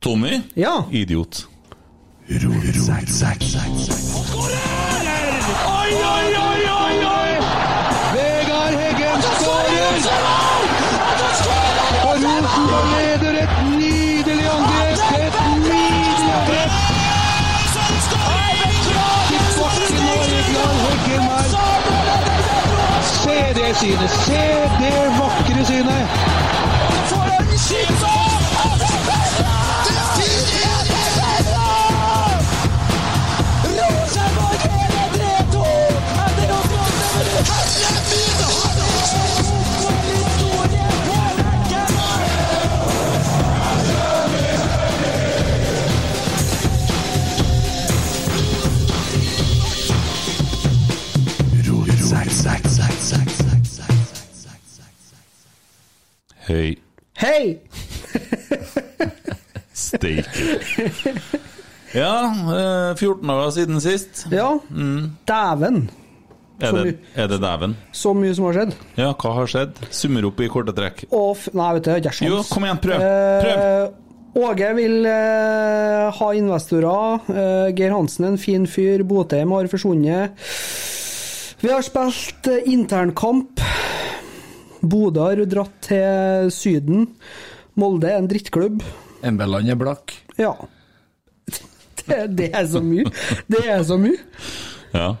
[0.00, 0.40] Tommy?
[0.54, 0.84] Ja.
[0.90, 1.48] Idiot.
[2.28, 2.66] Oi, oi,
[6.36, 7.30] oi, oi, oi!
[8.14, 9.96] Vegard Heggen skårer!
[12.08, 14.98] Og Rosenborg leder et nydelig angrep!
[15.18, 15.36] Et
[15.66, 16.72] nydelig angrep!
[20.84, 21.44] Heggen her.
[23.02, 24.10] Se det synet!
[24.10, 24.44] Se
[24.80, 25.19] det
[61.90, 64.26] Ja, eh, 14 dager siden sist.
[64.30, 64.52] Ja,
[65.26, 65.88] dæven.
[66.60, 67.74] Er det, er det dæven?
[67.96, 68.76] Så mye som har skjedd.
[69.00, 69.80] Ja, hva har skjedd?
[69.90, 71.06] Summer opp i korte trekk.
[71.10, 72.30] Og Nei, vet du, jeg har sjans.
[72.30, 73.02] Jo, kom igjen, prøv.
[73.02, 73.88] Eh,
[74.38, 77.32] Åge vil eh, ha investorer.
[77.34, 79.02] Eh, Geir Hansen en fin fyr.
[79.02, 80.38] Botheim har forsvunnet.
[81.60, 83.64] Vi har spilt eh, internkamp.
[84.80, 87.08] Bodø har dratt til Syden.
[87.80, 88.84] Molde er en drittklubb.
[89.22, 90.14] Embeland er blakk.
[90.38, 90.54] Ja.
[92.06, 93.04] Det, det er så mye.
[93.50, 94.16] Det er så mye.
[94.94, 95.14] Ja.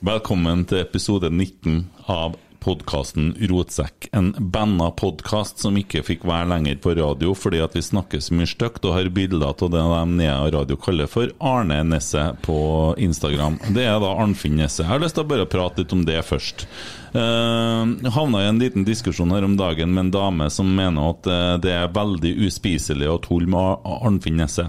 [0.00, 4.08] Velkommen til episode 19 av podkasten Rotsekk.
[4.16, 8.36] En banna podkast som ikke fikk være lenger på radio fordi at vi snakker så
[8.36, 12.58] mye stygt og har bilder av det de Nea Radio kaller for Arne Nesse på
[13.00, 13.58] Instagram.
[13.74, 14.82] Det er da Arnfinn Nesse.
[14.84, 16.66] Jeg har lyst til å bare prate litt om det først.
[17.10, 21.26] Uh, havna i en liten diskusjon her om dagen med en dame som mener at
[21.26, 24.68] eh, det er veldig uspiselig å tulle med Ar- Arnfinn Nesse.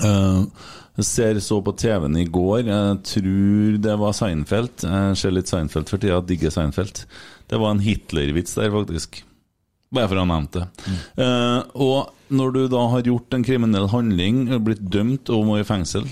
[0.00, 0.42] Eh,
[0.98, 4.84] jeg ser så på TV-en i går, jeg tror det var Seinfeld.
[4.84, 7.04] Jeg ser litt Seinfeld for tida, digger Seinfeld.
[7.50, 9.22] Det var en Hitler-vits der, faktisk.
[9.90, 10.66] Bare for å ha nevnt det.
[11.18, 15.66] Eh, og når du da har gjort en kriminell handling, blitt dømt og må i
[15.66, 16.06] fengsel,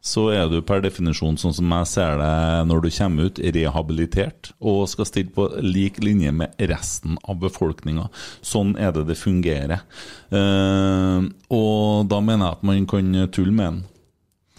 [0.00, 2.32] så er du per definisjon, sånn som jeg ser det
[2.70, 8.08] når du kommer ut, rehabilitert og skal stille på lik linje med resten av befolkninga.
[8.40, 9.84] Sånn er det det fungerer.
[10.32, 13.82] Eh, og da mener jeg at man kan tulle med den.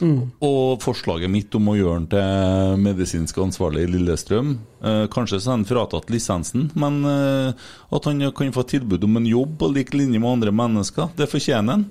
[0.02, 5.52] Og forslaget mitt om å gjøre den til medisinsk ansvarlig i Lillestrøm eh, Kanskje så
[5.52, 9.72] er han fratatt lisensen, men eh, at han kan få tilbud om en jobb på
[9.76, 11.86] lik linje med andre mennesker, det fortjener han.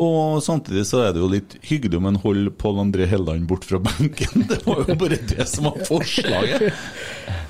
[0.00, 3.66] Og samtidig så er det jo litt hyggelig om en holder Pål André Helland bort
[3.68, 4.46] fra benken.
[4.50, 6.70] Det var jo bare det som var forslaget.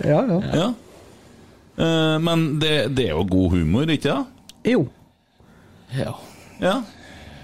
[0.05, 0.41] Ja, ja.
[0.55, 0.69] Ja.
[1.81, 4.73] Eh, men det, det er jo god humor, ikke det?
[4.75, 4.85] Jo.
[5.97, 6.15] Ja.
[6.61, 6.77] Ja.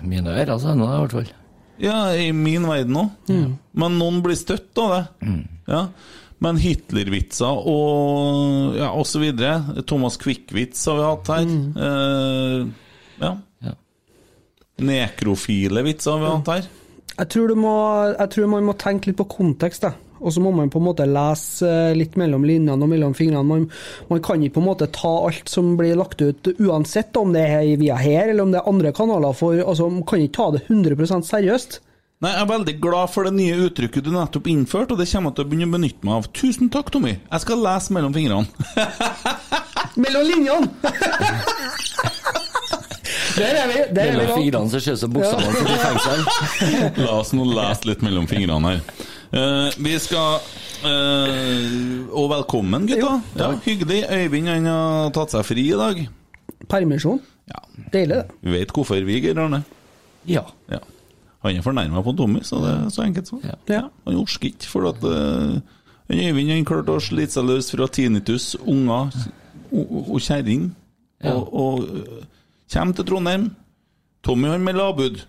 [0.04, 1.31] Mine ører altså, noe, i hvert fall.
[1.82, 3.10] Ja, i min verden òg.
[3.76, 5.34] Men noen blir støtt av det.
[5.69, 5.82] Ja.
[6.44, 9.82] Men Hitler-vitser og ja, og så videre.
[9.88, 11.47] Thomas Quick-vits har vi hatt her.
[11.86, 12.66] Eh,
[13.22, 13.31] ja.
[13.65, 13.72] Ja.
[14.84, 16.69] Nekrofile vitser har vi hatt her.
[17.16, 17.75] Jeg tror, du må,
[18.12, 19.94] jeg tror man må tenke litt på kontekst, da.
[20.21, 23.44] Og så må man på en måte lese eh, litt mellom linjene og mellom fingrene.
[23.47, 23.66] Man,
[24.10, 27.44] man kan ikke på en måte ta alt som blir lagt ut, uansett om det
[27.47, 29.37] er via her eller om det er andre kanaler.
[29.37, 31.81] For, altså, Man kan ikke ta det 100 seriøst.
[32.25, 35.34] Nei, Jeg er veldig glad for det nye uttrykket du nettopp innførte, og det kommer
[35.34, 36.31] jeg til å begynne å benytte meg av.
[36.33, 37.19] Tusen takk, Tommy.
[37.19, 38.48] Jeg skal lese mellom fingrene.
[40.00, 40.66] Mellom linjene!
[43.36, 43.80] Der er vi.
[43.94, 44.34] Der er vi da.
[44.36, 47.04] fingrene så ser det ut som bokstavene sitter i fengsel.
[47.04, 48.82] La oss nå lese litt mellom fingrene her.
[49.36, 50.38] Uh, vi skal
[50.86, 53.16] uh, Og velkommen, gutta.
[53.36, 54.02] Ja, hyggelig.
[54.10, 56.00] Øyvind han har tatt seg fri i dag.
[56.70, 57.20] Permisjon.
[57.50, 57.60] Ja,
[57.92, 58.36] Deilig, det.
[58.42, 59.60] Vi vet hvorfor vi, Geir Arne.
[60.26, 60.42] Ja.
[60.72, 60.80] Ja.
[61.44, 63.42] Han er fornærma på Tommy, så det er så enkelt sånn.
[63.47, 63.58] Ja.
[63.70, 63.82] Ja.
[64.08, 65.58] Han orker ikke, for at uh,
[66.10, 69.10] Øyvind han klarte å slite seg løs fra tinnitus, unger
[69.74, 70.68] og, og kjerring,
[71.24, 71.33] Ja.
[71.33, 72.27] og, og
[72.72, 73.51] kommer til Trondheim.
[74.27, 75.22] Tommy han melder avbud.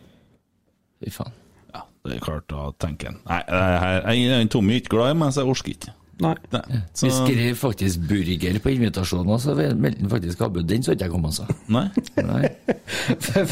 [1.03, 1.35] Fy faen.
[1.75, 5.13] Ja, det er klart, da tenker han Nei, jeg, jeg, jeg, Tommy er ikke glad
[5.13, 5.93] i meg, så jeg orker ikke.
[6.17, 6.33] Nei.
[6.49, 6.79] Nei.
[6.97, 10.65] Vi skrev faktisk burger på invitasjonen, og så meldte han faktisk avbud.
[10.65, 11.45] Den så ikke jeg komme, altså.
[11.69, 11.85] Nei.
[12.25, 12.49] Nei.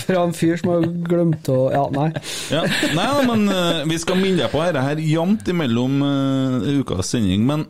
[0.02, 2.10] Fra en fyr som har glemt å Ja, nei.
[2.54, 2.64] Ja.
[2.98, 7.46] Nei, men uh, vi skal minne deg på dette her jevnt imellom uh, ukas sending.
[7.46, 7.68] Men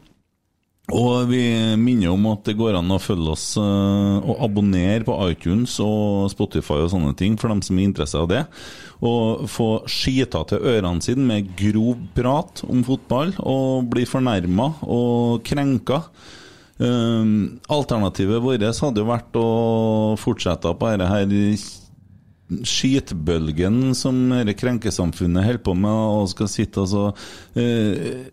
[0.94, 1.42] og vi
[1.82, 6.28] minner om at det går an å følge oss eh, og abonnere på iTunes og
[6.30, 8.44] Spotify og sånne ting, for dem som er interessert av det.
[9.06, 15.42] Og få skita til ørene sine med grov prat om fotball, og bli fornærma og
[15.48, 16.04] krenka.
[16.78, 19.50] Um, alternativet vårt hadde jo vært å
[20.20, 21.36] fortsette på dette her
[22.46, 25.90] skitbølgen som dette krenkesamfunnet holder på med,
[26.20, 27.06] og skal sitte og så
[27.58, 28.28] eh,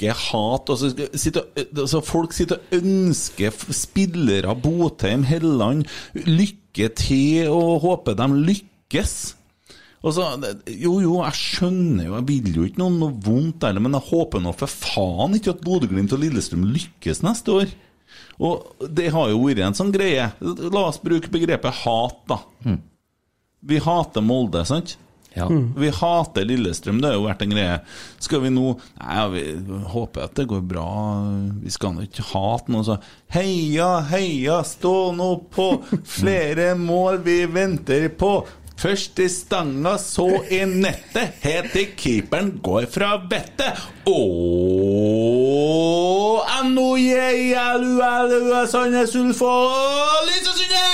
[0.00, 5.84] hat altså, skal sitte, og- altså, Folk sitter og ønsker spillere, Botheim, Helland,
[6.14, 9.34] lykke til og håper de lykkes.
[10.02, 10.24] Og så,
[10.66, 14.08] jo, jo, jeg skjønner jo, jeg vil jo ikke noe, noe vondt heller, men jeg
[14.08, 17.70] håper nå for faen ikke at Bodø-Glimt og Lillestrøm lykkes neste år.
[18.42, 20.32] Og det har jo vært en sånn greie.
[20.42, 22.40] La oss bruke begrepet hat, da.
[23.62, 24.96] Vi hater Molde, sant?
[25.36, 25.46] Ja.
[25.76, 27.76] Vi hater Lillestrøm, det har jo vært en greie.
[28.22, 29.42] Skal vi nå Nei, ja, vi
[29.92, 30.88] håper at det går bra.
[31.62, 32.98] Vi skal nå ikke hate noe så
[33.32, 35.68] Heia, heia, stå nå på!
[36.04, 38.34] Flere mål vi venter på!
[38.82, 41.36] Først i stanga, så i nettet.
[41.44, 43.78] Helt til keeperen går fra vettet.
[44.10, 50.91] Ååå N-O-J-L-U-L-U Sandnes Ulf og Lysesundet!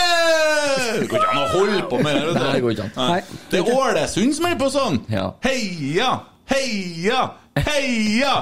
[0.69, 2.33] Det går ikke an å holde på med det.
[2.39, 2.95] Nei, det går ikke an.
[2.99, 3.21] Nei.
[3.51, 4.97] Det er Ålesund som er på sånn!
[5.13, 5.27] Ja.
[5.45, 6.11] Heia,
[6.53, 7.21] heia,
[7.59, 8.35] heia!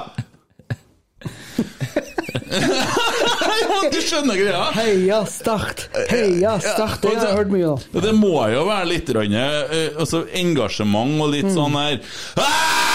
[3.91, 4.63] du skjønner greia?
[4.75, 5.87] Heia Start!
[6.11, 7.01] Heia Start!
[7.03, 7.87] Det har jeg hørt mye av.
[8.07, 11.99] Det må jo være litt grann, eh, altså engasjement og litt sånn her
[12.41, 12.87] «Ah!»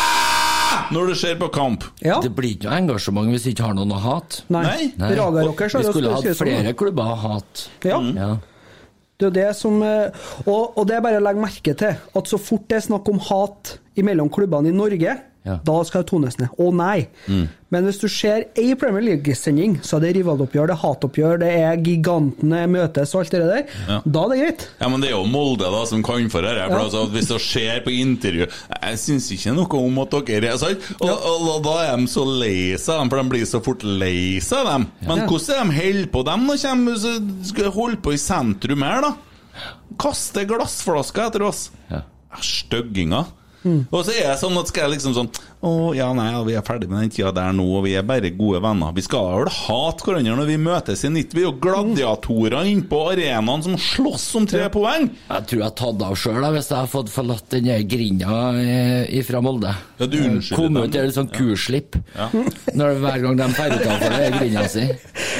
[0.92, 1.84] Når du ser på kamp.
[2.04, 2.18] Ja.
[2.20, 4.42] Det blir ikke noe engasjement hvis vi ikke har noen å hate.
[4.52, 4.92] Nei.
[5.00, 5.12] Nei.
[5.14, 7.68] Vi skulle hatt flere klubber å hate.
[7.88, 8.00] Ja.
[8.16, 8.32] Ja.
[9.22, 12.30] Det er det som eh, og, og det er bare å legge merke til at
[12.30, 15.56] så fort det er snakk om hat mellom klubbene i Norge, Ja.
[15.66, 16.52] da skal det tones ned.
[16.62, 17.08] Å nei!
[17.72, 21.48] Men hvis du ser ei Premier League-sending, så er det rivaloppgjør, det er hatoppgjør, det
[21.56, 23.96] er gigantene møtes og alt det der, Ja.
[24.04, 24.66] da er det greit.
[24.78, 26.62] Ja, men det er jo Molde da som kan for dette.
[26.68, 26.78] Ja.
[26.78, 30.78] altså, hvis du ser på intervju Jeg syns ikke noe om at dere er sant?
[31.00, 34.38] Og, og, og da er de så lei seg, for de blir så fort lei
[34.44, 34.86] seg, dem.
[35.08, 36.46] Men hvordan er de holder på, dem?
[36.46, 39.14] Nå de skal de holde på i sentrum her, da?
[39.98, 41.70] Kaste glassflasker etter oss.
[41.90, 42.04] Ja.
[42.40, 43.26] Stygginger.
[43.64, 45.28] Og så er jeg sånn at skal jeg liksom sånn
[45.62, 48.32] Å ja, nei, vi er ferdig med den tida der nå, og vi er bare
[48.34, 48.90] gode venner.
[48.96, 51.36] Vi skal vel hate hverandre når vi møtes i nytt.
[51.36, 55.06] Vi er jo gladiatorer inne på arenaen som slåss om tre poeng.
[55.28, 59.20] Jeg tror jeg har tatt av sjøl hvis jeg har fått forlatt den grinda eh,
[59.22, 59.70] fra Molde.
[60.02, 60.88] Ja, du unnskylder Kom dem.
[60.90, 61.94] ut i et sånt kursslipp
[62.80, 64.88] Når hver gang de drar utenfor grinda si.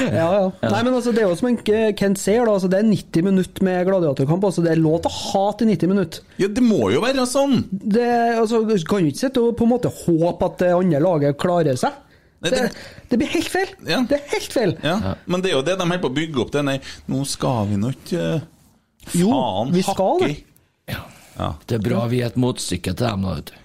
[0.07, 0.45] Ja, ja.
[0.63, 1.59] Nei, men altså, Det er jo som en
[1.99, 4.47] Kent sier, da, altså, det er 90 minutter med gladiatorkamp.
[4.47, 6.23] Altså, det er lov til å hate i 90 minutter.
[6.39, 7.65] Ja, det må jo være sånn.
[7.71, 8.07] Det,
[8.39, 11.79] altså, kan jo ikke sitte og på en måte håpe at det andre laget klarer
[11.79, 11.91] seg.
[12.43, 12.71] Det, det-
[13.09, 13.69] det blir helt feil.
[13.87, 14.01] Ja.
[14.09, 14.71] Det er helt feil.
[14.83, 16.51] Ja, Men det er jo det de holder på å bygge opp.
[16.51, 18.41] Det Nei, nå skal vi nå ikke eh,
[19.19, 20.97] Jo, Faen, vi skal hakke det.
[21.37, 21.49] Ja.
[21.65, 23.59] Det er bra vi er et motstykke til dem, da, vet du.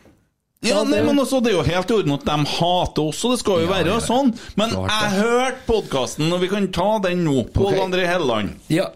[0.68, 3.34] Ja, nei, men også, Det er jo helt i orden at de hater oss, og
[3.34, 4.06] det skal jo Ja, være ja, ja.
[4.06, 4.32] sånn.
[4.58, 7.44] Men Klart jeg hørte podkasten, og vi kan ta den nå.
[7.54, 7.82] Pål okay.
[7.84, 8.54] André Helleland.
[8.72, 8.88] Ja.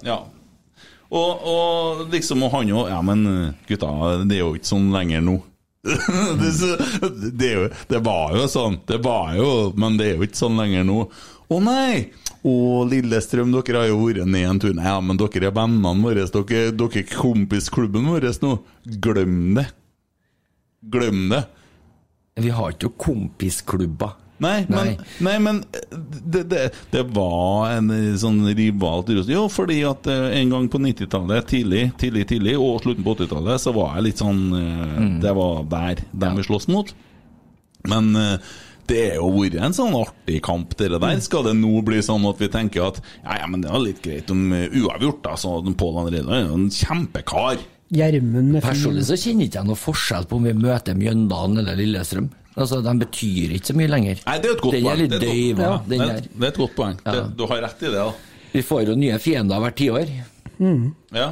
[1.13, 3.91] Og, og liksom, og han jo Ja, men eh, gutta,
[4.25, 5.37] det er jo ikke sånn lenger nå.
[7.33, 10.61] det, jo, det var jo sånn, det var jo, men det er jo ikke sånn
[10.61, 10.99] lenger nå.
[11.53, 12.13] Å nei!
[12.43, 12.53] Å,
[12.91, 14.73] Lillestrøm, dere har jo vært ned en tur.
[14.75, 16.27] Nei, ja, men dere er vennene våre.
[16.27, 18.57] Dere, dere er kompisklubben vår nå.
[19.03, 19.69] Glem det.
[20.95, 21.45] Glem det.
[22.43, 24.17] Vi har ikke noen kompisklubber.
[24.43, 25.07] Nei, men, Nei.
[25.23, 29.31] nei, men det, det, det var en eh, sånn rival til oss.
[29.31, 33.63] Jo, fordi at eh, en gang på 90-tallet, tidlig, tidlig, tidlig, og slutten på 80-tallet,
[33.63, 35.17] så var jeg litt sånn mm.
[35.23, 36.91] Det var der de vi sloss mot.
[37.89, 38.53] Men eh,
[38.91, 41.21] det er jo vært en sånn artig kamp, det der.
[41.23, 44.03] Skal det nå bli sånn at vi tenker at ja, ja, men det var litt
[44.05, 45.37] greit om eh, uavgjort, da.
[45.39, 47.63] Så Pål André er jo en kjempekar.
[47.93, 48.65] Gjermund er.
[48.65, 52.31] Personlig så kjenner ikke jeg noe forskjell på om vi møter Mjøndalen eller Lillestrøm.
[52.57, 54.19] Altså, De betyr ikke så mye lenger.
[54.27, 54.93] Nei, det er et godt Den poeng.
[54.93, 55.79] er litt er godt- ja.
[55.89, 56.21] den er- der.
[56.21, 56.97] det er et godt poeng.
[57.05, 58.13] Det, du har rett i det, da.
[58.53, 60.09] Vi får jo nye fiender hvert tiår.
[61.13, 61.31] Ja.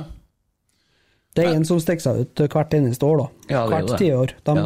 [1.33, 3.27] Det er en som stikker seg ut hvert eneste år, da.
[3.53, 4.33] Ja, er hvert tiår.
[4.45, 4.65] De- Ja.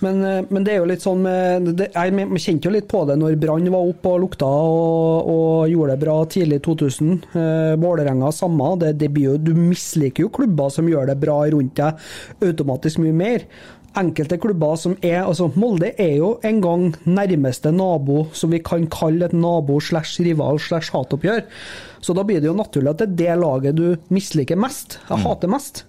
[0.00, 3.04] Men, eh, men det er jo litt sånn med det, Jeg kjente jo litt på
[3.08, 7.24] det når Brann var oppe og lukta og, og gjorde det bra tidlig i 2000.
[7.34, 8.78] Eh, Vålerenga samme.
[8.78, 11.98] Det, det blir jo, du misliker jo klubber som gjør det bra rundt deg
[12.40, 13.44] automatisk mye mer.
[13.98, 18.84] Enkelte klubber som er altså Molde er jo en gang nærmeste nabo som vi kan
[18.92, 21.42] kalle et nabo slash rival slash hatoppgjør.
[22.00, 24.98] Så da blir det jo naturlig at det er det laget du misliker mest.
[25.08, 25.24] Jeg Mm.
[25.26, 25.84] hater mest.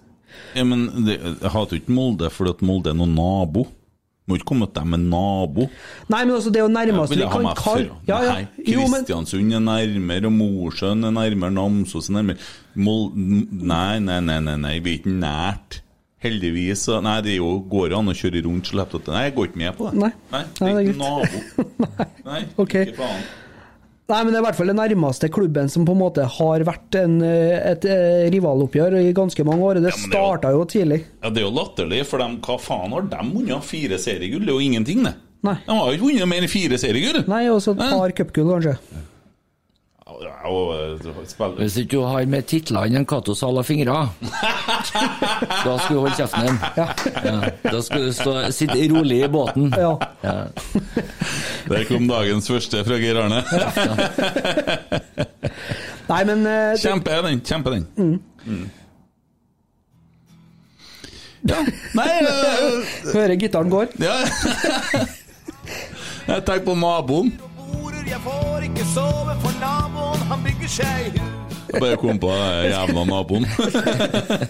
[0.56, 3.68] Ja, men det, Jeg hater jo ikke Molde fordi at Molde er noen nabo.
[4.28, 5.70] Må ikke komme at de er nabo.
[6.10, 8.36] Nei, men altså, det er jo nærmest vi kan kalle ja, ja.
[8.66, 12.38] Kristiansund er nærmere, og Mosjøen er nærmere, Namsos er nærmere
[12.76, 15.82] Mol Nei, nei, nei, nei, nei, vi er ikke nært.
[16.22, 16.84] Heldigvis.
[17.02, 19.88] Nei, det jo, går an å kjøre rundt at Nei, jeg går ikke med på
[19.90, 19.98] det.
[20.04, 20.12] Nei.
[20.32, 21.68] nei Nei, det er ikke nabo.
[22.30, 22.76] Nei, Ok.
[22.86, 23.24] ikke faen.
[24.12, 26.64] Nei, men det er i hvert fall den nærmeste klubben som på en måte har
[26.68, 29.80] vært en, et, et eh, rivaloppgjør i ganske mange år.
[29.80, 30.98] Det Ja, det starta jo- jo tidlig.
[31.24, 33.64] Ja, Det er jo latterlig, for dem, hva faen har de vunnet?
[33.64, 34.44] Fire seriegull?
[34.44, 35.14] Det er jo ingenting, det.
[35.48, 35.56] Nei.
[35.66, 37.24] De har jo ikke vunnet mer enn fire seriegull.
[37.32, 37.88] Nei, og så et Nei.
[37.96, 38.76] par cupgull, kanskje.
[38.76, 40.01] Ja, og, eh, spiller-
[41.58, 43.96] Hvis ikke du har med titlene enn Cato Sala fingre,
[45.66, 46.60] da skal du holde kjeften din.
[46.78, 46.88] Ja.
[47.64, 49.72] Da skal du stå, sitte rolig i båten.
[49.78, 49.94] Ja.
[50.26, 50.36] Ja.
[51.70, 53.42] Der kom dagens første fra Geir Arne.
[56.12, 57.42] Nei, men uh, Kjempe den.
[57.46, 57.88] Kjempe den.
[57.96, 58.70] Mm.
[61.50, 61.62] Ja.
[61.98, 63.96] Nei uh, hører gitaren går.
[64.02, 64.20] Ja.
[66.32, 67.32] Jeg tenker på naboen.
[68.12, 69.61] Jeg får ikke sove, for
[70.62, 71.38] bygger seg hus.
[71.72, 73.46] Jeg bare kom på den jævla naboen.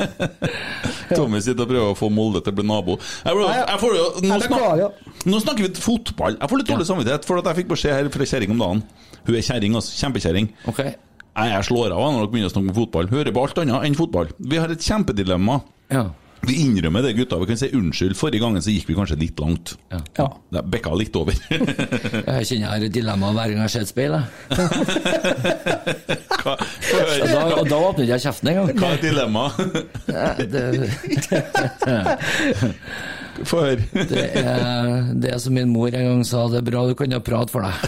[1.15, 2.95] Tommy sitter og prøver å få Molde til å bli nabo.
[2.97, 6.39] Jeg, ble, jeg får nå, snak, nå snakker vi fotball.
[6.39, 8.81] Jeg får litt dårlig samvittighet, for at jeg fikk beskjed her fra kjerring om dagen.
[9.27, 9.93] Hun er kjerring, altså.
[10.01, 10.49] Kjempekjerring.
[10.71, 10.95] Okay.
[11.31, 13.11] Jeg slår av når dere begynner å snakke om fotball.
[13.11, 14.33] Hører på alt annet enn fotball.
[14.41, 15.61] Vi har et kjempedilemma.
[15.93, 16.07] Ja.
[16.47, 17.35] Vi innrømmer det, gutta.
[17.41, 18.15] Vi kan si unnskyld.
[18.17, 19.67] Forrige gangen så gikk vi kanskje litt langt.
[20.17, 20.27] Ja.
[20.51, 21.35] Det bekka litt over.
[21.51, 21.59] Jeg
[22.49, 24.11] kjenner jeg har et dilemma hver gang jeg ser et speil.
[24.15, 24.23] jeg.
[26.41, 26.57] Og
[27.29, 28.67] da, og da åpner ikke jeg kjeften engang.
[28.81, 29.53] Hva er dilemmaet?
[30.09, 30.61] Ja, Det,
[33.47, 33.79] Få høre.
[33.95, 37.11] det, er, det er som min mor en gang sa, det er bra du kan
[37.15, 37.73] ha prat for deg.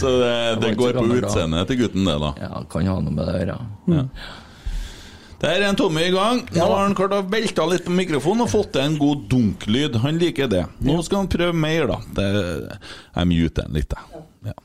[0.00, 2.30] Så det, det ikke går på utseendet til gutten, det, da.
[2.40, 3.56] Ja, kan ha noe med det å gjøre.
[5.42, 6.44] Der er en Tommy i gang.
[6.54, 9.98] Nå har han klart å velte litt på mikrofonen og fått til en god dunklyd.
[10.04, 10.66] Han liker det.
[10.86, 11.98] Nå skal han prøve mer, da.
[12.18, 12.28] Det,
[13.16, 14.22] jeg muter den litt, jeg.
[14.52, 14.58] Ja.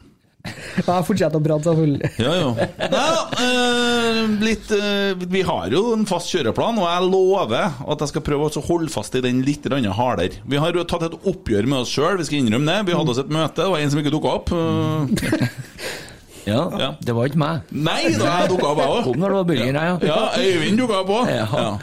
[0.86, 2.10] Ja, fortsett å prate, selvfølgelig.
[2.22, 2.68] Ja, ja.
[2.94, 3.08] Nei,
[3.44, 8.26] eh, litt, øh, vi har jo en fast kjøreplan, og jeg lover at jeg skal
[8.30, 10.40] prøve å holde fast i den litt hardere.
[10.48, 12.92] Vi har jo tatt et oppgjør med oss sjøl, vi skal innrømme det.
[12.92, 14.54] Vi hadde oss et møte, det var en som ikke dukka opp.
[16.48, 16.90] Ja, Ja.
[17.04, 17.60] det var ikke meg.
[17.72, 19.18] Nei, da jeg dukka opp, jeg Kom òg.
[19.20, 19.98] når det var jeg, ja.
[20.08, 21.28] Ja, Øyvind dukka opp òg.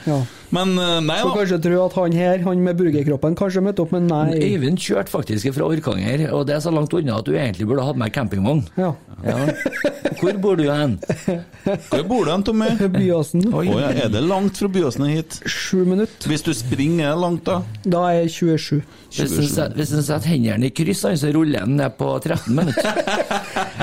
[0.06, 0.18] Ja.
[0.54, 1.34] Men eh, nei Får da.
[1.40, 4.36] kanskje tro at han her, han med burgerkroppen, kanskje møtte opp, men nei.
[4.52, 7.86] Øyvind kjørte faktisk fra Orkanger, og det er så langt unna at du egentlig burde
[7.88, 8.62] hatt med campingvogn.
[8.78, 8.92] Ja.
[9.24, 9.38] Ja.
[10.20, 10.98] Hvor bor du hen?
[11.64, 12.68] Hvor bor du hen, Tommy?
[12.98, 13.46] Byåsen.
[13.56, 15.38] Å ja, er det langt fra Byåsen hit?
[15.48, 16.28] Sju minutter.
[16.30, 17.60] Hvis du springer, er langt, da?
[17.88, 18.82] Da er jeg 27.
[19.14, 22.54] Hvis en set- hvis en setter hendene i kryss, så ruller den ned på 13
[22.56, 23.00] minutter.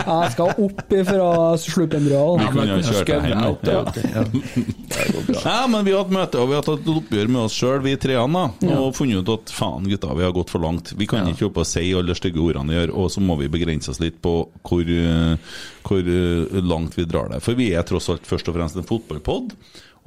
[0.01, 1.27] Jeg skal opp fra
[1.61, 2.37] Sluppenbrua.
[2.41, 3.43] Vi kunne ha kjørt deg hjem.
[3.51, 3.81] opp Ja.
[4.25, 5.71] du.
[5.71, 7.95] Men vi har hatt møte, og vi har tatt et oppgjør med oss sjøl, vi
[8.01, 8.77] treene, da.
[8.79, 10.93] Og funnet ut at faen, gutta, vi har gått for langt.
[10.97, 13.37] Vi kan ikke oppe og si alle de stygge ordene vi gjør, og så må
[13.41, 14.35] vi begrense oss litt på
[14.67, 15.55] hvor, eh,
[15.87, 17.41] hvor eh, langt vi drar det.
[17.45, 19.55] For vi er tross alt først og fremst en fotballpod.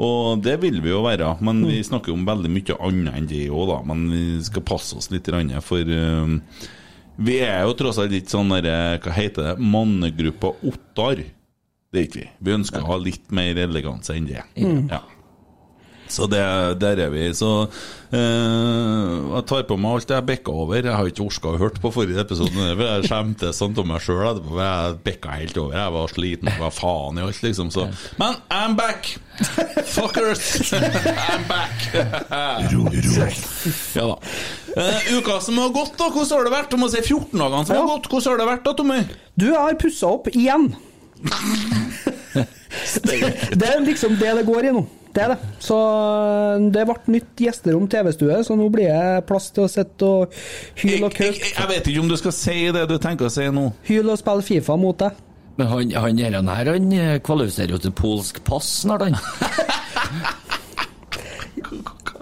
[0.04, 3.44] Og det vil vi jo være, men vi snakker om veldig mye annet enn det
[3.46, 3.78] òg, da.
[3.92, 5.30] Men vi skal passe oss litt,
[5.62, 6.34] for eh,
[7.16, 11.22] vi er jo tross alt litt sånn derre, hva heter det, mannegruppa Ottar.
[11.94, 12.30] Det er ikke vi.
[12.42, 14.42] Vi ønsker å ha litt mer eleganse enn det.
[14.90, 15.04] Ja.
[16.14, 16.42] Så det,
[16.78, 17.26] der er vi.
[17.34, 17.50] Så
[18.14, 20.78] eh, jeg tar på meg alt jeg bikka over.
[20.78, 24.04] Jeg har ikke orka å høre på forrige episode, for jeg skjemtes sånn om meg
[24.04, 24.58] sjøl etterpå.
[24.62, 25.78] Jeg bikka helt over.
[25.80, 27.72] Jeg var sliten, hva faen i alt, liksom.
[27.74, 27.88] Så.
[28.22, 29.16] Men I'm back!
[29.90, 30.72] Fuckers!
[30.72, 31.88] I'm back!
[33.98, 34.18] ja da.
[34.76, 36.10] Eh, uka som har gått, da.
[36.10, 36.70] Hvordan har det vært?
[36.72, 38.10] Du må si 14 dagene som har gått.
[38.10, 39.00] Hvordan har det vært, da, Tommy?
[39.34, 40.70] Du, jeg har pussa opp igjen.
[43.58, 44.84] det er liksom det det går i nå.
[45.14, 45.50] Det er det.
[45.62, 50.08] Så øh, det ble nytt gjesterom, TV-stue, så nå blir det plass til å sitte
[50.08, 50.34] og
[50.80, 53.32] hyle og jeg, jeg, jeg vet ikke om du skal si det du tenker å
[53.32, 53.68] si nå.
[53.86, 55.22] Hyle og spille Fifa mot deg.
[55.54, 59.14] Men han, han her, han her han eh, kvalifiserer jo til polsk pass snart, han.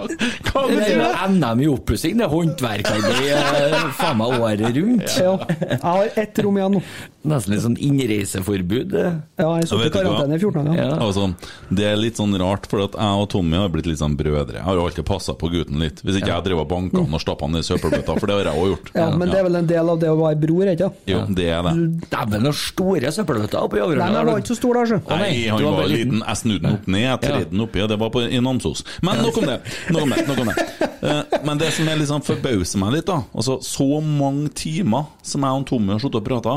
[0.02, 1.08] Hva betyr det?
[1.08, 5.16] er NM i oppussing, det er håndverkarbeid eh, faen meg året rundt.
[5.16, 5.34] Ja.
[5.62, 6.82] Jeg har ett rom igjen nå.
[7.23, 8.95] Nesten litt sånn innreiseforbud.
[8.97, 10.81] Ja, jeg satt i vet karantene i 14 dager.
[10.83, 10.97] Ja.
[11.05, 11.29] Altså,
[11.71, 14.57] det er litt sånn rart, for at jeg og Tommy har blitt litt sånn brødre.
[14.59, 16.02] Jeg har jo alltid passa på gutten litt.
[16.02, 18.50] Hvis ikke jeg drev og banka han og stappa han i søppelbøtta, for det har
[18.50, 18.91] jeg òg gjort.
[19.02, 21.00] Ja, men det er vel en del av det å være bror, ikke sant?
[21.11, 21.73] Jo, det er det.
[22.12, 24.99] Dæven, noen store søppelbøtter oppi Nei, men jeg var ikke så stor da, sjø.
[25.09, 26.12] Nei, Nei, han var var liten.
[26.12, 26.25] liten.
[26.29, 28.85] Jeg snudde den opp ned, jeg tredde den oppi, og det var på, i Namsos.
[29.07, 29.59] Men nok om det.
[29.95, 30.67] Nok om det, nok om det.
[31.02, 35.62] Eh, Men det som liksom forbauser meg litt, da Altså, så mange timer som jeg
[35.62, 36.55] og Tommy har sittet og prata,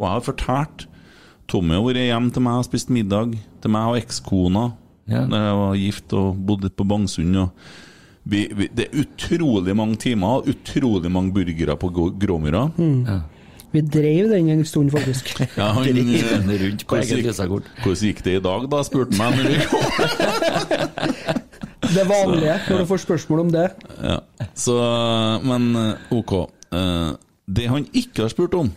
[0.00, 0.86] og jeg har fortalt
[1.50, 4.68] Tommy har vært hjemme til meg og spist middag, til meg og ekskona,
[5.10, 5.24] Ja.
[5.26, 7.36] da jeg var gift og bodde på Bangsund.
[7.36, 7.50] og
[8.30, 11.90] vi, vi, det er utrolig mange timer, utrolig mange burgere på
[12.20, 12.68] Gråmyra.
[12.78, 13.04] Mm.
[13.08, 13.18] Ja.
[13.72, 15.32] Vi dreiv den en stund, faktisk.
[15.58, 17.66] Ja, han, Drivende rundt på hvordan eget gikk- visakort.
[17.82, 18.82] Hvordan gikk det i dag, da?
[18.86, 20.80] spurte han meg når vi kom.
[21.94, 23.66] Det vanlige når du får spørsmål om det.
[24.04, 24.18] Ja.
[24.54, 24.74] Så,
[25.42, 26.32] men eh, ok.
[26.72, 27.10] Eh,
[27.50, 28.68] Det han ikke har spurt om,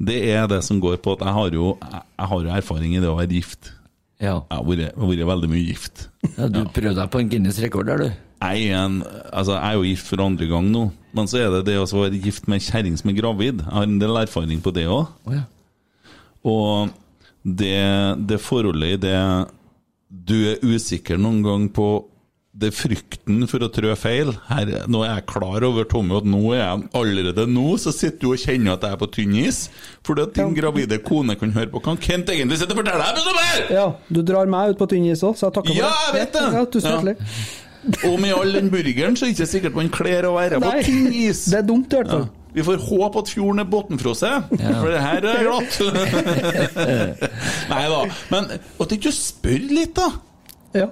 [0.00, 3.02] det er det som går på at jeg har jo, jeg, har jo erfaring i
[3.02, 3.74] det å være gift.
[4.20, 4.40] Ja.
[4.48, 6.08] Jeg har vært, veldig mye gift.
[6.36, 8.26] ja du prøvde deg på en Guinness rekord der, du.
[8.40, 9.02] Jeg er, en,
[9.36, 11.84] altså jeg er jo gift for andre gang nå, men så er det det å
[11.84, 13.60] være gift med ei kjerring som er gravid.
[13.60, 15.10] Jeg har en del erfaring på det òg.
[15.28, 15.44] Oh, ja.
[16.48, 16.94] Og
[17.44, 17.76] det,
[18.28, 19.18] det forholdet i det
[20.08, 21.90] Du er usikker noen gang på
[22.60, 24.34] det er frykten for å trø feil.
[24.50, 28.20] Her, nå er jeg klar over, Tommy, at nå er jeg allerede nå så sitter
[28.20, 29.62] du og kjenner at jeg er på tynn is.
[30.06, 33.16] Fordi at din gravide kone kan høre på hva Kent egentlig sitter og forteller deg!
[33.16, 33.72] Kristoffer!
[33.78, 36.18] Ja, du drar meg ut på tynn is òg, så jeg takker for Ja, jeg
[36.18, 36.44] vet det!
[36.58, 37.16] Ja, tusen Ja.
[38.10, 40.72] Og med all den burgeren så er det ikke sikkert man kler å være på
[40.84, 41.46] tynn is.
[41.48, 42.26] det er dumt i hvert fall.
[42.28, 42.36] Ja.
[42.52, 45.76] Vi får håpe at fjorden er bunnfrosset, for det her er glatt.
[47.70, 48.00] Nei da.
[48.32, 50.10] Men at ikke du spør litt, da?
[50.76, 50.86] Ja.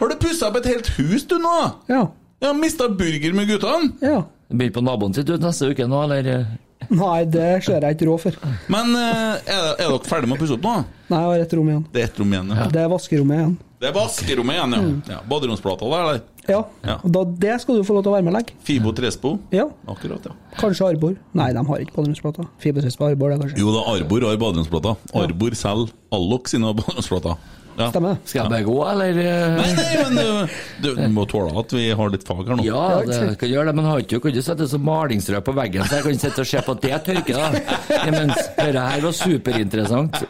[0.00, 1.56] Har du pussa opp et helt hus, du nå?
[1.90, 2.06] Ja.
[2.40, 3.92] Ja, Mista burger med guttene?
[4.00, 4.24] ja.
[4.50, 6.48] Blir på naboen sitt ut neste uke nå, eller?
[6.90, 8.38] Nei, det ser jeg ikke råd for.
[8.72, 10.72] Men eh, er, er dere ferdige med å pusse opp nå?
[11.12, 11.84] Nei, jeg har et rom igjen.
[11.92, 12.50] Det er ett rom igjen.
[12.56, 12.64] Ja.
[12.72, 13.52] Det er vaskerommet igjen.
[13.80, 15.14] Det er vaskerommet igjen, ja.
[15.14, 16.24] ja Baderomsplata der, eller?
[16.50, 16.58] Ja.
[16.82, 16.96] Ja.
[17.04, 18.56] Da, det skal du få lov til å være med og legge.
[18.66, 19.36] Fibo Trespo?
[19.54, 19.68] Ja.
[19.92, 20.34] Akkurat, ja.
[20.58, 21.14] Kanskje Arbor.
[21.38, 22.48] Nei, de har ikke baderomsplata.
[22.64, 23.62] Fibo Trespo Arbor, det, kanskje.
[23.62, 24.96] Jo da, Arbor har baderomsplata.
[25.22, 27.38] Arbor selger Allok sine baderomsplater.
[27.80, 27.88] Ja.
[27.94, 28.18] Stemmer?
[28.28, 29.20] Skal jeg bare gå, eller?
[29.24, 29.56] eh?
[29.56, 32.66] Nei, nei, men uh, du, du må tåle at vi har litt fag her nå.
[32.66, 35.86] Ja, det kan gjøre det, men har ikke kan ikke sette så malingsrød på veggen,
[35.88, 38.00] så jeg kan sitte og se på at det tørker, da.
[38.18, 40.22] Mens dette her var superinteressant.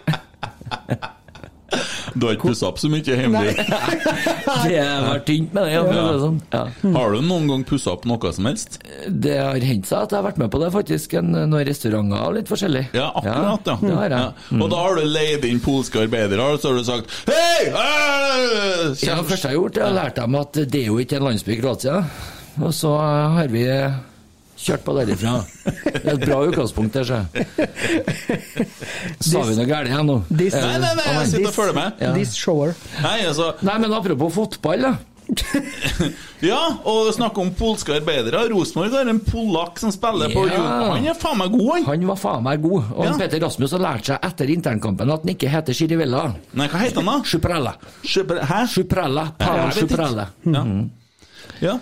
[2.15, 3.53] Du har ikke pussa opp så mye hemmelig.
[4.67, 5.75] Det har vært tynt med det.
[5.77, 6.05] Ja.
[6.21, 6.39] Sånn.
[6.53, 6.63] Ja.
[6.97, 8.81] Har du noen gang pussa opp noe som helst?
[9.07, 11.15] Det har hendt seg at jeg har vært med på det, faktisk.
[11.23, 12.85] Noen restauranter og litt forskjellig.
[12.97, 13.77] Ja, akkurat, ja.
[13.85, 14.27] Det har jeg.
[14.51, 14.59] Ja.
[14.61, 17.71] Og da har du leid inn polske arbeidere, og så har du sagt Hei!
[17.71, 20.99] øh, Ja, det første jeg har gjort, er å lære dem at det er jo
[21.03, 22.01] ikke en landsby i Kroatia.
[22.61, 23.65] Og så har vi
[24.61, 25.35] kjørt på derifra.
[25.65, 27.23] Det er et bra utgangspunkt, det, ser
[29.31, 30.19] Sa vi noe galt igjen nå?
[30.31, 32.03] This- Nei, nei, nei, jeg sitter og følger med.
[32.05, 32.11] Ja.
[32.17, 32.71] This shower.
[33.05, 34.97] Nei, altså Nei, men apropos fotball, da.
[36.43, 36.57] Ja,
[36.89, 38.41] og snakke om polske arbeidere.
[38.51, 40.63] Rosenborg har en polakk som spiller på Ja.
[40.95, 41.85] Han er faen meg god, han.
[41.91, 42.89] Han var faen meg god.
[42.97, 43.13] Og Ja.
[43.21, 46.23] Peter Rasmus har lært seg etter internkampen at han ikke heter Chirivella.
[46.59, 47.17] Nei, hva heter han da?
[47.31, 47.73] Schuprella.
[48.03, 48.59] Hæ?
[48.75, 49.25] Chuprella.
[49.31, 49.85] Ja, Paolo jeg vet ikke.
[49.93, 50.25] Chuprella.
[51.61, 51.75] Ja.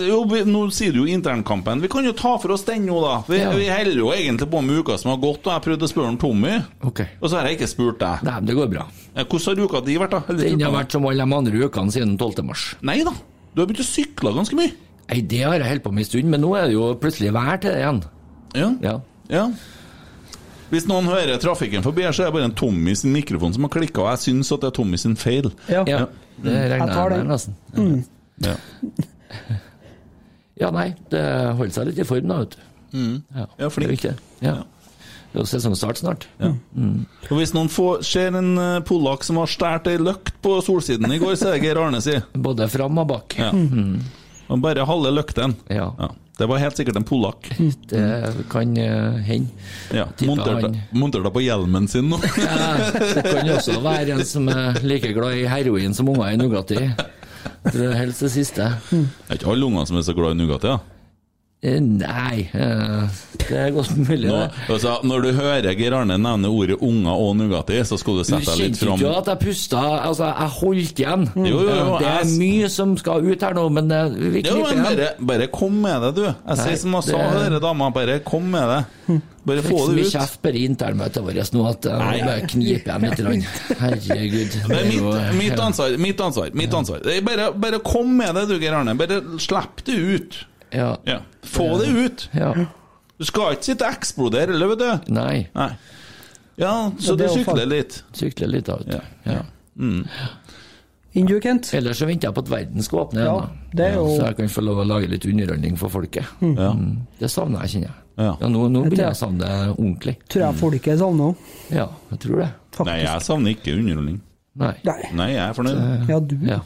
[0.00, 1.82] Jo, vi, nå sier du jo internkampen.
[1.84, 3.16] Vi kan jo ta for oss den nå, da.
[3.28, 3.50] Vi, Ja.
[3.52, 6.08] vi holder jo egentlig på med uka som har gått, og jeg prøvde å spørre
[6.14, 6.54] om Tommy.
[6.88, 7.06] Okay.
[7.20, 8.22] Og så har jeg ikke spurt deg.
[8.24, 8.86] Nei, men det går bra.
[9.14, 10.22] Eh, Hvordan har uka di vært, da?
[10.32, 12.42] Eller Den har vært som alle de andre ukene siden 12.
[12.48, 12.64] mars.
[12.80, 13.12] Nei da.
[13.54, 14.72] Du har begynt å sykle ganske mye.
[15.10, 17.32] Nei, det har jeg holdt på med en stund, men nå er det jo plutselig
[17.36, 18.00] vær til det igjen.
[18.56, 18.70] Ja.
[18.82, 19.00] Ja.
[19.28, 19.44] ja.
[20.72, 23.62] Hvis noen hører trafikken forbi her, så er det bare en Tommy sin mikrofon som
[23.68, 25.52] har klikka, og jeg syns at det er Tommy sin feil.
[25.68, 25.84] Ja.
[25.86, 26.06] ja.
[26.42, 27.28] Det regner Jeg tar jeg den.
[27.28, 28.04] med, nesten.
[28.42, 28.56] Ja.
[30.56, 31.20] Ja, nei, det
[31.58, 32.62] holder seg litt i form, da, vet du.
[32.96, 33.16] Mm.
[33.36, 33.76] Ja, flink.
[33.76, 34.12] Det er viktig.
[34.40, 34.54] Ja.
[35.36, 36.22] Det er jo sesongstart snart.
[36.40, 41.12] Og Hvis noen får, ser en uh, polakk som har stjålet ei løkt på Solsiden
[41.12, 42.14] i går, så er det Geir Arne si.
[42.46, 43.36] Både fram og bak.
[43.36, 43.50] Ja.
[44.46, 45.58] Og bare halve løkten.
[45.68, 45.90] Ja.
[46.00, 46.14] Ja.
[46.36, 47.50] Det var helt sikkert en polakk.
[47.92, 49.52] Det kan uh, hende.
[49.92, 50.06] Ja.
[50.24, 52.20] Monterte på hjelmen sin nå.
[52.40, 56.32] Ja, det kan jo også være en som er like glad i heroin som unger
[56.32, 56.80] i Nugatti.
[57.72, 58.68] Jeg helst det siste.
[58.90, 60.70] Det er ikke alle unger som er så glad i Nugatti.
[60.72, 60.95] Ja.
[61.66, 63.06] Eh, Nei, eh,
[63.46, 64.36] det er godt mulig, Nå,
[64.70, 68.28] altså, når du hører Geir Arne nevne ordet unger og Nugatti, så skal du Du
[68.28, 69.00] sette deg litt kjente fram.
[69.02, 69.82] ikke at jeg pusta?
[70.06, 71.26] Altså, jeg holdt igjen.
[71.36, 74.42] Jo, jo, jo, det er jeg- mye som skal ut her nå, men eh, vi
[74.44, 74.84] Jo, kniper igjen.
[74.86, 76.24] bare, bare kom med det, du.
[76.26, 79.20] Jeg sier som jeg sa til dere dama, bare kom med det.
[79.46, 80.12] Bare få det ut.
[80.12, 83.78] kjeft bare internmøtet vårt nå at jeg bare kniper igjen litt.
[83.78, 84.56] Herregud.
[84.68, 85.96] Det er mitt, mitt ansvar.
[85.98, 86.50] Mitt ansvar.
[86.52, 88.94] mitt ansvar bare, bare kom med det, du, Geir Arne.
[88.98, 90.44] Bare slipp det ut.
[90.72, 90.96] Ja.
[91.06, 91.20] Ja.
[91.42, 92.28] Få det ut.
[92.34, 92.54] ja.
[93.18, 95.12] Du skal ikke sitte og eksplodere, eller, vet du.
[95.14, 95.46] Nei.
[95.54, 95.70] Nei.
[96.58, 98.02] Ja, så Ja, du det er sykler litt.
[98.12, 99.30] Sykler litt, da, vet du.
[99.30, 99.42] Ja.
[101.16, 101.70] Inn du, Kent.
[101.72, 103.48] Ellers så venter jeg på at verden skal åpne igjen.
[103.78, 106.26] ja, jo- Så jeg kan få lov å lage litt underholdning for folket.
[106.42, 106.72] Ja.
[106.74, 107.06] Mm.
[107.18, 108.02] Det savner jeg, kjenner jeg.
[108.18, 108.36] Ja.
[108.48, 110.16] nå, nå begynner blir å jeg savne det ordentlig.
[110.28, 111.36] Tror jeg folket savner òg.
[111.70, 112.50] Ja, jeg tror det.
[112.84, 114.20] Nei, jeg savner ikke underholdning.
[114.56, 114.74] Nei.
[114.84, 115.00] Nei.
[115.14, 116.08] Nei, jeg er fornøyd.
[116.08, 116.36] Ja, du.
[116.46, 116.60] Ja.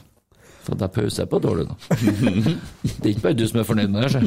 [0.61, 1.75] Så at jeg pauser på dårlig nå.
[1.97, 4.21] Det er ikke bare du som er fornøyd med det, sjø.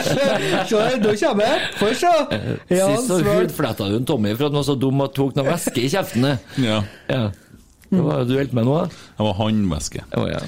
[0.00, 1.58] Se, nå kommer jeg.
[1.78, 2.12] Få se.
[2.72, 5.36] Ja, Sist så hudfletta du en Tommy for at han var så dum og tok
[5.38, 6.28] noe væske i kjeften.
[6.60, 6.82] Ja.
[7.10, 7.22] Ja.
[7.90, 8.84] Hva var det du holdt med nå, da?
[9.18, 10.04] Det var håndvæske.
[10.14, 10.42] Å, ja.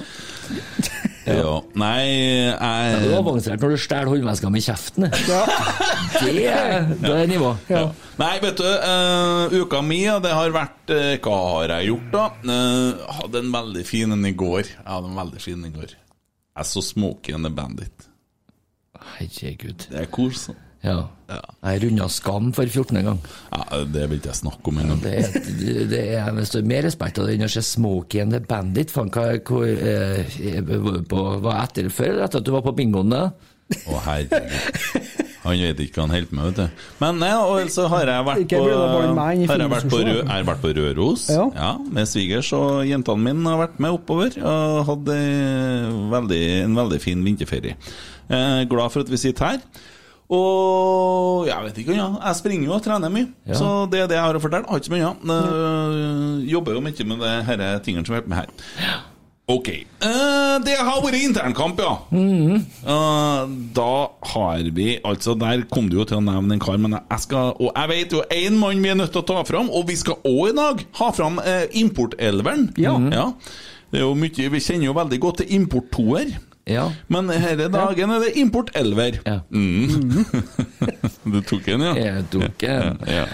[1.23, 1.53] Ja.
[1.79, 5.05] Nei, Det er jo jeg avansert når du stjeler håndveska med kjeften.
[5.13, 7.53] Det er, det er nivå.
[7.71, 7.85] ja.
[8.19, 12.09] Nei, vet du, uh, uka mi, ja, det har vært uh, Hva har jeg gjort,
[12.13, 12.25] da?
[12.45, 14.67] Uh, hadde en veldig fin en i går.
[14.67, 15.95] Jeg hadde en veldig fin en i går.
[16.53, 18.09] Jeg så Smokie and the Bandit.
[19.15, 19.87] Herregud.
[19.89, 20.49] Det er kos.
[20.83, 20.97] Ja.
[21.63, 22.99] Jeg runda Skam for 14.
[23.05, 23.19] gang.
[23.53, 24.99] Ja, det vil ikke jeg snakke om engang.
[25.01, 25.31] Det er,
[25.89, 28.91] det er det er mer respekt av det enn å se Smokey and the Bandit.
[28.93, 30.27] Fan, hva, hvor, eh,
[31.09, 33.23] på, var etter før eller etter at du var på bingoen da?
[33.87, 35.09] Å, herregud.
[35.43, 36.83] Han vet ikke hva han holder med, vet du.
[37.01, 39.97] Men nei, og så har jeg vært på, har jeg vært på.
[40.03, 41.71] Rø- jeg har vært på Røros Ja.
[41.91, 44.37] med svigers, og jentene mine har vært med oppover.
[44.39, 45.17] Og hadde
[46.13, 47.75] veldig, en veldig fin vinterferie.
[48.29, 49.65] Eh, glad for at vi sitter her.
[50.33, 52.09] Og jeg vet ikke, ja.
[52.17, 53.29] jeg springer jo og trener mye.
[53.45, 53.57] Ja.
[53.59, 54.69] Så det er det jeg har å fortelle.
[54.69, 55.33] Har ikke mye annet.
[55.33, 56.53] Ja.
[56.57, 59.01] Jobber jo mye med det her tingene som hjelper meg her.
[59.51, 59.67] Ok.
[59.99, 61.97] Uh, det har vært internkamp, ja.
[62.15, 63.41] Eh,
[63.75, 63.95] da
[64.31, 67.51] har vi Altså, der kom du jo til å nevne en kar, men jeg skal
[67.57, 69.97] Og jeg vet jo én mann vi er nødt til å ta fram, og vi
[69.99, 72.69] skal òg i dag ha fram eh, importelveren.
[72.79, 72.95] Ja.
[73.11, 73.27] ja.
[73.91, 76.31] Det er jo mye Vi kjenner jo veldig godt til importtoer.
[76.69, 76.87] Ja.
[77.11, 79.19] Men denne dagen er det importelver.
[79.27, 79.39] Ja.
[81.23, 81.93] Du tok en, ja?
[81.97, 82.99] Jeg tok en.
[83.07, 83.25] Ja.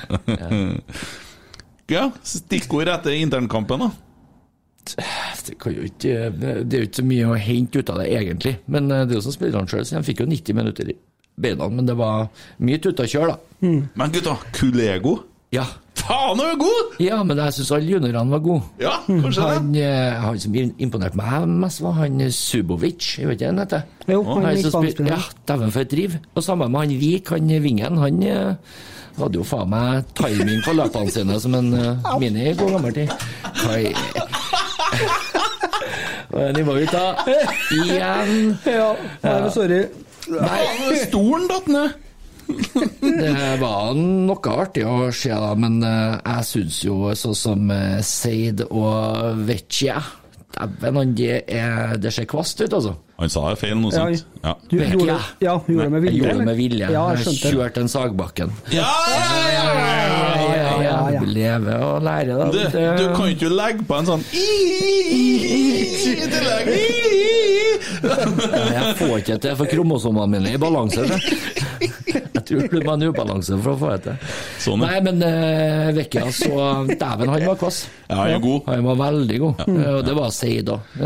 [1.89, 2.03] ja.
[2.25, 3.89] Stikkord etter internkampen, da.
[4.89, 8.55] Det, ikke, det er jo ikke så mye å hente ut av det, egentlig.
[8.71, 10.95] Men eh, det er jo som spillerne sjøl, så de fikk jo 90 minutter i
[11.39, 11.67] beina.
[11.73, 12.29] Men det var
[12.65, 13.37] mye tutt og kjør, da.
[13.99, 15.17] Men gutta, Kulego
[15.55, 15.63] Ja.
[15.99, 16.91] Faen, han er god!
[17.01, 18.61] ja, men jeg syns alle juniorene var gode.
[18.81, 19.47] Ja, kanskje det.
[19.55, 23.59] Han, eh, han som imponerte meg mest, var han Subovic, jeg vet ikke hva han
[23.63, 23.81] heter.
[24.13, 25.17] Jo, han Han som spil- Ja,
[25.49, 26.11] dæven for et driv.
[26.35, 28.53] Og sammen med han Vik, han vingen, han eh,
[29.19, 32.93] hadde jo faen meg timing på løpene sine som en uh, mini i god gammel
[32.93, 33.09] tid.
[36.55, 37.15] Nivået ut, da?
[37.73, 38.57] Igjen.
[38.65, 39.81] Ja, nei, sorry.
[40.29, 41.89] Nei, Stolen datt ned.
[42.49, 47.99] Det var noe artig å se, da, men eh, jeg syns jo sånn som uh,
[48.05, 49.99] Seid og Vecchia
[50.59, 52.95] Dæven, han, det, er, det ser kvast ut, altså.
[53.21, 54.23] Han sa det feil noe sånt.
[54.41, 54.55] Ja.
[54.71, 54.87] Du ja.
[54.89, 55.21] gjorde, jeg.
[55.45, 56.19] ja, gjorde det med Jeg vilje?
[56.23, 56.89] gjorde det med vilje.
[56.89, 58.51] Ja, jeg jeg kjørte en Sagbakken.
[58.73, 60.73] Ja, ja, ja, ja, ja, ja, ja.
[60.87, 61.21] ja, ja.
[61.29, 62.49] Leve og lære, da.
[62.49, 66.73] Du, Det- du kan ikke legge på en sånn i tillegg.
[67.99, 71.05] Jeg får ikke til for kromosomene mine i balanse.
[72.49, 74.33] Tror det var en ubalanse for å få det til.
[74.65, 74.83] Sånn.
[74.83, 76.51] Nei, men uh, Vecchia, så
[76.89, 77.83] Dæven, han var kvass.
[78.07, 78.73] Ja, han var god.
[78.73, 79.63] Han var veldig god.
[79.63, 79.95] Ja.
[79.95, 80.99] Og det var Seid òg.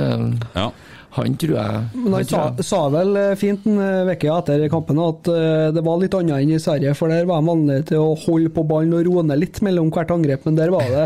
[0.56, 0.68] Ja.
[1.14, 4.32] Han tror jeg Men han han sa, jeg- sa vel eh, fint en eh, uke
[4.34, 7.48] etter kampen at eh, det var litt annet enn i Sverige, for der var de
[7.52, 10.72] vanlig til å holde på ballen og roe ned litt mellom hvert angrep, men der
[10.74, 11.06] var det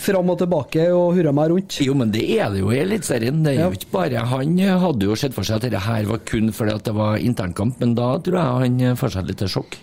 [0.00, 1.78] fram og tilbake og hurra meg rundt.
[1.84, 3.42] Jo, men det er det jo i Eliteserien.
[3.44, 3.68] Det er Ja.
[3.68, 6.72] jo ikke bare Han hadde jo sett for seg at dette her var kun fordi
[6.74, 9.76] at det var internkamp, men da tror jeg han får seg litt sjokk.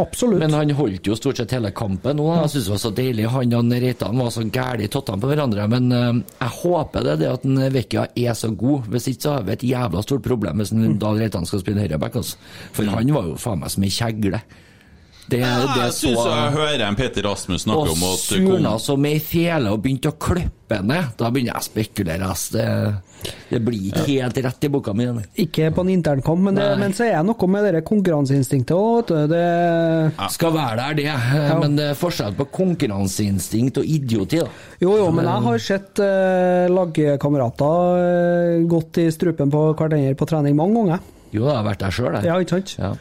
[0.00, 0.40] Absolutt.
[0.40, 2.28] Men han holdt jo stort sett hele kampen nå.
[2.42, 3.26] Jeg syns det var så deilig.
[3.34, 5.66] Han og Reitan var så gæli tottene på hverandre.
[5.70, 8.88] Men eh, jeg håper det, det at Vecchia er så god.
[8.92, 12.18] Hvis ikke så har vi et jævla stort problem hvis Dahl Reitan skal spille høyreback.
[12.22, 12.40] Altså.
[12.76, 14.42] For han var jo faen meg som ei kjegle.
[15.30, 19.04] Det, det Jeg syns jeg hører en Peter Rasmus snakke om at Og surna som
[19.06, 21.14] ei fele og begynte å klippe ned.
[21.18, 22.30] Da begynner jeg å spekulere.
[22.50, 22.66] Det,
[23.50, 25.06] det blir ikke helt rett i boka mi.
[25.44, 29.30] Ikke på en internkamp, men, men så er det noe med det konkurranseinstinktet òg, vet
[29.30, 29.34] du.
[29.34, 31.54] Det Skal være der, det.
[31.60, 34.40] Men det er forskjell på konkurranseinstinkt og idioti.
[34.42, 34.48] da.
[34.82, 40.28] Jo, jo, men jeg har sett eh, lagkamerater eh, gått i strupen på hverandre på
[40.30, 41.06] trening mange ganger.
[41.30, 42.26] Jo, jeg har vært der sjøl, jeg.
[42.26, 42.74] Ja, ikke sant?
[42.80, 42.94] Ja.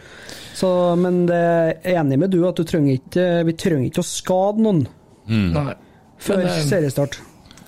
[0.60, 0.70] Så,
[1.00, 4.64] men det er enig med du at du trenger ikke, vi trenger ikke å skade
[4.66, 4.86] noen
[5.30, 5.74] Nei.
[6.20, 7.20] før Men, eh, seriestart.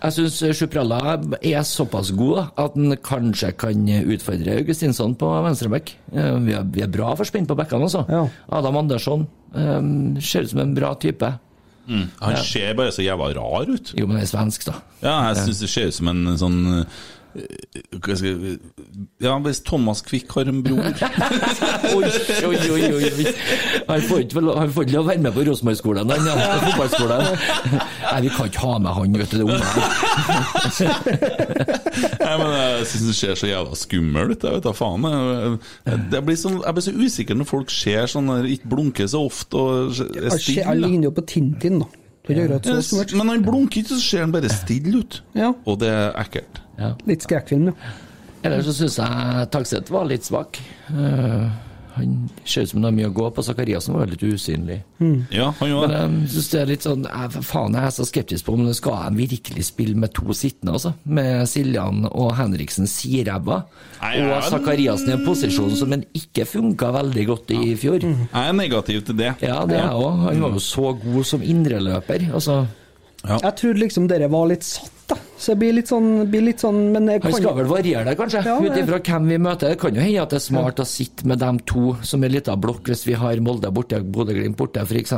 [0.02, 1.14] Jeg syns Sjupralla
[1.46, 5.94] er såpass god da, at han kanskje kan utfordre Augustinsson på venstreback.
[6.12, 8.02] Eh, Vi vi er bra for spinn på bekkene, altså.
[8.10, 8.26] Ja.
[8.50, 11.30] Adam Andersson um, ser ut som en bra type.
[11.92, 13.94] Han ser bare så jævla rar ut.
[13.98, 14.80] Jo, men han er svensk, da.
[15.04, 16.60] Ja, jeg syns det ser ut som en sånn
[19.22, 20.84] Ja, hvis Thomas Quick har en bror
[21.96, 22.10] Oi,
[22.48, 23.26] oi, oi, oi.
[23.88, 26.36] Han får ikke vel- han får ikke lov å være med på Rosenborg-skolen, han, ja.
[26.66, 27.20] Fotballskolen.
[27.76, 29.82] Nei, vi kan ikke ha med han, vet du, det unge her.
[32.22, 34.44] Nei, men Jeg syns det ser så jævla skummel ut.
[34.48, 35.08] Jeg vet da faen.
[35.08, 39.10] Jeg, jeg, blir sånn, jeg blir så usikker når folk ser sånn der, ikke blunker
[39.12, 40.68] så ofte og er stille.
[40.68, 41.90] han ligner jo på Tintin, da.
[42.70, 42.78] Ja.
[43.18, 45.22] Men han blunker ikke, så ser han bare stille ut.
[45.38, 46.62] Ja, Og det er ekkelt.
[47.10, 47.92] Litt skrekkfilm, ja.
[48.44, 50.58] Ellers så syns jeg Tagseth var litt svak.
[50.90, 51.46] Uh,
[51.94, 52.14] han
[52.48, 53.44] ser ut som han har mye å gå på.
[53.44, 54.78] Zakariassen var litt usynlig.
[55.30, 55.98] Ja, han Men gjør det.
[56.00, 58.76] jeg synes det er litt sånn jeg, Faen, jeg er så skeptisk på om det
[58.80, 60.94] skal han virkelig spille med to sittende, altså.
[61.04, 63.60] Med Siljan og Henriksen siræva.
[64.02, 68.00] Og Zakariassen i en posisjon som han ikke funka veldig godt i i fjor.
[68.08, 69.36] Jeg er negativ til det.
[69.44, 70.24] Ja, det er jeg òg.
[70.30, 72.30] Han var jo så god som indreløper.
[72.34, 72.64] Altså,
[73.28, 75.16] Jeg trodde liksom dere var litt satt da.
[75.42, 78.14] Så det blir litt sånn, blir litt sånn Men jeg Han skal vel variere det,
[78.20, 79.72] kanskje, Ja, ut ifra hvem vi møter.
[79.74, 82.32] Det kan jo hende at det er smart å sitte med dem to som en
[82.32, 85.12] liten blokk, hvis vi har Molde borte, Bodø-Glimt borte, f.eks.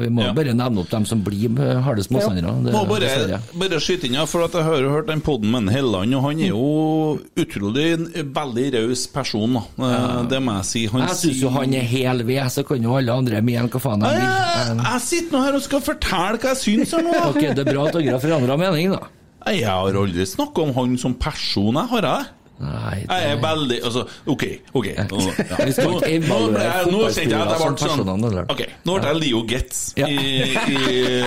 [0.00, 0.32] Vi må Ja.
[0.32, 2.46] bare nevne opp dem som blir eh, hardest motstandere.
[2.46, 2.72] Ja.
[2.72, 3.40] Må bare, dessverre.
[3.60, 6.22] bare skyte inn, ja, for at jeg har jo hørt den podden med Helland, og
[6.22, 9.52] han er jo utrolig en veldig raus person.
[9.60, 9.62] Da.
[9.90, 10.86] Eh, Det må jeg si.
[10.86, 13.78] Han Jeg syns jo han er hel ved, så kan jo alle andre mene hva
[13.80, 14.24] faen de jeg, vil.
[14.24, 17.14] jeg, jeg sitter nå her og skal fortelle hva jeg syns her nå.
[17.30, 19.00] Ok, det er bra at dere har forandra mening, da.
[19.46, 22.28] Jeg har aldri snakka om han som person, jeg har jeg?
[22.60, 24.42] Nei, Jeg er veldig Altså, OK.
[24.76, 25.56] ok Nå, ja.
[25.80, 28.50] Nå- nå jeg- Nå kjente jeg at jeg ble sånn?
[28.52, 30.82] OK, nå ble jeg Leo Getz i, i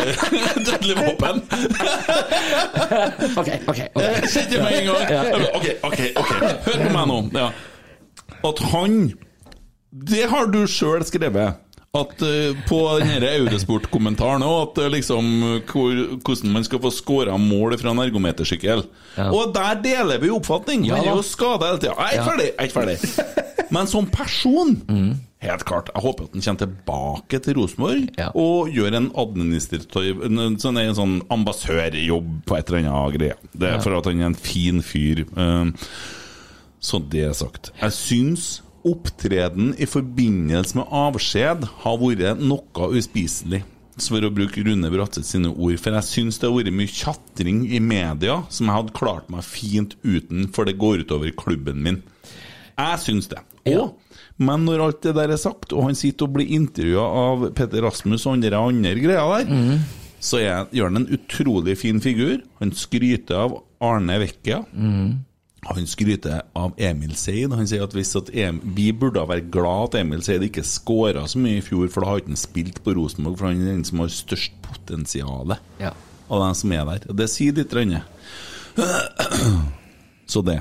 [0.67, 1.41] Dødelig våpen.
[3.41, 3.79] Ok, ok.
[3.97, 4.03] ok.
[4.29, 5.01] Kjente meg en gang.
[5.57, 7.17] OK, OK, ok hør på meg nå.
[7.33, 7.49] Ja.
[8.45, 8.99] At han
[10.13, 11.62] Det har du sjøl skrevet.
[11.93, 15.27] At eh, På denne Eurosport-kommentaren òg, at eh, liksom
[15.69, 18.81] hvor, hvordan man skal få scora mål fra en ergometersykkel.
[19.19, 19.27] Ja.
[19.29, 20.87] Og der deler vi oppfatning.
[20.89, 21.93] Ja Han er jo skada hele tida.
[21.93, 22.31] Jeg er ikke Ja.
[22.31, 22.47] ferdig!
[22.47, 22.97] Jeg er ikke ferdig.
[23.77, 24.73] Men som person
[25.43, 25.89] Helt klart.
[25.93, 28.29] Jeg håper at han kommer tilbake til Rosenborg Ja.
[28.33, 33.37] og gjør en administrativ en, sånn, en sånn ambassadørjobb på et eller annet greie.
[33.53, 35.25] Det er for at han er en fin fyr.
[35.37, 35.75] Um,
[36.81, 37.69] så det er sagt.
[37.81, 43.63] Jeg syns opptreden i forbindelse med avskjed har vært noe uspiselig.
[43.93, 45.77] Så For å bruke Rune Bratseth sine ord.
[45.77, 49.45] For jeg syns det har vært mye tjatring i media som jeg hadde klart meg
[49.45, 51.99] fint uten, for det går utover klubben min.
[52.73, 53.43] Jeg syns det.
[53.69, 53.91] Og,
[54.41, 57.85] men når alt det der er sagt, og han sitter og blir intervjua av Petter
[57.85, 59.85] Rasmus og andre andre greier der,
[60.23, 62.41] så er, gjør han en utrolig fin figur.
[62.63, 64.63] Han skryter av Arne Vecchia.
[65.69, 67.53] Han skryter av Emil Seid.
[67.55, 71.23] Han sier at hvis at em vi burde være glad at Emil Seid ikke skåra
[71.27, 73.71] så mye i fjor, for da har ikke han spilt på Rosenborg, for han er
[73.73, 75.93] den som har størst potensial Ja.
[76.29, 77.09] av dem som er der.
[77.09, 77.71] Og Det sier litt.
[77.73, 78.03] Rønne.
[80.27, 80.59] Så det.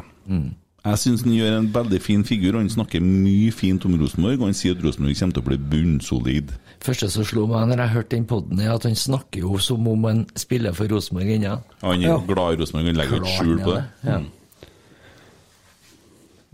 [0.83, 4.41] Jeg syns han gjør en veldig fin figur, og han snakker mye fint om Rosenborg.
[4.41, 6.51] Og han sier at Rosenborg kommer til å bli bunnsolid.
[6.83, 9.87] første som slo meg når jeg hørte den podden, er at han snakker jo som
[9.87, 11.61] om han spiller for Rosenborg ennå.
[11.85, 13.85] Han er jo glad i Rosenborg, han legger ikke skjul på det.
[14.09, 14.21] Ja.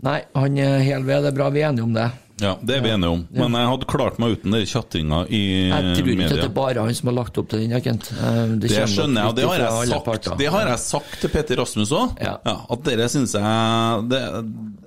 [0.05, 1.23] Nei, han er hel ved.
[1.25, 2.07] Det er bra vi er enige om det.
[2.39, 3.23] Ja, det er vi enige om.
[3.35, 5.79] Men jeg hadde klart meg uten den tjatringa i media.
[5.81, 8.07] Jeg tror ikke at det er bare han som har lagt opp til den, Kent.
[8.13, 11.59] Det, Det skjønner jeg, og det har jeg sagt, det har jeg sagt til Petter
[11.59, 12.15] Rasmus òg.
[12.23, 12.37] Ja.
[12.47, 14.21] at dere syns jeg det,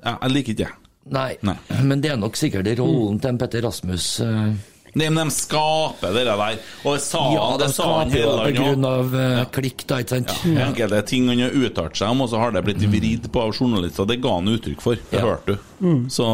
[0.00, 0.70] jeg, liker ikke det.
[1.12, 1.56] Nei, Nei.
[1.82, 4.08] men det er nok sikkert rollen til en Petter Rasmus.
[4.24, 4.52] eh,
[4.94, 6.58] Nei, men de skaper det der.
[6.84, 10.00] Og sa, Ja, de sa han skaper det hele på grunn av eh, klikk, da,
[10.04, 10.34] ikke sant?
[10.66, 13.54] Enkelte ting han har uttalt seg om, og så har det blitt vridd på av
[13.56, 14.04] journalister.
[14.10, 15.00] Det ga han uttrykk for.
[15.10, 15.24] Det Ja.
[15.24, 15.94] hørte du.
[16.12, 16.26] Så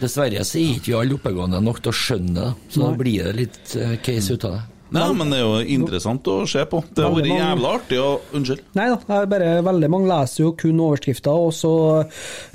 [0.00, 3.24] Dessverre så er ikke vi alle oppegående nok til å skjønne det, så da blir
[3.30, 4.62] det litt eh, case ut av det.
[4.90, 6.80] Nei, men det er jo interessant å se på.
[6.94, 8.62] Det har vært jævla artig å Unnskyld.
[8.74, 11.70] Nei da, er bare veldig mange leser jo kun overskrifter, og så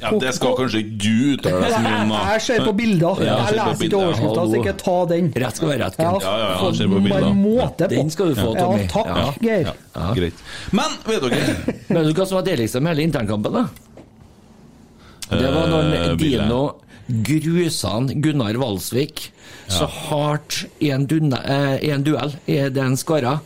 [0.02, 2.19] Ja, det skal kanskje ikke du uttale deg så mye om, da.
[2.36, 3.24] Jeg ser på bilder.
[3.24, 5.32] Ja, jeg jeg leser ikke overskrifter, så ikke ta den.
[5.45, 6.24] Rett skal være rett, Ja, Kent.
[6.28, 7.32] Ja, ja, ja, få ser på bilder.
[7.45, 7.89] måte på.
[7.95, 8.82] Den skal du få, Tommy.
[8.84, 9.32] Ja, takk, Ja.
[9.48, 9.74] Geir.
[9.95, 10.45] Ja, greit.
[10.71, 13.65] Men vet dere Men vet du hva som var deiligst med hele internkampen, da?
[15.30, 16.76] Det var når Eh, jeg- Dino
[17.08, 19.28] grusa han Gunnar Valsvik
[19.70, 23.39] så hardt i en, dunne, eh, i en duell i den skåra.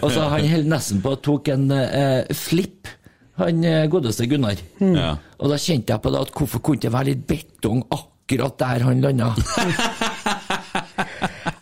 [0.00, 2.90] Altså, han holdt nesten på å tok en eh, flipp,
[3.40, 4.58] han eh, godeste Gunnar.
[4.82, 5.12] Ja.
[5.38, 8.86] Og da kjente jeg på det at hvorfor kunne det være litt betong akkurat der
[8.88, 9.32] han landa?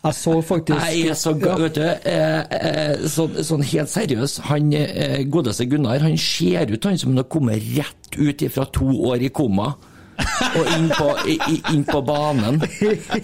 [0.02, 4.40] Jeg så faktisk Jeg er så ga- vet du, eh, eh, sånn, sånn helt seriøs,
[4.48, 8.64] han eh, godeste Gunnar, han ser ut han som han har kommet rett ut fra
[8.74, 9.68] to år i koma.
[10.52, 11.06] Og inn på,
[11.72, 12.58] inn på banen.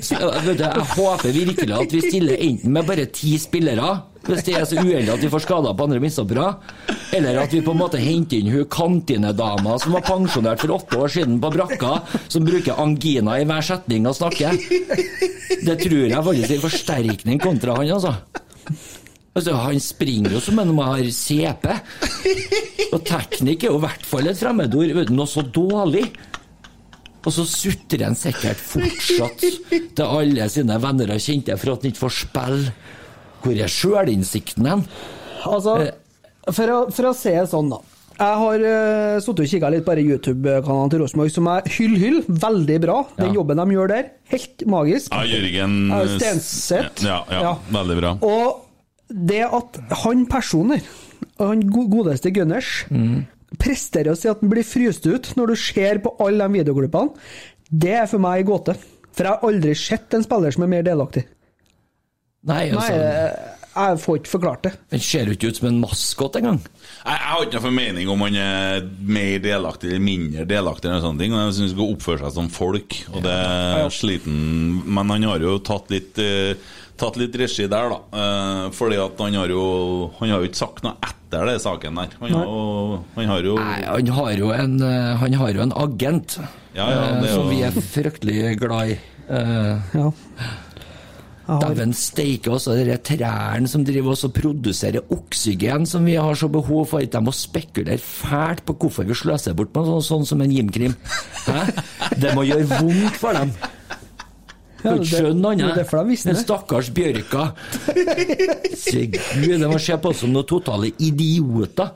[0.01, 3.91] Så, du, jeg håper virkelig at vi stiller enten med bare ti spillere,
[4.29, 6.49] hvis det er så uheldig at vi får skader på andre midtstoppere,
[7.17, 11.01] eller at vi på en måte henter inn hun kantinedama som var pensjonert for åtte
[11.01, 11.95] år siden på brakka,
[12.29, 14.57] som bruker angina i hver setning og snakker.
[15.65, 18.15] Det tror jeg faktisk er forsterkning kontra han, altså.
[19.39, 21.69] Altså, Han springer jo som om han har CP.
[22.93, 25.13] Og teknikk er jo i hvert fall et fremmedord.
[25.15, 26.09] Noe så dårlig.
[27.27, 31.91] Og så sutrer han sikkert fortsatt til alle sine venner og kjente for at han
[31.93, 32.73] ikke får spille.
[33.43, 34.85] Hvor er sjølinnsikten hen?
[35.47, 35.75] Altså,
[36.51, 37.81] for å, for å se sånn, da.
[38.19, 42.17] Jeg har uh, sittet og kikka litt på YouTube-kanalen til Rosenborg, som er hyll, hyll.
[42.27, 42.97] Veldig bra.
[43.19, 43.35] Den Ja.
[43.37, 45.13] jobben de gjør der, helt magisk.
[45.15, 47.05] Ja, Jørgen Ja, Stenseth.
[47.07, 47.53] Ja, ja, Ja.
[47.71, 48.11] veldig bra.
[48.27, 48.65] Og
[49.31, 50.83] det at han personer,
[51.39, 52.85] han godeste Gunners,
[53.57, 57.15] presterer å si at han blir fryst ut når du ser på alle de videoklippene,
[57.69, 58.77] det er for meg en gåte.
[59.13, 61.25] For jeg har aldri sett en spiller som er mer delaktig.
[62.49, 64.71] Nei, Nei, altså jeg Jeg får ikke forklart det.
[64.91, 66.57] Den ser jo ikke ut som en maskot engang.
[66.65, 71.05] Jeg, jeg har ikke noen formening om han er mer delaktig eller mindre delaktig, eller
[71.05, 71.35] sånne ting.
[71.35, 74.41] Men jeg syns han skal oppføre seg som folk, og det er sliten
[74.89, 76.59] Men han har jo tatt litt eh,
[76.99, 77.99] Tatt litt regi der, da.
[78.21, 79.65] Eh, fordi at han har jo
[80.19, 82.17] Han har jo ikke sagt noe etter det saken der.
[82.23, 85.67] Han har jo, han har jo Nei, han har jo en, eh, han har jo
[85.67, 86.39] en agent
[86.75, 88.99] Ja, ja, eh, det er som vi er fryktelig glad i.
[89.29, 90.11] Eh, Ja.
[91.49, 92.75] Dæven steike altså.
[92.77, 97.01] de trærne som driver oss og produserer oksygen som vi har så behov for.
[97.01, 100.53] De må spekulere fælt på hvorfor vi sløser bort på sånn, sånn som en.
[101.49, 101.65] Hæ?
[102.21, 103.55] Det må gjøre vondt for dem.
[104.83, 106.23] Kan ikke skjønne det annet.
[106.29, 107.49] Den stakkars bjørka.
[108.79, 111.95] Se, Gud, de må se på oss som noen totale idioter.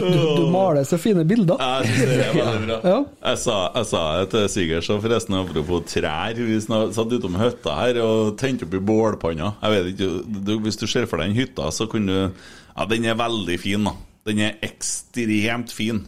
[0.00, 1.60] Du, du maler så fine bilder.
[1.60, 2.76] Jeg synes det er veldig bra.
[2.84, 2.98] Ja.
[3.30, 6.38] Jeg sa, jeg sa det til Sigurd, så forresten apropos trær.
[6.38, 9.52] Vi satt utom hytta her og tente opp i bålpanna.
[9.64, 10.10] Jeg vet ikke,
[10.46, 13.58] du, Hvis du ser for deg den hytta, så kunne du Ja, den er veldig
[13.60, 13.96] fin, da.
[14.28, 16.04] Den er ekstremt fin.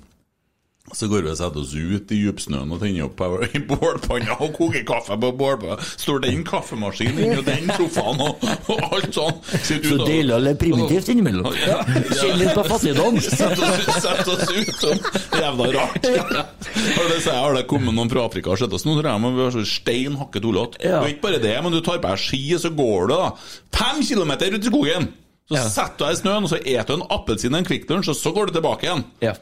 [0.90, 3.20] Så går vi og setter oss ut i djupsnøen og tenner opp
[3.54, 5.76] i bålpanna og koker kaffe på bålpanna.
[5.94, 9.38] Står den kaffemaskinen inni og den sofaen og, og alt sånn.
[9.62, 11.54] Sitter Så deler leve primitivt innimellom.
[11.54, 13.20] Kjenne litt på fattigdom.
[13.22, 16.10] Sett oss, ut som jævla rart.
[16.10, 19.32] Har det, jeg, har det kommet noen fra Afrika og sett oss nå, tror jeg,
[19.38, 20.82] vi har så stein hakket tullete.
[20.82, 20.98] Ja.
[21.04, 23.30] Og ikke bare det, men du tar på deg ski, så går du da
[23.78, 25.08] fem kilometer ut i skogen.
[25.46, 25.64] Så Ja.
[25.68, 28.12] setter du deg i snøen, og så eter du en appelsin og en Kvikk Lunsj,
[28.12, 29.06] og så går du tilbake igjen.
[29.24, 29.32] Ja.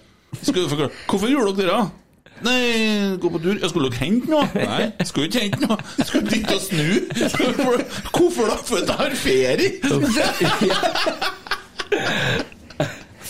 [1.08, 1.88] Hvorfor gjorde dere det?
[2.40, 3.58] Nei, gå på tur.
[3.60, 4.46] Jeg skulle dere hente noe?
[4.54, 5.76] Nei, skulle ikke hente noe.
[6.00, 6.86] Skulle dit og snu.
[8.14, 8.56] Hvorfor, da?
[8.64, 9.70] For jeg har ferie.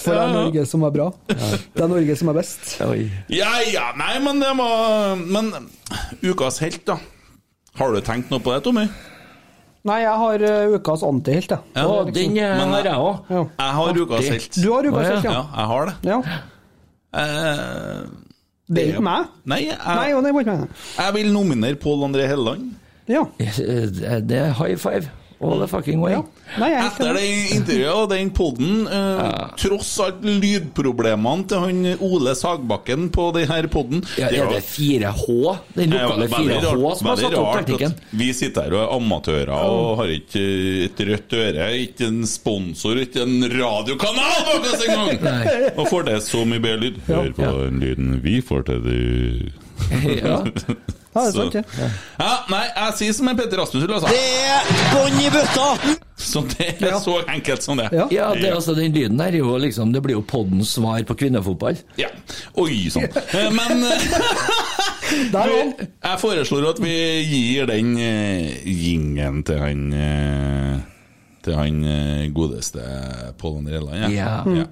[0.01, 1.09] For det er Norge som er bra.
[1.29, 2.71] Det er Norge som er best.
[3.35, 4.69] Ja, ja, nei, men det må
[5.27, 5.51] Men
[6.23, 6.97] ukas helt, da.
[7.81, 8.87] Har du tenkt noe på det, Tommy?
[9.89, 11.61] Nei, jeg har uh, ukas antihelt, jeg.
[11.75, 13.29] Ja, den eh, har jeg òg.
[13.33, 14.59] Jeg har ukas helt.
[14.61, 15.45] Du har ukas helt, Ja, ja.
[15.57, 15.95] jeg har det.
[16.11, 16.19] ja.
[17.15, 18.03] Eh,
[18.71, 19.25] Det er ikke meg.
[19.51, 20.69] Nei, Nei, jeg, jo, det var ikke meg.
[20.99, 22.69] jeg vil nominere Pål André Helleland.
[23.11, 23.25] Ja.
[23.41, 25.11] Eh, Det er high five
[25.41, 26.13] all the fucking way.
[26.13, 26.23] ja.
[26.61, 28.81] Nei, er Etter det intervjuet og den poden,
[29.61, 35.55] tross alt lydproblemene til han Ole Sagbakken på den her poden Ja, er det 4H?
[35.77, 37.95] Den lokale 4H som har satt opp teknikken?
[38.21, 40.43] vi sitter her og er amatører og har ikke
[40.89, 45.25] et rødt øre, ikke en sponsor, ikke en radiokanal bak oss engang!
[45.79, 47.01] Og får det så mye bedre lyd.
[47.09, 49.51] Hør på den lyden vi får til, du.
[50.21, 50.43] Ja.
[51.11, 51.87] Ja, det er sant, ja.
[52.21, 54.15] Ja, nei, jeg sier som en Petter Rasmus ville sagt.
[54.15, 55.97] Det er bånn i bøtta!
[56.21, 57.89] Så det er så enkelt som det.
[57.97, 58.05] Ja.
[58.15, 61.03] ja, det, er altså, den lyden der er jo liksom Det blir jo poddens svar
[61.09, 61.81] på kvinnefotball.
[61.99, 62.13] Ja.
[62.61, 63.09] Oi sann.
[63.11, 64.05] Eh, Men eh,
[66.07, 66.95] jeg foreslår at vi
[67.27, 70.77] gir den gingen jingen til han eh,
[71.43, 72.85] Til han eh, godeste
[73.41, 74.15] Pål André Helland.
[74.15, 74.45] Ja.
[74.47, 74.69] ja.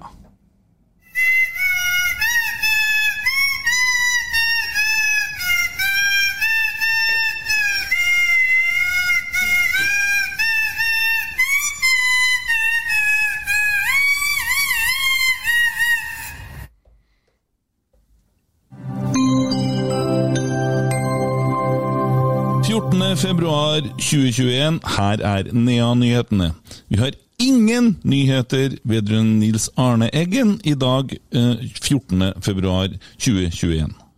[22.79, 26.53] 14.2.2021, her er NEA-nyhetene.
[26.87, 31.03] Vi har ingen nyheter vedrørende Nils Arne Eggen i dag,
[31.35, 34.08] eh, 14.2.2021.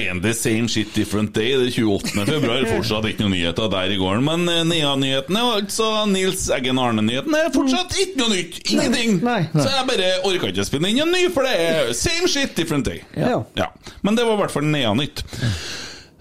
[0.00, 1.54] igjen the same shit different day.
[1.56, 2.26] Det er 28.
[2.28, 4.20] februar, fortsatt ikke noen nyheter der i går.
[4.24, 8.02] Men eh, Nea-nyhetene, altså Nils Eggen Arne-nyhetene, er fortsatt mm.
[8.04, 8.60] ikke noe nytt.
[8.66, 9.18] Ingenting.
[9.20, 9.64] Nei, nei, nei.
[9.64, 12.54] Så jeg bare orka ikke å spinne inn en ny, for det er same shit
[12.58, 13.02] different day.
[13.16, 13.42] Ja.
[13.58, 13.72] ja.
[14.06, 15.26] Men det var i hvert fall Nea-nytt.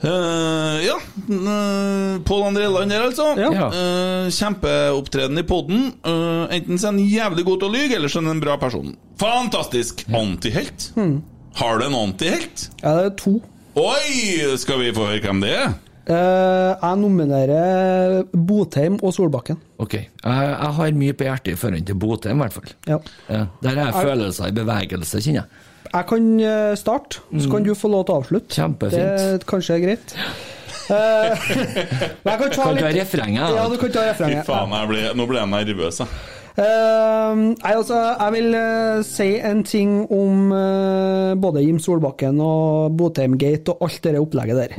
[0.06, 0.98] Uh, ja.
[1.30, 3.32] Uh, Pål André Land her, altså.
[3.40, 3.70] Ja.
[3.72, 5.88] Uh, kjempeopptreden i poden.
[6.06, 8.44] Uh, enten så er han jævlig god til å lyge, eller så er han en
[8.44, 8.94] bra person.
[9.22, 10.06] Fantastisk!
[10.14, 10.92] Antihelt.
[11.00, 11.18] Mm.
[11.56, 12.70] Har du en antihelt?
[12.84, 13.38] Ja, det er to.
[13.76, 14.56] Oi!
[14.56, 15.74] Skal vi få høre hvem det er?
[16.06, 19.58] Uh, jeg nominerer Botheim og Solbakken.
[19.82, 19.98] Ok.
[19.98, 22.71] Jeg, jeg har mye på hjertet i forhold til Botheim, i hvert fall.
[22.88, 23.00] Ja.
[23.28, 25.65] Ja, der er følelser i bevegelse, kjenner jeg.
[25.90, 28.48] Jeg kan eh, starte, så kan du få lov til å avslutte.
[28.48, 28.56] Mm.
[28.56, 29.26] Kjempefint.
[29.44, 30.15] Det kanskje er greit.
[30.15, 31.46] Eh,
[32.23, 33.60] men jeg kan ta Kan ta litt refrenget.
[33.60, 36.34] Ja, du kan ta Fy faen, jeg ble, nå ble jeg nervøs, jeg.
[36.56, 42.95] Eh, nei, altså, jeg vil uh, si en ting om uh, både Jim Solbakken og
[42.95, 44.77] Botheim-gate og alt det opplegget der.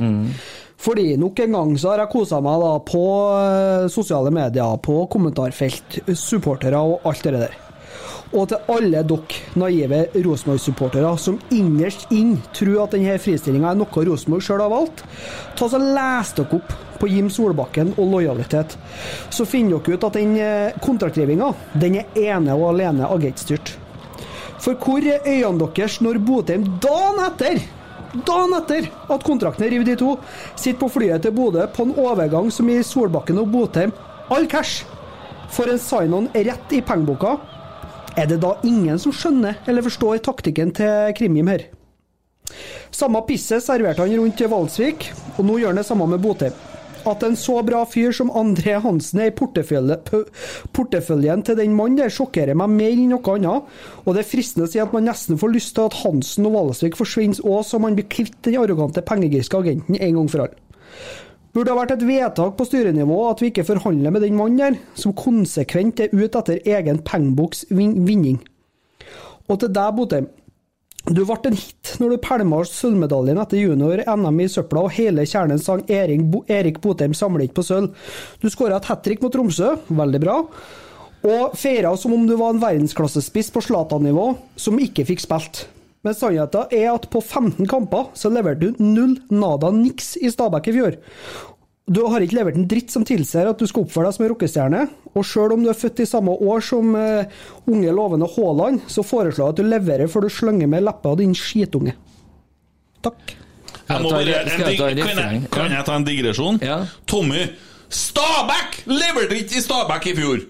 [0.77, 4.99] Fordi nok en gang så har jeg kosa meg da på eh, sosiale medier, på
[5.09, 7.55] kommentarfelt, supportere og alt det der.
[8.35, 14.03] Og til alle dere naive Rosenborg-supportere som innerst inn tror at denne fristillinga er noe
[14.09, 15.03] Rosenborg sjøl har valgt,
[15.55, 18.75] ta så les dere opp på Jim Solbakken og lojalitet.
[19.29, 23.77] Så finner dere ut at den eh, den er ene og alene agentstyrt.
[24.59, 27.61] For hvor er øynene deres når Botheim dagen etter
[28.25, 30.13] Dagen etter at kontrakten er revet i to,
[30.55, 33.91] sitter på flyet til Bodø på en overgang som gir Solbakken og Botheim
[34.33, 34.85] all cash.
[35.53, 37.35] For en sign-on rett i pengeboka.
[38.17, 41.67] Er det da ingen som skjønner eller forstår taktikken til Krimjim her?
[42.89, 46.55] Samme pisset serverte han rundt Valsvik, og nå gjør han det samme med Botheim.
[47.07, 49.99] At en så bra fyr som André Hansen er i portefølje,
[50.75, 53.69] porteføljen til den mannen der, sjokkerer meg mer enn noe annet.
[54.03, 56.57] Og det er fristende å si at man nesten får lyst til at Hansen og
[56.57, 60.57] Valsvik forsvinner òg, så man blir kvitt den arrogante pengegriske agenten en gang for alle.
[61.57, 64.75] Burde ha vært et vedtak på styrenivå at vi ikke forhandler med den mannen der,
[64.93, 68.35] som konsekvent er ute etter egen pengeboks vin vinning.
[69.49, 70.27] Og til deg, Botheim.
[71.07, 75.57] Du ble en hit når du pælma sølvmedaljen etter junior-NM i søpla, og hele kjernen
[75.57, 75.81] sang
[76.29, 77.95] Bo Erik Botheim samler ikke på sølv.
[78.37, 80.35] Du skåra et hat trick mot Tromsø, veldig bra,
[81.25, 84.27] og feira som om du var en verdensklassespiss på Zlatan-nivå,
[84.59, 85.63] som ikke fikk spilt.
[86.07, 90.69] Men sannheten er at på 15 kamper så leverte du null nada niks i Stabæk
[90.71, 90.97] i fjor.
[91.87, 94.31] Du har ikke levert en dritt som tilsier at du skal oppføre deg som en
[94.31, 94.81] rockestjerne.
[95.15, 97.27] Og sjøl om du er født i samme år som uh,
[97.67, 101.35] unge, lovende Haaland, så foreslår jeg at du leverer før du slenger med leppa, din
[101.35, 101.95] skitunge.
[103.03, 103.35] Takk.
[103.87, 106.59] Jeg må bare, en kan, jeg, kan jeg ta en digresjon?
[106.63, 106.81] Ja.
[107.07, 107.45] Tommy
[107.87, 110.43] Stabæk leverte ikke i Stabæk i fjor!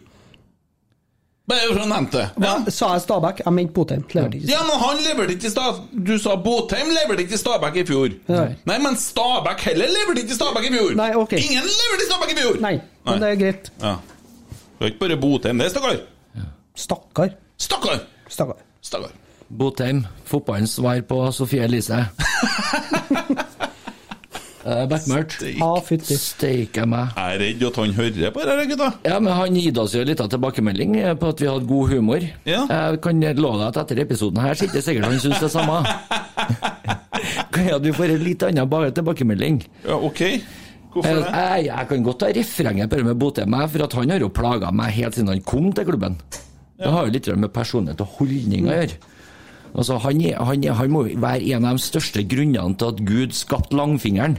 [1.48, 2.24] Bare for å nevne det.
[2.44, 2.54] Ja.
[2.60, 3.38] Hva sa jeg Stabæk?
[3.46, 4.02] Jeg mente Botheim.
[4.12, 4.50] Leverte ikke.
[4.52, 7.86] ja, men han leverte ikke i Stabæk Du sa Botheim leverte ikke i Stabæk i
[7.88, 8.18] fjor.
[8.28, 8.50] Nei.
[8.68, 10.92] Nei, men Stabæk heller leverte ikke i Stabæk i fjor!
[11.00, 11.38] Nei, ok.
[11.40, 12.60] Ingen leverte i Stabæk i fjor!
[12.68, 12.74] Nei,
[13.08, 13.72] men det er greit.
[13.80, 13.94] Ja.
[14.78, 16.02] Det er ikke bare Botheim, det, stakkar.
[16.78, 17.32] Stakkar.
[17.58, 18.04] Stakkar!
[18.30, 18.60] Stakkar.
[18.92, 19.16] Stakkar.
[19.48, 22.04] Botheim, fotballens svar på Sofie Elise.
[24.92, 25.38] Backmurt.
[25.88, 26.18] Fytti.
[26.20, 27.14] Steike meg.
[27.16, 28.90] Jeg er redd at han hører på det gutta.
[29.08, 31.94] Ja, men Han gitt oss jo litt av tilbakemelding eh, på at vi hadde god
[31.94, 32.26] humor.
[32.48, 32.66] Ja.
[32.68, 35.82] Jeg kan love deg at etter episoden her sitter sikkert han syns det samme.
[37.54, 39.62] Kan jeg at vi får en litt annen bare tilbakemelding?
[39.88, 40.22] Ja, ok.
[40.94, 41.32] Hvorfor Jeg, det?
[41.38, 44.30] jeg, jeg kan godt ta refrenget på det med Botheim, for at han har jo
[44.34, 46.18] plaga meg helt siden han kom til klubben.
[46.78, 48.98] Det har jo litt med personlighet og holdning å gjøre.
[49.78, 53.02] Altså, han, er, han, er, han må være en av de største grunnene til at
[53.06, 54.38] Gud skapte langfingeren.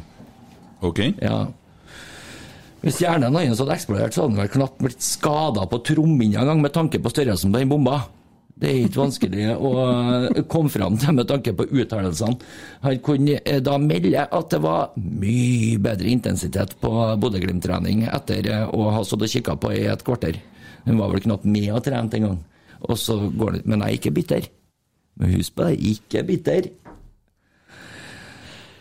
[0.85, 1.01] Ok.
[1.22, 1.47] Ja.
[2.79, 6.53] Hvis hjernen hans hadde eksplodert, så hadde han vel knapt blitt skada på trommehinna en
[6.53, 8.05] gang, med tanke på størrelsen på den bomba.
[8.59, 9.72] Det er ikke vanskelig å
[10.51, 12.39] komme fram til med tanke på uttalelsene.
[12.85, 18.64] Han kunne eh, da melde at det var mye bedre intensitet på Bodø-Glimt-trening etter eh,
[18.70, 20.39] å ha stått og kikka på i et kvarter.
[20.87, 22.39] Han var vel knapt med og trent en gang.
[22.87, 24.51] Og så går det, Men jeg er ikke bitter.
[25.18, 26.70] Men husk på det, ikke bitter.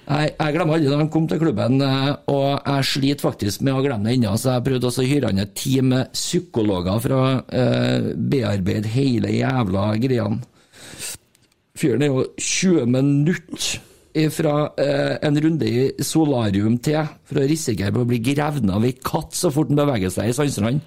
[0.08, 3.76] Nei, jeg glemmer aldri da han kom til klubben, eh, og jeg sliter faktisk med
[3.76, 7.02] å glemme det ennå, så jeg prøvde også å hyre han et team med psykologer
[7.04, 10.40] for å eh, bearbeide hele jævla greiene.
[11.78, 17.94] Fyren er jo 20 minutter fra eh, en runde i solarium til for å risikere
[17.94, 20.82] på å bli grevnet av ei katt så fort han beveger seg i Sandstrand.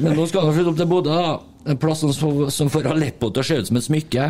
[0.00, 1.55] Men nå skal han flytte opp til Bodø, da.
[1.66, 4.26] En plass som, som får Aleppo til å se ut som et smykke.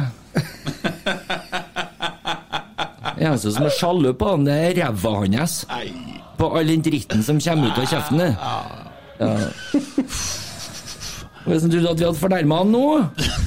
[3.16, 5.58] Eneste som er sjalu på han, det er ræva hans.
[6.36, 8.24] På all den dritten som kommer ut av kjeften.
[9.20, 9.36] Ja.
[11.46, 12.84] Hvis han trodde at vi hadde fornærma han nå,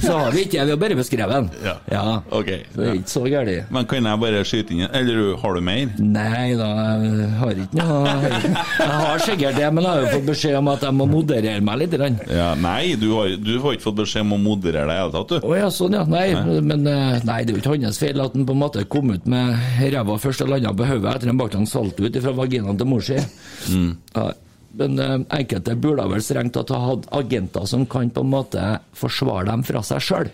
[0.00, 0.64] så har vi ikke.
[0.64, 1.50] Vi har bare beskrevet han.
[1.64, 2.04] Ja.
[2.32, 2.50] Ok.
[2.72, 3.70] Så det er ikke så galt.
[3.74, 5.92] Men kan jeg bare skyte inn Eller har du mer?
[6.00, 6.68] Nei da,
[7.04, 10.70] jeg har ikke noe Jeg har sikkert det, men jeg har jo fått beskjed om
[10.72, 11.96] at jeg må moderere meg litt.
[12.30, 15.00] Ja, nei, du har, du har ikke fått beskjed om å moderere deg i det
[15.00, 15.48] hele tatt, du.
[15.50, 16.04] Å ja, sånn ja.
[16.10, 16.26] Nei,
[16.64, 19.12] men eh, nei, det er jo ikke hans feil at han på en måte kom
[19.14, 19.56] ut med
[19.92, 23.04] ræva først og landa på hodet etter en baklang salt ut fra vaginaen til mor
[23.04, 23.18] si.
[23.18, 24.30] Ja,
[24.78, 28.64] men eh, enkelte burde vel strengt tatt ha hatt agenter som kan på en måte
[28.96, 30.32] forsvare dem fra seg sjøl,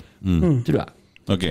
[0.66, 0.93] tror jeg.
[1.26, 1.45] Ok,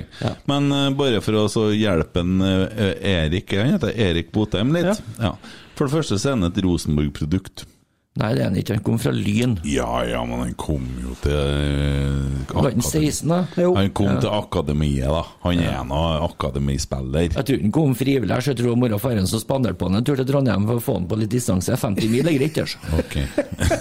[0.47, 2.93] Men eh, bare for å så hjelpe en, eh,
[3.25, 5.01] Erik Han heter Erik Botheim litt.
[5.19, 5.33] Ja.
[5.75, 7.65] For det første så er han et Rosenborg-produkt.
[8.15, 8.75] Nei, det er han ikke.
[8.77, 9.57] Han kom fra Lyn.
[9.67, 13.39] Ja ja, men han kom jo til eh, Var han 16, da?
[13.59, 13.73] Jo.
[13.75, 15.23] Han kom til akademiet, da.
[15.43, 17.25] Han er en av akademispiller.
[17.35, 18.37] Jeg tror han kom frivillig.
[18.39, 20.79] så Jeg tror mor og faren som spanderte på han en tur til Trondheim for
[20.79, 21.75] å få han på litt distanse.
[21.81, 22.61] 50 mil er greit.
[22.63, 22.79] altså.
[23.01, 23.17] Ok.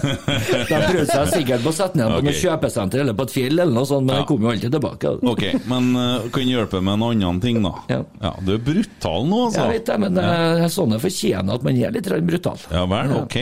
[0.75, 2.27] De prøvde seg sikkert på å sette ned på Ok.
[2.27, 4.25] noe kjøpesenter eller på et fjell, eller noe sånt, men Ja.
[4.25, 5.15] han kom jo alltid tilbake.
[5.31, 7.75] Ok, men uh, kan hjelpe med en annen ting, da.
[7.93, 8.03] Ja.
[8.27, 9.63] ja Du er brutal nå, altså.
[9.69, 12.59] Jeg vet det, men eh, sånne fortjener at man er litt brutal.
[12.75, 13.39] Ja vel, ok.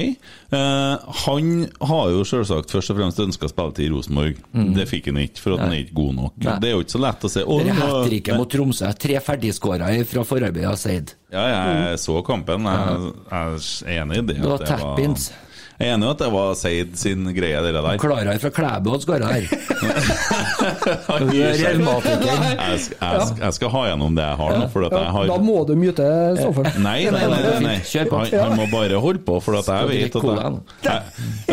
[0.52, 4.40] Eh, han har jo selvsagt først og fremst ønska spilletid i Rosenborg.
[4.76, 6.34] Det fikk han ikke, for at han er ikke god nok.
[6.36, 6.44] Mm.
[6.48, 6.56] Nei.
[6.60, 7.44] Det er jo ikke så lett å se.
[7.44, 8.90] Å, Dere hat tricket mot Tromsø.
[9.06, 11.14] Tre ferdigskåra fra forarbeidet av Seid.
[11.32, 12.68] Ja, jeg så kampen.
[12.68, 14.36] Jeg, jeg er enig i det.
[14.42, 15.30] Det var tappins.
[15.32, 15.48] var-.
[15.80, 17.96] Jeg er enig i at det var Seid sin greie, det der.
[17.98, 19.42] Klara fra Klæbu og skåra her.
[19.42, 25.10] Er Jeg, skal- jeg, jeg skal ha gjennom det jeg har nå, for at jeg
[25.16, 26.06] har Da må du mute
[26.38, 26.68] Stoffer.
[26.84, 27.76] Nei, nei, nei, nei, nei.
[27.88, 28.16] Kjør på.
[28.20, 31.00] Han, han må bare holde på, for at jeg vet at jeg, jeg,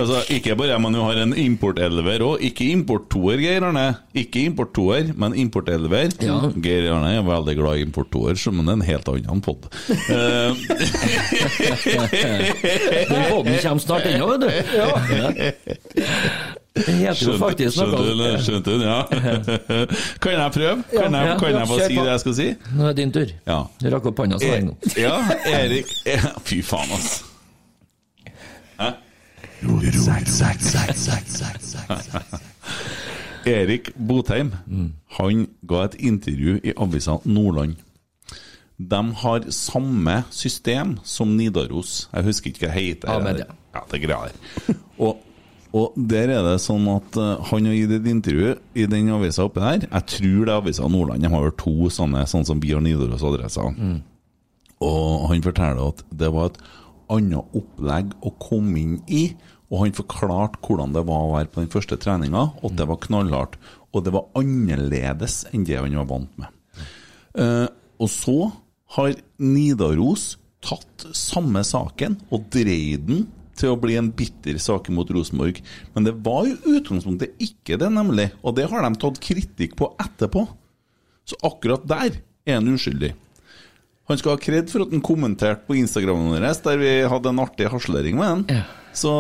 [0.04, 2.36] altså, Ikke bare jeg, men du har en importelver òg.
[2.50, 3.88] Ikke importtoer, Geir Arne.
[4.20, 6.14] Ikke importtoer, men importelver.
[6.26, 6.38] Ja.
[6.60, 9.62] Geir Arne er veldig glad i importtoer, men det er en helt annen pod.
[13.10, 14.50] Den poden kommer snart ennå, vet du.
[14.78, 14.90] Ja.
[16.80, 18.44] Det heter jo faktisk noe Skjønte du?
[18.46, 18.84] Skjønte du?
[18.90, 19.00] Ja.
[20.22, 20.84] Kan jeg prøve?
[20.94, 22.48] Kan jeg, kan jeg bare si det jeg skal si?
[22.76, 23.34] Nå er det din tur.
[23.50, 23.60] Ja.
[23.82, 24.94] Du rakk opp hånda så lenge nå.
[25.00, 25.18] Ja,
[25.50, 26.94] Erik eh, Fy faen.
[28.80, 28.94] Hæ?
[33.50, 34.54] Erik Botheim
[35.18, 37.76] Han ga et intervju i avisa Nordland.
[38.80, 42.06] De har samme system som Nidaros.
[42.14, 43.10] Jeg husker ikke hva det heter.
[43.12, 43.58] Ja, ja.
[43.76, 44.38] ja, det greier.
[45.06, 45.26] Og,
[45.76, 49.44] og der er det sånn at eh, han har gitt et intervju i den avisa
[49.46, 49.84] oppe der.
[49.86, 51.22] Jeg tror det er avisa Nordland.
[51.22, 53.76] De har to sånne, sånn som vi har Nidaros-adresser.
[54.88, 56.58] Og han forteller at det var et
[57.14, 59.24] annet opplegg å komme inn i.
[59.70, 63.02] Og han forklarte hvordan det var å være på den første treninga, og det var
[63.04, 63.60] knallhardt.
[63.94, 66.56] Og det var annerledes enn det han var vant med.
[67.38, 67.68] Uh,
[68.02, 68.38] og så
[68.96, 70.34] har Nidaros
[70.66, 73.28] tatt samme saken og dreid den
[73.60, 75.60] til å bli en bitter sak mot Rosenborg.
[75.96, 78.30] Men det var jo utgangspunktet ikke det, nemlig.
[78.40, 80.46] Og det har de tatt kritikk på etterpå.
[81.28, 83.14] Så akkurat der er han uskyldig.
[84.10, 87.42] Han skal ha kred for at han kommenterte på Instagramen vår, der vi hadde en
[87.44, 88.46] artig haslering med han.
[88.50, 88.64] Ja.
[88.94, 89.12] Så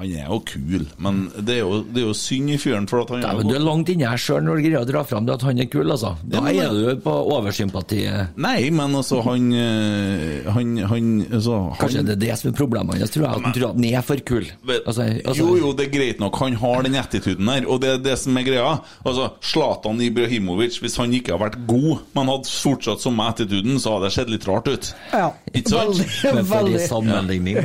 [0.00, 3.02] han er jo kul, men det er jo, det er jo synd i fyren for
[3.04, 5.02] at han Nei, men du er langt inni her sjøl når du greier å dra
[5.04, 6.14] fram det at han er kul, altså.
[6.24, 8.00] Da Ja, men- er du på oversympati.
[8.40, 12.56] Nei, men altså, han eh, Han, han altså, han Kanskje det er det som er
[12.56, 13.30] problemet hans, tror jeg.
[13.36, 14.46] At han tror at han er for kul.
[14.86, 16.38] Altså, altså, jo, jo, det er greit nok.
[16.40, 18.72] Han har den attituden der, og det er det som er greia.
[19.04, 23.96] Altså, Zlatan Ibrahimovic, hvis han ikke hadde vært god, men hadde fortsatt samme attituden, så
[23.98, 24.90] hadde det sett litt rart ut.
[25.12, 25.28] Ja.
[25.52, 26.02] Ikke sant?
[26.34, 26.86] men for de Veldig.
[26.88, 27.60] sammenligning.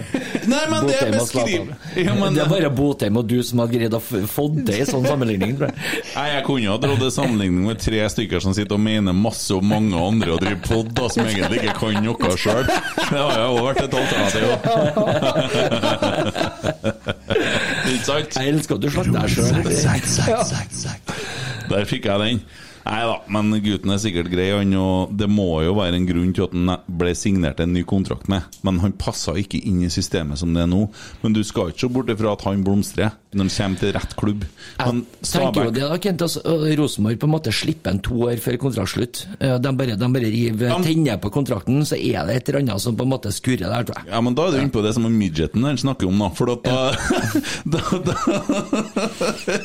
[0.51, 1.69] Nei, men Botheim og Zlatan.
[1.95, 4.89] ja, men, Det er bare Botheim og du som har greid å få det en
[4.89, 5.77] sånn sammenligning, tror jeg.
[6.17, 9.51] Nei, Jeg kunne ha dratt en sammenligning med tre stykker som sitter og mener masse
[9.55, 12.65] om mange andre og driver pod, som egentlig ikke kan noe sjøl.
[12.65, 14.43] Det har jo òg vært et alternativ.
[17.85, 18.35] Ikke sant?
[18.35, 19.53] Jeg elsker at du slår deg sjøl.
[21.69, 22.37] Der fikk jeg den.
[22.85, 26.33] Nei da, men gutten er sikkert grei, han, og det må jo være en grunn
[26.37, 26.69] til at han
[27.01, 28.45] ble signert en ny kontrakt med.
[28.67, 30.83] Men han passa ikke inn i systemet som det er nå.
[31.23, 34.13] Men du skal ikke se bort ifra at han blomstrer når han kommer til rett
[34.15, 34.43] klubb.
[34.79, 36.21] Men Jeg tenker jo Stabæk det da, Kent.
[36.27, 36.43] Altså,
[36.79, 39.23] Rosenborg på en måte slipper en to år før kontraktslutt.
[39.41, 42.85] De bare, de bare river Ja, tenner på kontrakten, så er det et eller annet
[42.85, 44.11] som på en måte skurrer der, tror jeg.
[44.13, 46.29] Ja, men da er du inne på det som er midgeten han snakker om, da.
[46.37, 46.77] For at da,
[47.73, 48.15] da, da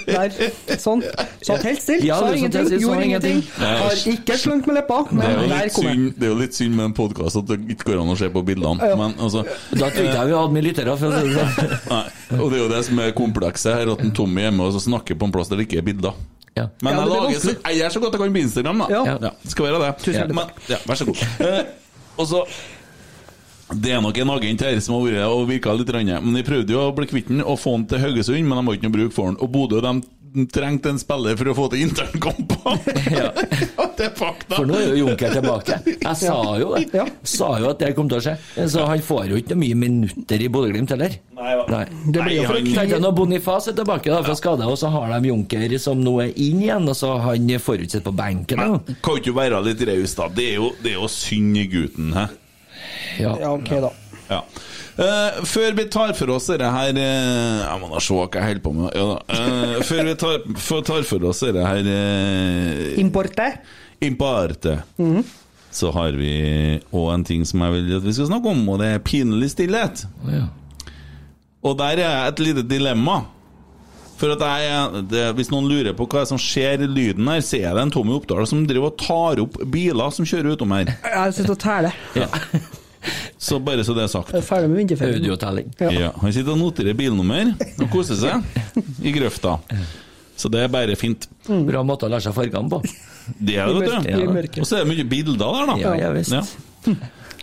[0.09, 0.35] Der.
[0.81, 1.05] Sånn.
[1.45, 3.10] Satt helt stille, Ja, sa ingenting, gjorde ingenting.
[3.11, 3.43] Ingenting.
[3.61, 5.99] Har ikke slunget med leppa, men der kom jeg.
[5.99, 8.19] synd, det er jo litt synd med en podkast at det ikke går an å
[8.19, 8.91] se på bildene.
[9.01, 9.45] Men altså
[9.75, 10.97] Da trodde jeg vi hadde mye lyttere.
[11.01, 11.79] For å si det sånn.
[11.95, 12.03] Nei,
[12.41, 14.83] og det er jo det som er komplekset her, at en Tommy er med og
[14.83, 16.19] snakker på en plass der det ikke er bilder.
[16.57, 16.67] Ja.
[16.83, 19.01] Men Ja, jeg, lager, så, jeg gjør så godt jeg kan på Instagram, da.
[19.23, 19.33] Ja.
[19.47, 19.95] Skal være det.
[20.05, 21.25] Tusen Men, ja, vær så god.
[21.47, 21.61] Eh,
[22.21, 22.45] og så
[23.71, 26.43] Det er nok en agent her som har vært og virka litt rann, Men de
[26.47, 28.89] prøvde jo å bli kvitt den og få den til Haugesund, men de har ikke
[28.89, 29.39] noe bruk for den.
[29.39, 29.93] Og Bodø de
[30.53, 32.49] trengte en spiller for å få til internkampene!
[33.21, 33.31] Ja.
[33.97, 34.55] det er fakta!
[34.55, 35.79] For nå er jo Junker tilbake.
[35.89, 36.85] Jeg sa jo det.
[36.95, 37.07] Ja.
[37.27, 38.35] Sa jo at det kom til å skje.
[38.71, 41.17] Så han får jo ikke mye minutter i Bodø-Glimt heller.
[41.41, 41.83] Nei, Nei.
[42.13, 45.33] Det blir jo for når Bonifaz er tilbake da, fra skade, og så har de
[45.33, 48.61] Junker som nå er inn igjen, og så han forutsett på benken.
[48.61, 48.97] Da.
[49.03, 50.29] Kan ikke du være litt raus, da?
[50.37, 52.29] Det er, jo, det er jo synd i gutten, hæ?
[53.21, 53.35] Ja.
[53.41, 53.91] Ja, ok, da.
[54.31, 54.45] Ja.
[54.97, 58.47] Eh, før vi tar for oss dette her uh, Jeg må da se hva jeg
[58.49, 58.89] holder på med.
[58.99, 59.37] Ja, da.
[59.37, 63.47] Eh, før vi tar, for, tar for oss dette her uh, Importe.
[64.01, 64.79] Imparte,
[65.71, 66.33] så har vi
[66.97, 69.51] òg en ting som jeg vil at vi skal snakke om, og det er pinlig
[69.53, 70.07] stillhet.
[70.25, 70.47] Oh, ja.
[71.69, 73.21] Og der er et lite dilemma.
[74.21, 77.61] For at jeg, det, Hvis noen lurer på hva som skjer i lyden her, så
[77.61, 80.93] er det en Tommy Oppdal som driver og tar opp biler som kjører utom her.
[81.05, 82.77] Jeg sitter og teller.
[83.41, 84.35] Så bare så det er sagt.
[84.35, 85.23] Jeg er ferdig med vinterferien.
[85.23, 85.71] Audiotelling.
[85.81, 85.91] Ja.
[85.97, 89.55] Ja, Han sitter og noterer bilnummer og koser seg i grøfta.
[90.37, 91.25] Så det er bare fint.
[91.49, 92.83] Bra måte å lære seg fargene på.
[93.39, 94.61] Det er det, vet du.
[94.61, 95.79] Og så er det mye bilder der, da.
[95.81, 96.37] Ja, ja visst.
[96.37, 96.45] Ja.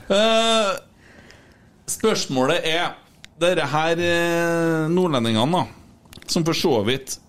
[0.08, 0.72] Uh,
[1.90, 2.94] spørsmålet er
[3.42, 7.20] dere her eh, nordlendingene, da, som for så vidt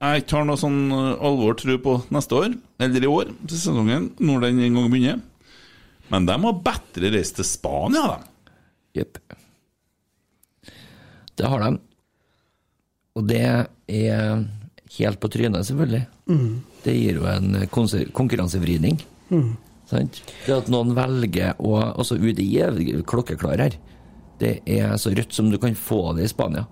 [0.00, 3.58] jeg ikke har noe sånn eh, alvor tro på neste år, eller i år, til
[3.58, 5.20] sesongen, når den en gang begynner.
[6.10, 8.52] Men de har bedre reist til Spania, de.
[9.00, 9.18] Jepp.
[11.38, 11.78] Det har de.
[13.18, 14.44] Og det er
[14.98, 16.02] helt på trynet, selvfølgelig.
[16.84, 17.54] Det gir jo en
[18.16, 18.98] konkurransevridning.
[19.30, 19.52] Mm.
[19.90, 20.20] Sant?
[20.46, 23.78] Det at noen velger å Altså, UDI er klokkeklar her.
[24.40, 26.66] Det er så rødt som du kan få det i Spania.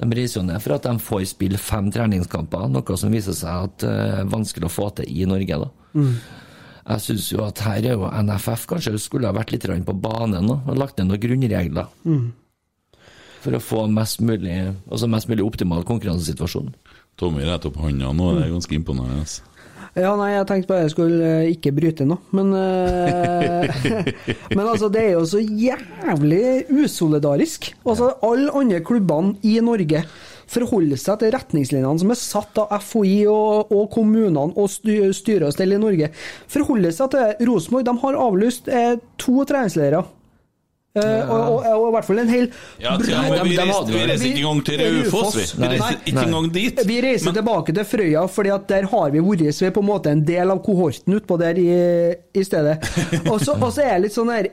[0.00, 3.66] De reiser jo ned for at de får spille fem treningskamper, noe som viser seg
[3.68, 5.58] at det er vanskelig å få til i Norge.
[5.64, 5.68] da.
[6.90, 10.48] Jeg syns jo at her er jo NFF kanskje skulle ha vært litt på banen
[10.48, 11.90] nå, og lagt ned noen grunnregler.
[13.40, 14.56] For å få mest mulig,
[14.90, 16.72] altså mest mulig optimal konkurransesituasjon.
[17.20, 19.22] Tommy retter opp hånda nå, det er ganske imponerende.
[19.22, 19.46] altså.
[19.98, 23.72] Ja, nei, jeg tenkte bare jeg skulle eh, ikke bryte noe, men eh,
[24.56, 27.72] Men altså, det er jo så jævlig usolidarisk.
[27.82, 30.04] Altså, alle andre klubbene i Norge
[30.50, 35.54] forholder seg til retningslinjene som er satt av FHI og, og kommunene og styre og
[35.54, 36.10] stelle i Norge.
[36.50, 37.86] Forholde seg til Rosenborg.
[37.86, 40.16] De har avlyst eh, to treningsleirer.
[40.98, 42.46] Eh, og, og, og i hvert fall en hel
[42.82, 45.44] Ja, til, men de- vi, de reiser, vi reiser ikke engang til Raufoss, vi.
[45.54, 45.68] Vi Nei.
[45.76, 46.80] reiser ikke engang dit.
[46.88, 49.84] Vi reiser tilbake til Frøya, fordi at der har vi vært så vi er på
[49.84, 51.68] en måte en del av kohorten utpå der i,
[52.34, 52.80] i stedet.
[53.30, 54.50] Og så er det litt sånn her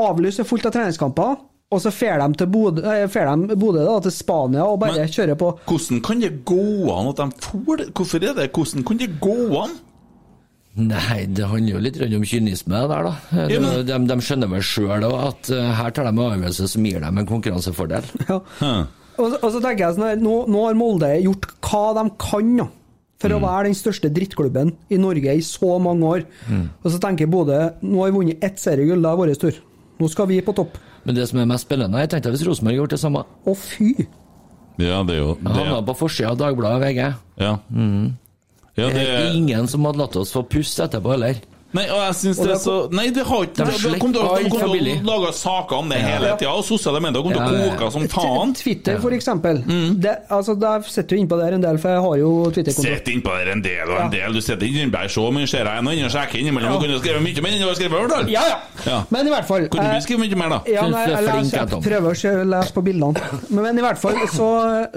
[0.00, 1.36] avlyst er fullt av treningskamper,
[1.72, 5.48] og så fer de til Bodø, de da, til Spania og bare Men- kjører på.
[5.66, 6.60] Hvordan kan det gå
[6.92, 7.86] an at de får det?
[7.96, 8.50] Hvorfor er det?
[8.52, 9.78] Hvordan kan det gå an?
[10.74, 13.12] Nei, det handler jo litt om kynisme der, da.
[13.52, 17.00] Ja, de, de skjønner vel sjøl at eh, her tar de en avgjørelse som gir
[17.04, 18.06] dem en konkurransefordel.
[18.62, 18.86] Ja.
[19.20, 22.64] Og, og så tenker jeg sånn nå, nå har Molde gjort hva de kan da,
[23.20, 23.36] for Mm.
[23.36, 26.24] å være den største drittklubben i Norge i så mange år.
[26.48, 26.64] Mm.
[26.80, 29.60] Og så tenker Bodø nå har vi vunnet ett seriegull, det er vår tur.
[30.00, 30.80] Nå skal vi på topp.
[31.04, 33.24] Men det som er mest spennende, jeg tenkte hvis Rosenborg gjorde det samme.
[33.46, 34.06] Å, fy!
[34.78, 35.86] Ja, det er jo Han havna det.
[35.90, 37.14] på forsida av Dagbladet VG.
[37.42, 37.58] Ja.
[38.76, 41.40] Ja, Det det er ingen som hadde latt oss få puste etterpå heller.
[41.72, 44.88] Nei, og jeg synes det er så Nei, det har ikke De De kommer til
[44.92, 46.36] å- lage saker om det hele Ja.
[46.36, 48.52] tida, og sosiale medier kom til Ja, å koke som faen.
[48.54, 49.62] Twitter, for eksempel.
[49.64, 49.98] Mm.
[50.02, 52.82] Det, altså, der sitter jo innpå der en del, for jeg har jo Twitter-konto.
[52.82, 54.32] Sett innpå der en del og en del.
[54.34, 56.72] Du sitter ikke innpå der så mye, ser jeg en annen sjekker innimellom.
[56.76, 58.28] Du kunne skrevet mye mer enn du har skrevet, i hvert fall.
[58.28, 59.02] Ja, ja, Ja.
[59.14, 60.60] Men i hvert fall eh, du skrive mye mer, da?
[60.70, 63.28] Ja, nei, jeg, leser, jeg, prøver å lese på bildene.
[63.54, 64.48] Men, i hvert fall, så,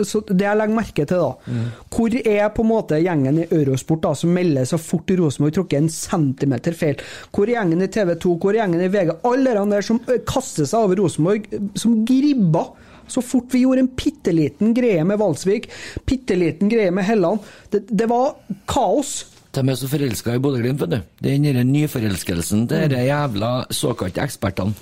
[0.07, 4.03] så det jeg legger merke til, da Hvor er på en måte gjengen i Eurosport
[4.05, 7.03] da, som melder så fort Rosenborg trukket en centimeter feil?
[7.35, 8.33] Hvor er gjengen i TV 2?
[8.41, 9.13] Hvor er gjengen i VG?
[9.27, 11.47] Alle de der som ø, kaster seg over Rosenborg,
[11.79, 12.65] som gribba.
[13.07, 15.67] Så fort vi gjorde en bitte liten greie med Valsvik,
[16.09, 18.33] bitte liten greie med Helland Det, det var
[18.69, 19.19] kaos.
[19.55, 20.97] De er så forelska i Bodø-Glimt, vet du.
[21.23, 24.75] Det er den nyforelskelsen til de jævla såkalte ekspertene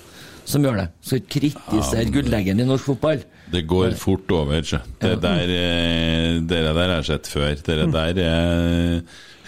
[0.49, 0.87] som gjør det.
[1.05, 3.23] Skal kritisere gullleggen i norsk fotball.
[3.53, 4.79] Det går fort over, sjø.
[5.01, 7.53] Det der, eh, dere der har jeg sett før.
[7.67, 9.01] Dere der er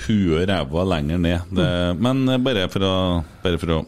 [0.05, 1.39] huet og ræva lenger ned.
[1.51, 1.69] Det,
[1.99, 2.95] men eh, bare for å,
[3.43, 3.85] bare for å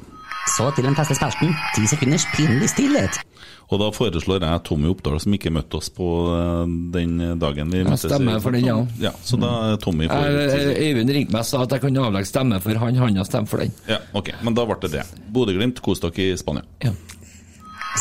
[0.47, 1.51] Så til den feste spelten.
[1.75, 3.19] Ti sekunders pinlig stillhet.
[3.67, 6.61] Og da foreslår jeg Tommy Oppdal, som ikke møtte oss på eh,
[6.93, 8.07] den dagen vi møttes.
[8.07, 8.77] stemmer for den, ja.
[9.09, 9.11] ja.
[9.27, 10.39] Så da er Tommy får
[10.77, 13.51] Øyvind ringte meg og sa at jeg kunne avlegge stemme for han, han har stemt
[13.51, 13.75] for den.
[13.89, 15.05] Ja, ok, men da ble det det.
[15.35, 16.63] Bodø-Glimt, kos dere i Spania.
[16.85, 16.95] Ja.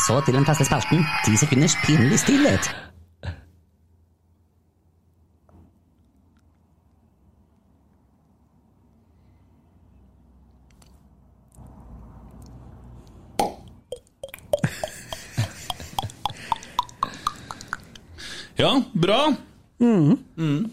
[0.07, 1.03] Så til den feste spelten.
[1.25, 2.69] Ti sekunders pinlig stillhet.
[18.57, 19.35] Ja, bra!
[19.77, 20.17] Mm.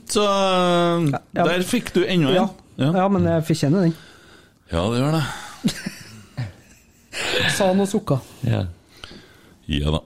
[0.09, 1.45] Så ja, ja.
[1.45, 2.37] der fikk du enda en.
[2.81, 2.89] Ja.
[2.97, 3.93] ja, men jeg fortjener den.
[4.73, 5.25] ja, det gjør det.
[7.59, 8.19] Sa han og sukka.
[8.49, 8.65] Ja.
[9.69, 10.01] Ja da.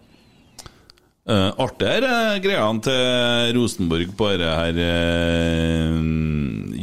[1.28, 5.98] Uh, artig er uh, greiene til Rosenborg på dette her eh,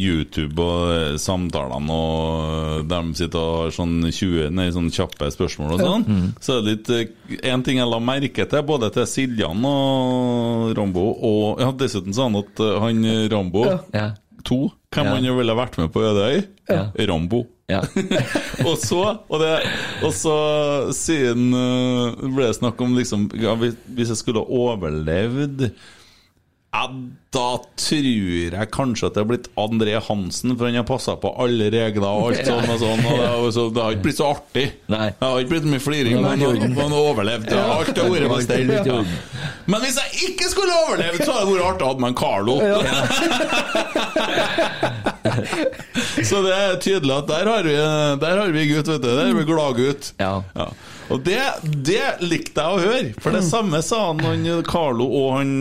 [0.05, 5.75] YouTube og eh, samtalene, og de sitter og har sånn 20 nei, sånn kjappe spørsmål
[5.77, 6.05] og sånn.
[6.43, 10.71] Så er det litt uh, En ting jeg la merke til, både til Siljan og
[10.77, 14.11] Rambo, og ja, dessuten sa han at eh, han eh, Rambo Ja.
[14.45, 15.15] to Hvem Ja.
[15.17, 16.43] han jo ville vært med på Ødøy?
[16.69, 16.85] Ja.
[17.09, 17.43] Rambo.
[17.67, 17.79] Ja.
[18.69, 19.55] og så og, det,
[20.05, 20.35] og så
[20.93, 25.71] siden uh, ble det snakk om liksom ja, hvis, hvis jeg skulle ha overlevd
[26.75, 26.89] ja,
[27.35, 31.31] Da tror jeg kanskje at det har blitt André Hansen, for han har passa på
[31.41, 33.03] alle regler og alt sånn og sånn.
[33.11, 34.65] Og det, så, det har ikke blitt så artig.
[34.91, 35.07] Nei.
[35.15, 36.25] Det har ikke blitt mye fliring, men
[36.79, 37.51] han har overlevd.
[37.51, 38.69] Ja, alt har vært på stell.
[38.75, 38.99] Ja.
[39.71, 42.19] Men hvis jeg ikke skulle overlevd, så hadde det vært artig å ha med en
[42.23, 42.55] Carlo.
[46.31, 47.77] så det er tydelig at der har vi,
[48.25, 49.09] der har vi gutt, vet du.
[49.11, 50.11] Der er vi gladgutt.
[50.23, 50.35] Ja.
[50.55, 50.67] Ja.
[51.13, 51.41] Og det,
[51.85, 55.51] det likte jeg å høre, for det samme sa han, han Carlo og han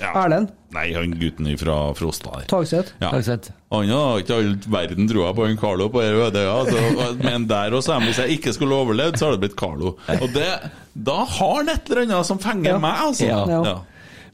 [0.00, 0.12] ja.
[0.24, 2.42] Erlend Nei, han gutten fra Frosta der.
[2.50, 2.90] Tagseth.
[3.00, 3.08] Ja.
[3.14, 3.46] Takk sett.
[3.72, 7.96] Han har ikke all verden troa på han Carlo på ødeøya, altså, men der også,
[8.04, 9.94] hvis jeg ikke skulle overlevd, så hadde det blitt Carlo.
[10.18, 10.50] Og det,
[10.92, 12.82] da har han et eller annet som fenger Ja.
[12.84, 13.30] meg, altså.
[13.30, 13.40] Ja.
[13.48, 13.78] Ja.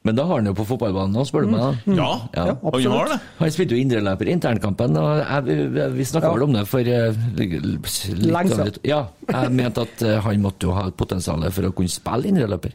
[0.04, 0.10] Ja.
[0.10, 1.60] Men da har han jo på fotballbanen òg, spør du meg.
[1.60, 1.94] da.
[1.96, 2.92] Ja, Ja, han absolutt.
[2.92, 3.20] har det.
[3.38, 6.32] Han spilte jo indreløper i internkampen, og jeg, vi, vi snakka Ja.
[6.34, 8.76] vel om det for eh, Lenge siden.
[8.84, 12.28] Ja, jeg mente at eh, han måtte jo ha et potensial for å kunne spille
[12.28, 12.74] indreløper.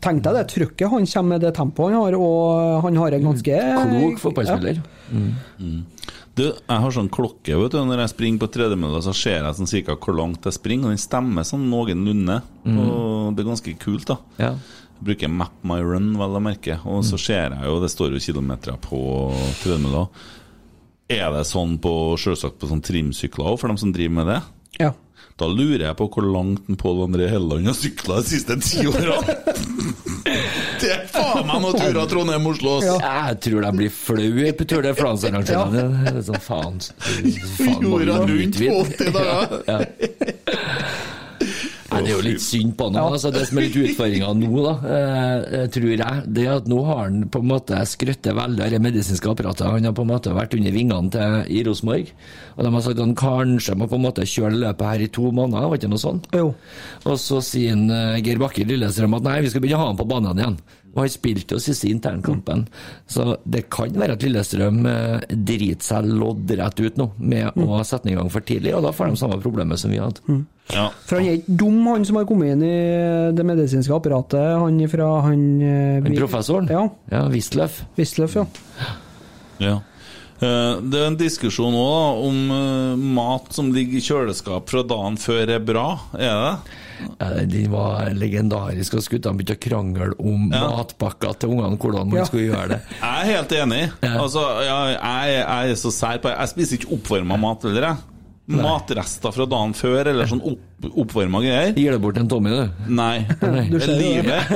[0.00, 3.24] Tenk deg det trykket han kommer med det tempoet han har, og han har en
[3.26, 3.58] ganske
[3.90, 4.78] Klok fotballspiller.
[6.36, 7.78] Du, jeg har sånn klokke, vet du.
[7.88, 10.94] Når jeg springer på tredemølla, så ser jeg sånn cirka hvor langt jeg springer, og
[10.94, 12.42] den stemmer sånn noenlunde.
[12.68, 14.18] Og det er ganske kult, da.
[14.38, 14.52] Ja.
[15.04, 18.22] Bruker Map My Run, vel å merke, og så ser jeg jo Det står jo
[18.22, 19.00] kilometer på
[19.62, 20.06] tredemølla.
[21.12, 24.40] Er det sånn på selvsagt på sånn trimsykler òg, for dem som driver med det?
[24.80, 24.92] Ja.
[25.36, 28.86] Da lurer jeg på hvor langt en Pål André Helleland har sykla de siste ti
[28.88, 29.34] årene!
[30.80, 32.78] det er faen meg noen turer Trondheim-Oslo!
[32.86, 32.96] Ja.
[33.28, 35.84] Jeg tror de blir flaue på Tour de France-arrangørene.
[36.06, 36.80] Det er Sånn, faen,
[37.58, 39.60] faen Jorda rundt på 80 dager!
[39.68, 41.12] Ja.
[41.96, 42.98] Nei, det er jo litt synd på han.
[43.00, 46.80] Altså, det som er litt utfordringa nå, da, eh, tror jeg, det er at nå
[46.88, 49.66] har han på en måte skrøttet veldig av det medisinske apparatet.
[49.66, 52.14] Han har på en måte vært under vingene til i Rosenborg.
[52.56, 55.12] Og de har sagt at han kanskje må på en måte kjøre løpet her i
[55.18, 56.26] to måneder, var ikke noe sånt?
[56.36, 56.50] Jo.
[57.04, 59.92] Og så sier han, eh, Geir Bakke Lillestrøm at nei, vi skal begynne å ha
[59.92, 60.58] han på banen igjen.
[60.96, 62.66] Og han spilte jo siste internkampen.
[63.06, 68.08] Så det kan være at Lillestrøm eh, driter seg loddrett ut nå med å sette
[68.08, 70.24] den i gang for tidlig, og da får de samme problemet som vi hadde.
[70.74, 70.88] Ja.
[71.06, 72.76] For han er ikke dum, han som har kommet inn i
[73.38, 74.46] det medisinske apparatet.
[74.58, 76.66] Han fra han eh, professoren?
[76.72, 76.88] Ja.
[77.12, 77.84] Ja, Wisløff.
[77.98, 78.46] Wisløff, ja.
[79.62, 79.76] Ja.
[80.42, 85.16] Eh, Det er en diskusjon òg om eh, mat som ligger i kjøleskap fra dagen
[85.22, 85.86] før er bra.
[86.18, 86.74] Er det?
[87.20, 90.66] Ja, Den var legendarisk, og guttene begynte å krangle om Ja.
[90.76, 92.24] matpakker til ungene, hvordan man Ja.
[92.24, 92.80] skulle gjøre det.
[93.00, 93.82] Jeg er helt enig.
[94.02, 94.12] Ja.
[94.22, 97.96] Altså, jeg, jeg, jeg er så sær på Jeg spiser ikke oppvarma mat heller, jeg.
[98.46, 101.72] Matrester fra dagen før, eller sånn opp, oppvarma greier.
[101.74, 102.84] Gir det bort en Tommy, du.
[102.94, 103.24] Nei.
[103.72, 103.78] Du.
[103.80, 104.52] Livet,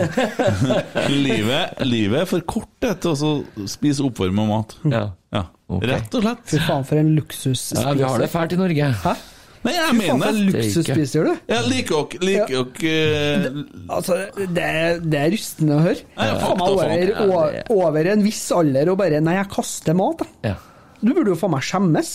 [1.10, 2.70] livet, livet er for kort
[3.02, 3.32] til å
[3.70, 4.76] spise oppvarma mat.
[4.86, 5.08] Ja.
[5.34, 5.44] Ja.
[5.70, 5.90] Okay.
[5.92, 6.46] Rett og slett.
[6.54, 7.66] Fy faen, for en luksus.
[7.76, 8.88] ja, vi har det fælt i Norge.
[9.04, 9.12] Hæ?
[9.60, 11.32] Nei, jeg Fy faen, for mener luksusspiser du.
[11.52, 13.60] Ja, liker dere liker dere, uh...
[13.98, 16.00] Altså, det, er- det er rystende å høre.
[16.16, 17.36] Ja, Faen over, faen.
[17.36, 20.52] o- over en viss alder og bare Nei, jeg kaster mat, da.
[20.52, 20.56] Ja.
[21.02, 22.14] Du burde jo faen meg skjemmes.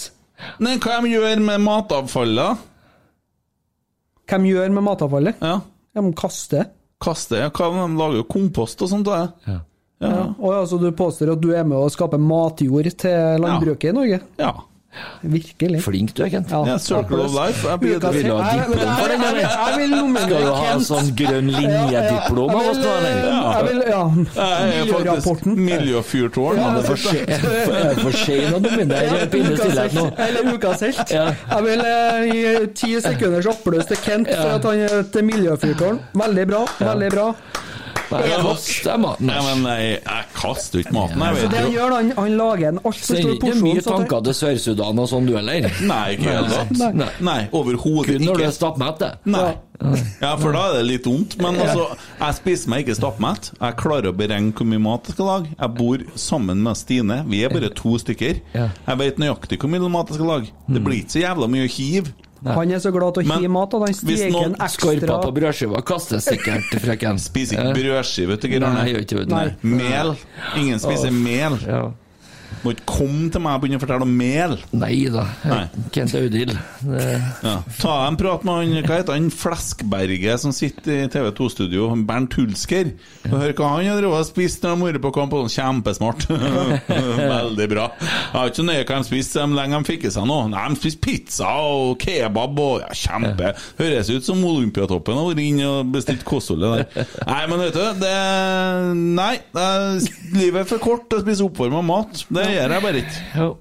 [0.64, 2.66] Nei, hva de gjør med matavfallet?
[4.30, 5.42] Hvem gjør med matavfallet?
[5.44, 5.60] Ja.
[5.96, 6.70] De kaster.
[7.04, 9.08] Kaster, ja, de lager jo kompost og sånt.
[9.08, 9.30] Da.
[9.48, 9.60] Ja.
[10.04, 10.14] Ja.
[10.36, 14.24] Og altså, du påstår at du er med å skape matjord til landbruket i Norge?
[14.42, 14.54] ja.
[15.26, 15.82] Virkelig.
[15.84, 16.50] Flink du er, Kent.
[16.52, 17.68] Ja, circle of life.
[17.68, 18.52] Jeg blir- Vil ha
[19.76, 22.94] diplom Skal du ha en sånn grønn linjediplom av oss nå.
[23.06, 24.04] Jeg vil, ja.
[24.86, 25.56] Miljørapporten.
[25.58, 26.58] miljøfyrtårn.
[26.58, 30.06] Ja, Det er for se- det for sent å dominere Pinne Stillhet nå.
[30.28, 31.10] eller ukas helt.
[31.10, 36.00] Jeg vil eh, gi ti sekunders applaus til Kent for at han er til miljøfyrtårn.
[36.16, 36.66] Veldig bra.
[36.80, 37.28] Veldig bra.
[38.12, 39.26] Nei, Kast deg maten.
[39.30, 41.24] Nei, men jeg, jeg kaster ikke maten.
[41.40, 43.42] Så det han gjør, han, han lager en altfor stor porsjon.
[43.42, 45.70] mye ikke mye tanker til Sør-Sudan og sånn, du heller?
[45.90, 46.90] Nei, ikke helt det.
[47.02, 47.08] Nei.
[47.26, 48.50] Nei, overhodet Kun når du ikke.
[48.52, 49.12] er stappmett, det.
[49.36, 49.46] Nei.
[50.22, 51.34] Ja, for da er det litt vondt.
[51.44, 51.90] Men altså,
[52.22, 53.50] jeg spiser meg ikke stappmett.
[53.60, 55.50] Jeg klarer å beregne hvor mye mat jeg skal lage.
[55.58, 57.18] Jeg bor sammen med Stine.
[57.28, 58.40] Vi er bare to stykker.
[58.56, 60.54] Jeg vet nøyaktig hvor mye mat jeg skal lage.
[60.72, 62.14] Det blir ikke så jævla mye å hive.
[62.46, 64.74] Han er så glad til å hive mat at han hvis steker noen Hvis noen
[64.76, 67.20] skorper på brødskiva kastes sikkert, frøken.
[67.22, 69.46] Spiser ikke brødskive, vet du, Geir Arne.
[69.62, 70.16] Mel.
[70.62, 71.58] Ingen spiser mel.
[71.66, 71.84] Ja.
[72.66, 74.56] Må ikke komme til meg og begynne å fortelle om mel.
[74.74, 75.26] Nei da.
[75.94, 76.56] Kent Audhild.
[76.90, 77.60] Ja.
[77.78, 82.34] Ta en prat med han hva heter han, Fleskberget som sitter i TV2-studio, han Bernt
[82.40, 82.90] Hulsker.
[83.30, 85.36] Og Hør hva han har spist når de har vært på kamp.
[85.56, 86.26] Kjempesmart.
[87.36, 87.86] Veldig bra.
[88.00, 90.50] Jeg har ikke så nøye hva de spiste, så lenge de fikk i seg noe.
[90.50, 93.54] Nei, De spiste pizza og kebab og ja, kjempe.
[93.78, 97.14] Høres ut som Olympiatoppen har vært inne og bestilt kostholdet der.
[97.30, 98.16] Nei, men vet du, det
[99.22, 99.34] Nei.
[99.54, 99.70] Det
[100.36, 102.26] livet er for kort til å spise oppvarma mat.
[102.34, 103.54] Det gjør jeg bare ikke.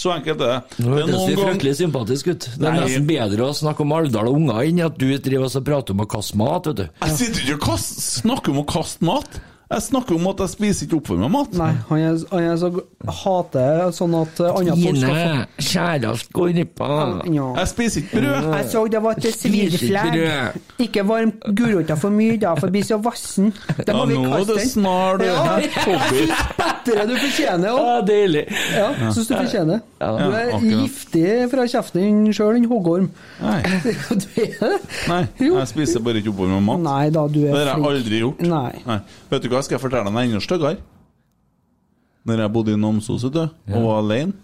[0.00, 0.80] Så enkelt er det.
[0.84, 2.46] Nå hørtes du fryktelig sympatisk ut.
[2.54, 2.82] Det er Nei.
[2.86, 6.04] nesten bedre å snakke om Alvdal og unger enn at du driver og prater om
[6.04, 6.84] å kaste mat, vet du.
[7.02, 9.40] Jeg sitter ikke og snakker om å kaste mat.
[9.70, 11.52] Jeg snakker om at jeg spiser ikke oppvarma mat.
[11.54, 12.70] Nei, han er, han er så
[13.20, 16.88] hater sånn at eh, andre folk skal få i på.
[17.30, 17.44] ja.
[17.60, 18.48] Jeg spiser ikke brød.
[18.56, 19.68] Jeg så det var til
[20.10, 20.58] brød.
[20.82, 23.52] Ikke varm gulrota for mye, da, for det blir så vassen.
[23.78, 25.60] Da Ja, må vi nå er det snart Ja.
[25.60, 27.80] Lettere du fortjener òg.
[27.86, 28.44] Ja, deilig.
[28.74, 29.80] Ja, syns du fortjener.
[30.00, 30.10] Ja.
[30.18, 30.66] Du er akkurat.
[30.82, 33.06] giftig fra kjeften din sjøl, en hoggorm.
[33.38, 33.60] Nei.
[34.20, 34.46] Det?
[35.08, 36.82] Nei, jeg spiser bare ikke oppover med mat.
[36.84, 38.42] Nei da, du Det er har jeg aldri gjort.
[38.50, 38.98] Nei.
[39.30, 40.80] Vet du hva, skal jeg fortelle deg enda styggere?
[42.28, 44.34] Når jeg bodde i Namsos og var alene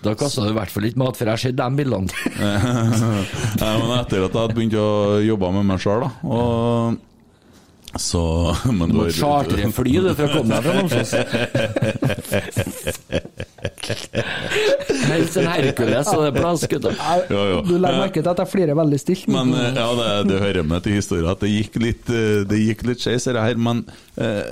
[0.00, 2.08] Da kasta du i hvert fall ikke mat, for jeg har sett de bildene.
[3.60, 6.96] Nei, men etter at jeg hadde begynt å jobbe med meg sjøl, og
[7.98, 11.10] så men Du må chartre fly du, for å komme deg fra Namsos.
[15.10, 16.92] Helst en Hercules, og det er plass, gutta.
[17.32, 17.58] Jo, jo.
[17.66, 19.26] Du legger merke til at jeg flirer veldig stilt.
[19.32, 22.58] Men eh, ja, det, det hører med til historien at det gikk litt eh, Det
[22.60, 23.58] gikk litt skeis, dette her.
[23.60, 23.82] Men
[24.20, 24.44] eh,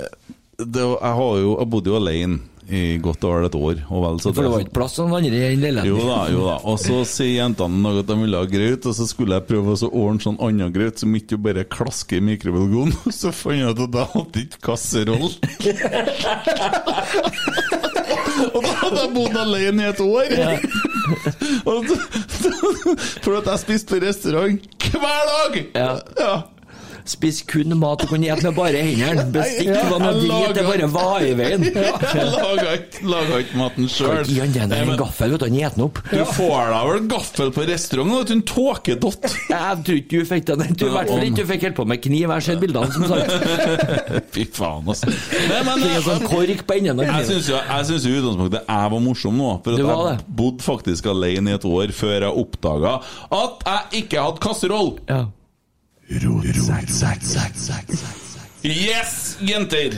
[0.59, 3.77] det, jeg har jo Jeg bodde jo alene i godt og vel et år.
[3.89, 6.19] Og vel, så For det var ikke plass til noen andre i den Jo da,
[6.31, 6.55] jo da.
[6.69, 9.67] Og så sier jentene noe at de ville ha grøt, og så skulle jeg prøve
[9.73, 12.97] å så ordne sånn annen grøt som ikke bare klasker i mikrobølgeovnen.
[13.19, 15.29] Så fant jeg ut at jeg hadde ikke kasseroll.
[18.53, 20.27] og da hadde jeg bodd alene i et år.
[23.23, 24.57] For at jeg spiste på restaurant
[24.89, 25.53] hver dag!
[25.75, 25.91] Ja.
[26.19, 26.33] ja.
[27.09, 29.23] Spis kun mat du kan spise med bare hendene.
[29.33, 31.63] Bestikk Ja, var noe jeg drit, det bare var i veien.
[32.19, 34.21] Jeg laga ikke, maten sjøl.
[34.27, 36.01] Gi han den en gaffel, vet du, han spiser den opp.
[36.11, 39.27] Du får deg vel gaffel på restaurant, vet du, en tåkedott.
[39.53, 40.65] Jeg tror ikke du fikk den.
[40.69, 42.19] Du, I hvert fall ikke du fikk holdt på med kniv.
[42.19, 43.33] Jeg har sett bildene, som sagt.
[44.35, 45.09] Fy faen, altså.
[45.49, 47.57] Nei, men, en sånn kork på enden av Jeg kniven.
[47.57, 49.49] jeg synes jo i utgangspunktet jeg var morsom nå.
[49.65, 49.81] For at
[50.13, 52.99] jeg bodde faktisk alene i et år før jeg oppdaga
[53.39, 54.95] at jeg ikke hadde kasseroll.
[55.09, 55.25] Ja.
[58.63, 59.93] Yes, jenter!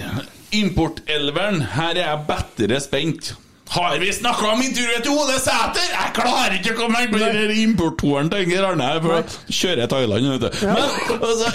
[0.51, 3.31] Importelveren, her er jeg bedre spent.
[3.71, 5.85] Har vi snakka om intervjuet til Ole Sæter?
[5.93, 8.83] Jeg klarer ikke å komme meg på den importtoren til Geir Arne.
[8.83, 10.49] her, For da kjører jeg Thailand, vet du.
[10.67, 10.83] Men
[11.29, 11.47] altså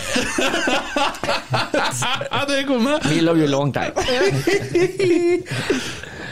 [2.54, 2.96] Det kom det.
[3.10, 3.92] We love you long time.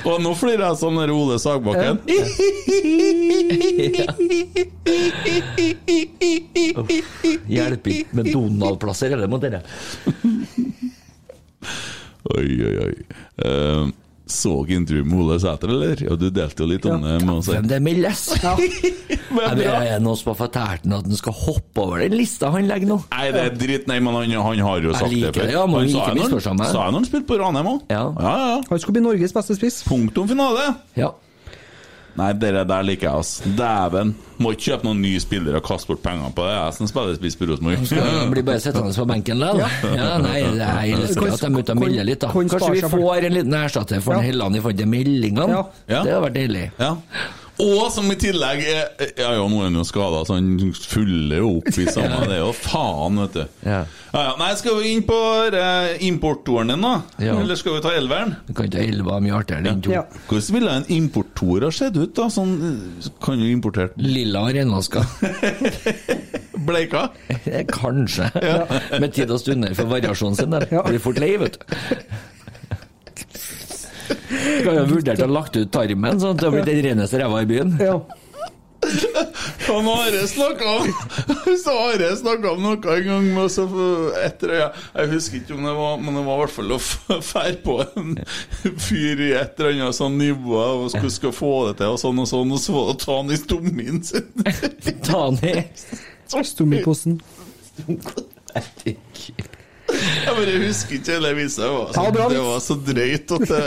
[0.05, 2.01] Og nå flirer jeg sånn der Ole Sagbakken.
[7.49, 9.63] Hjelper ikke med Donald-plasser heller mot dere.
[12.35, 12.95] Oi, oi, oi.
[13.45, 13.85] Eh,
[14.27, 16.01] så intervjuet med Ole Sæter, eller?
[16.01, 17.49] Ja, du delte jo litt om det med oss.
[17.53, 18.23] Men det meldes.
[19.35, 22.17] Men Er det er noen som har fortalt ham at han skal hoppe over den
[22.17, 22.99] lista han legger nå?
[23.13, 23.87] Nei, det er dritt.
[23.91, 25.53] Nei, men han, han har jo sagt liker det før.
[25.53, 27.83] ja, han sa jo når- han spilte på Ranheim òg.
[27.93, 28.05] Ja.
[28.17, 28.57] ja, ja.
[28.71, 29.83] Han skulle bli Norges beste spiss.
[29.89, 30.71] Punktum finale.
[30.97, 31.13] Ja.
[32.17, 33.41] Nei, dere der liker jeg, ass.
[33.59, 34.15] Dæven.
[34.39, 36.55] Må ikke kjøpe noen nye spillere og kaste bort penger på det.
[36.55, 37.83] Jeg som spiller spiss på Rosenborg.
[37.91, 39.63] Han blir bare sittende på benken likevel.
[39.83, 39.95] da.
[39.99, 42.31] Ja, nei, det er jeg elsker at de er ute og melder litt, da.
[42.33, 44.21] Kan- kan Kanskje vi får en liten erstatter for Ja.
[44.29, 45.49] Helland i forhold til meldingene?
[45.49, 45.63] Ja.
[45.89, 46.03] Ja.
[46.03, 46.71] Det hadde vært deilig.
[46.79, 46.97] Ja.
[47.63, 51.39] Og som i tillegg er Ja, ja, nå er han jo skada, så han fyller
[51.39, 53.45] jo opp i samme Det er jo faen, vet du.
[53.63, 53.85] Ja.
[54.15, 54.33] Ja, ja.
[54.41, 55.19] Nei, skal vi inn på
[55.55, 56.95] uh, importtoren din, da?
[57.35, 58.37] Eller skal vi ta elveren?
[58.49, 59.95] Du kan ta elva mye artigere enn to.
[60.31, 62.29] Hvordan ville en importtor ha sett ut, da?
[62.33, 65.05] Sånn eh, Kan jo importert Lilla og renvaska.
[66.67, 67.09] Bleika?
[67.75, 68.31] Kanskje.
[68.99, 70.69] Med tid og stunder for variasjonen sin der.
[70.71, 71.75] Blir fort lei, vet du.
[74.09, 77.21] Skal jo vurdert å ha lagt ut tarmen, sånn at det har blitt den reneste
[77.23, 77.75] ræva i byen.
[77.83, 77.99] Ja.
[79.67, 80.89] Han Are snakka om
[81.63, 83.57] Så Are snakka om noe en gang med oss
[84.21, 86.81] etter jeg, jeg husker ikke om det var Men det var i hvert fall å
[87.31, 88.13] fære på en
[88.85, 92.21] fyr i et eller annet sånn nivå og skulle, skal få det til, og sånn
[92.21, 94.29] og sånn, og så var det å ta han i stommen sin.
[95.09, 95.57] Ta han i.
[96.45, 97.19] Stommiposen.
[100.05, 101.63] Jeg bare husker ikke hele visa.
[101.63, 103.63] Det var, Ja, det var så drøyt at det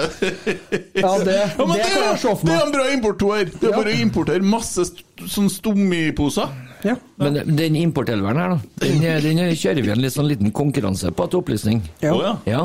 [1.03, 2.85] Ja, det, Ja, men det det, kan er, jeg se for det er en bra
[2.93, 3.43] importør!
[3.51, 3.77] Det er Ja.
[3.81, 4.87] bare å importere masse
[5.27, 6.49] sånn stommiposer.
[6.85, 6.93] Ja.
[7.17, 11.25] Men den importelveren her, da, den, den kjører vi en litt sånn liten konkurranse på
[11.31, 11.81] til opplysning.
[12.05, 12.11] Ja.
[12.13, 12.35] Oh, ja.
[12.45, 12.59] Ja,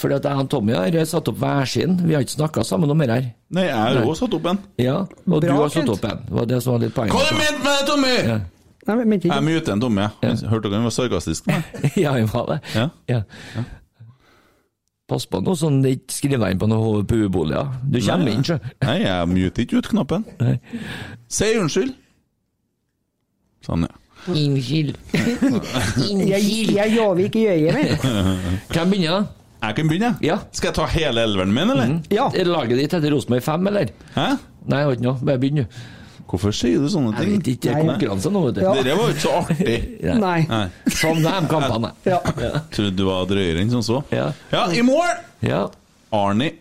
[0.00, 1.98] fordi at jeg og Tommy har satt opp hver sin.
[2.08, 3.26] Vi har ikke snakka sammen om det her.
[3.52, 4.62] Nei, jeg har også satt opp en.
[4.80, 4.96] Ja,
[5.28, 6.24] og du har satt opp en.
[6.30, 7.28] Det var det som var litt Hva poenget.
[7.28, 8.14] du ment med det, Tommy?
[8.32, 8.40] Ja.
[8.88, 10.08] Nei, men mente Jeg muter en dumme.
[10.22, 10.38] jeg.
[10.50, 11.46] Hørte dere han var sarkastisk?
[12.02, 12.58] Ja, jeg var det.
[12.74, 12.88] Ja.
[13.08, 13.20] Ja.
[15.10, 17.72] Pass på nå, sånn det ikke skriver deg inn på noen HVPU-boliger.
[17.84, 18.56] Du kommer Nei, inn, sjø.
[18.86, 20.24] Nei, jeg muter ikke ut knappen.
[20.40, 20.54] Nei.
[21.30, 21.92] Si unnskyld.
[23.66, 23.98] Sånn, ja.
[24.32, 24.98] Unnskyld.
[26.32, 27.96] Jeg, jeg lover ikke gjøre mer.
[28.70, 29.24] Hvem begynner?
[29.62, 30.10] Jeg kan begynne.
[30.22, 30.36] Ja.
[30.54, 31.90] Skal jeg ta hele elveren min, eller?
[32.14, 32.28] Ja.
[32.34, 33.90] Er Laget ditt heter Rosenborg 5, eller?
[34.14, 34.24] Hæ?
[34.70, 35.18] Nei, jeg har ikke noe.
[35.26, 35.82] Bare begynn, du.
[36.32, 37.28] Hvorfor sier du sånne ting?
[37.28, 37.66] Jeg vet ikke.
[37.66, 38.62] Det er konkurranse nå, vet du.
[38.64, 38.72] Ja.
[38.78, 39.76] Dere var jo ikke så artig.
[40.26, 40.38] Nei.
[40.48, 40.64] Nei.
[40.96, 41.92] Som de kampene.
[42.08, 42.18] Ja.
[42.74, 44.00] Trodde du var drøyere enn som så.
[44.14, 44.30] Ja.
[44.54, 45.12] Ja, i mål!
[45.44, 45.66] Ja.
[46.16, 46.56] Arnie.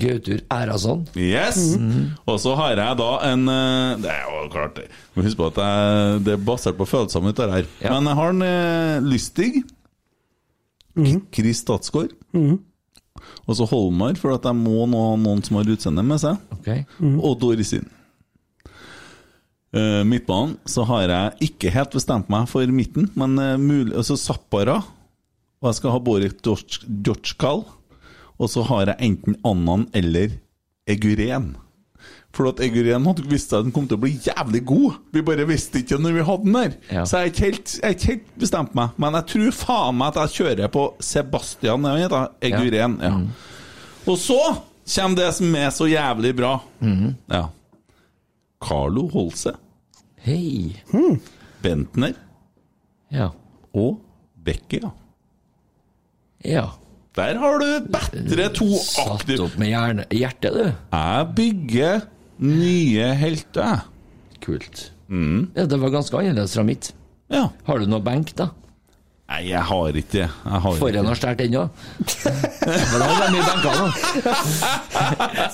[0.00, 1.06] Gautur Erason.
[1.18, 1.58] Yes!
[1.80, 2.12] Mhm.
[2.28, 4.86] Og så har jeg da en eh, Det er jo klart det.
[5.16, 7.68] Må huske på at jeg, det er basert på følelsene dette her.
[7.82, 7.96] Ja.
[7.96, 9.52] Men jeg har en Lystig.
[9.52, 9.64] Lystig.
[10.94, 11.20] -hmm.
[11.32, 12.10] Chris Statsgaard.
[13.46, 16.36] Og så Holmar, for at jeg må nå ha noen som har utseendet med seg.
[16.54, 16.68] Ok.
[17.18, 17.88] Og Dorisin.
[19.70, 24.16] Uh, midtbanen så har jeg ikke helt bestemt meg for midten, men uh, mulig, altså
[24.18, 24.80] Zappara.
[25.60, 27.66] Og jeg skal ha Borik Djotskal.
[28.40, 30.32] Og så har jeg enten Annan eller
[30.88, 31.52] Eguren.
[32.32, 34.96] For at Eguren hadde visst at den kom til å bli jævlig god.
[35.12, 36.74] Vi bare visste ikke når vi hadde den der.
[36.88, 37.04] Ja.
[37.04, 38.96] Så jeg har ikke ikke helt bestemt meg.
[39.02, 41.88] Men jeg tror faen meg at jeg kjører på Sebastian?
[42.48, 42.96] Eguren.
[43.02, 43.14] Ja.
[44.08, 44.40] Og så
[44.94, 46.54] kommer det som er så jævlig bra.
[47.34, 47.44] Ja.
[48.60, 49.54] Carlo Holse,
[50.20, 50.76] Hei.
[51.62, 52.12] Bentner
[53.10, 53.30] Ja.
[53.74, 54.00] og
[54.44, 54.80] Bekke.
[54.84, 54.90] Ja.
[56.44, 56.66] Ja.
[57.16, 60.68] Der har du bedre to Satt opp med hjerne, hjertet, du.
[60.92, 62.04] Jeg bygger
[62.38, 64.38] nye helter, jeg.
[64.44, 64.84] Kult.
[65.10, 65.50] Mm.
[65.56, 66.92] Ja, det var ganske annerledes fra mitt.
[67.32, 67.48] Ja.
[67.66, 68.50] Har du noe benk, da?
[69.30, 70.22] Nei, jeg har ikke det.
[70.26, 71.60] Jeg har har stjålet ennå.
[72.90, 73.84] Men da har mye benker nå.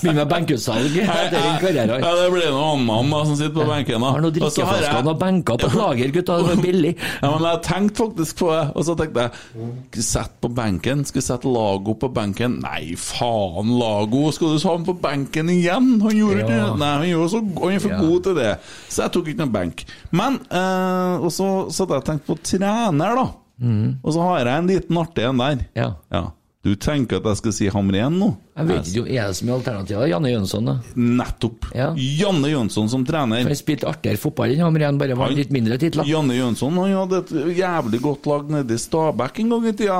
[0.06, 1.92] Mye med benkeutsalg etter den karrieren.
[2.06, 4.00] Ja, det blir noe annet da, som sitter på benken.
[4.00, 4.12] da.
[4.16, 6.38] Har noen Og så drikkeflasker og benker på lager, gutta.
[6.46, 6.94] Det er billig.
[7.20, 11.04] Ja, men jeg tenkte faktisk på det, og så tenkte jeg Sett på benken.
[11.08, 12.58] Skal jeg sette Lago på benken?
[12.64, 14.26] Nei, faen, Lago!
[14.32, 15.96] Skal du ha ham på benken igjen?
[16.00, 16.68] Han gjorde ikke Ja.
[16.80, 18.00] Nei, han, gjorde så, han er for Ja.
[18.00, 18.50] god til det.
[18.88, 19.84] Så jeg tok ikke noen benk.
[20.16, 23.26] Men eh, Og så så hadde jeg tenkt på trener, da.
[24.02, 25.62] Og så har jeg en liten artig en der.
[25.76, 25.90] Ja.
[26.12, 26.24] Ja.
[26.64, 28.32] Du tenker at jeg skal si Hamren nå?
[28.56, 30.06] Jeg vet ikke, er det så mye alternativer?
[30.08, 30.74] Janne Jønsson, da?
[30.96, 31.66] Nettopp.
[31.76, 31.90] Ja.
[31.94, 33.42] Janne Jønsson som trener.
[33.44, 36.06] Han spilte artigere fotball enn Hamren, bare var Han- litt mindre titler.
[36.08, 39.98] Janne Jønsson han hadde et jævlig godt lag nede i Stabæk en gang i tida.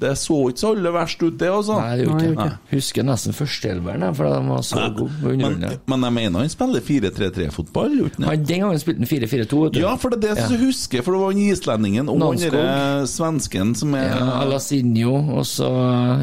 [0.00, 1.76] Det så ikke så alle verst ut, det, altså.
[1.80, 2.58] Nei, det gjorde ikke ikke.
[2.72, 8.10] Husker nesten førsteelveren, for de var så gode Men, men jeg mener han spiller 4-3-3-fotball,
[8.24, 9.76] han Den gangen spilte han 4-4-2.
[9.80, 13.06] Ja, for det er det jeg jeg husker, for det var han islendingen og han
[13.10, 15.68] svensken som er Ja, Alasinho, og så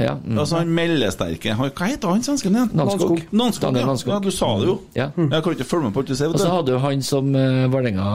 [0.02, 0.16] Ja.
[0.16, 0.38] mm.
[0.40, 2.70] Altså han meldesterke Hva heter han svensken igjen?
[2.78, 3.22] Nanskog.
[3.32, 3.86] Nanskog, ja.
[3.86, 4.14] Nanskog.
[4.14, 4.20] ja.
[4.24, 4.76] Du sa det jo.
[4.96, 5.10] Ja.
[5.18, 6.30] Jeg kan ikke følge med på alt du sier.
[6.34, 8.06] Og så hadde du han som uh, Vålerenga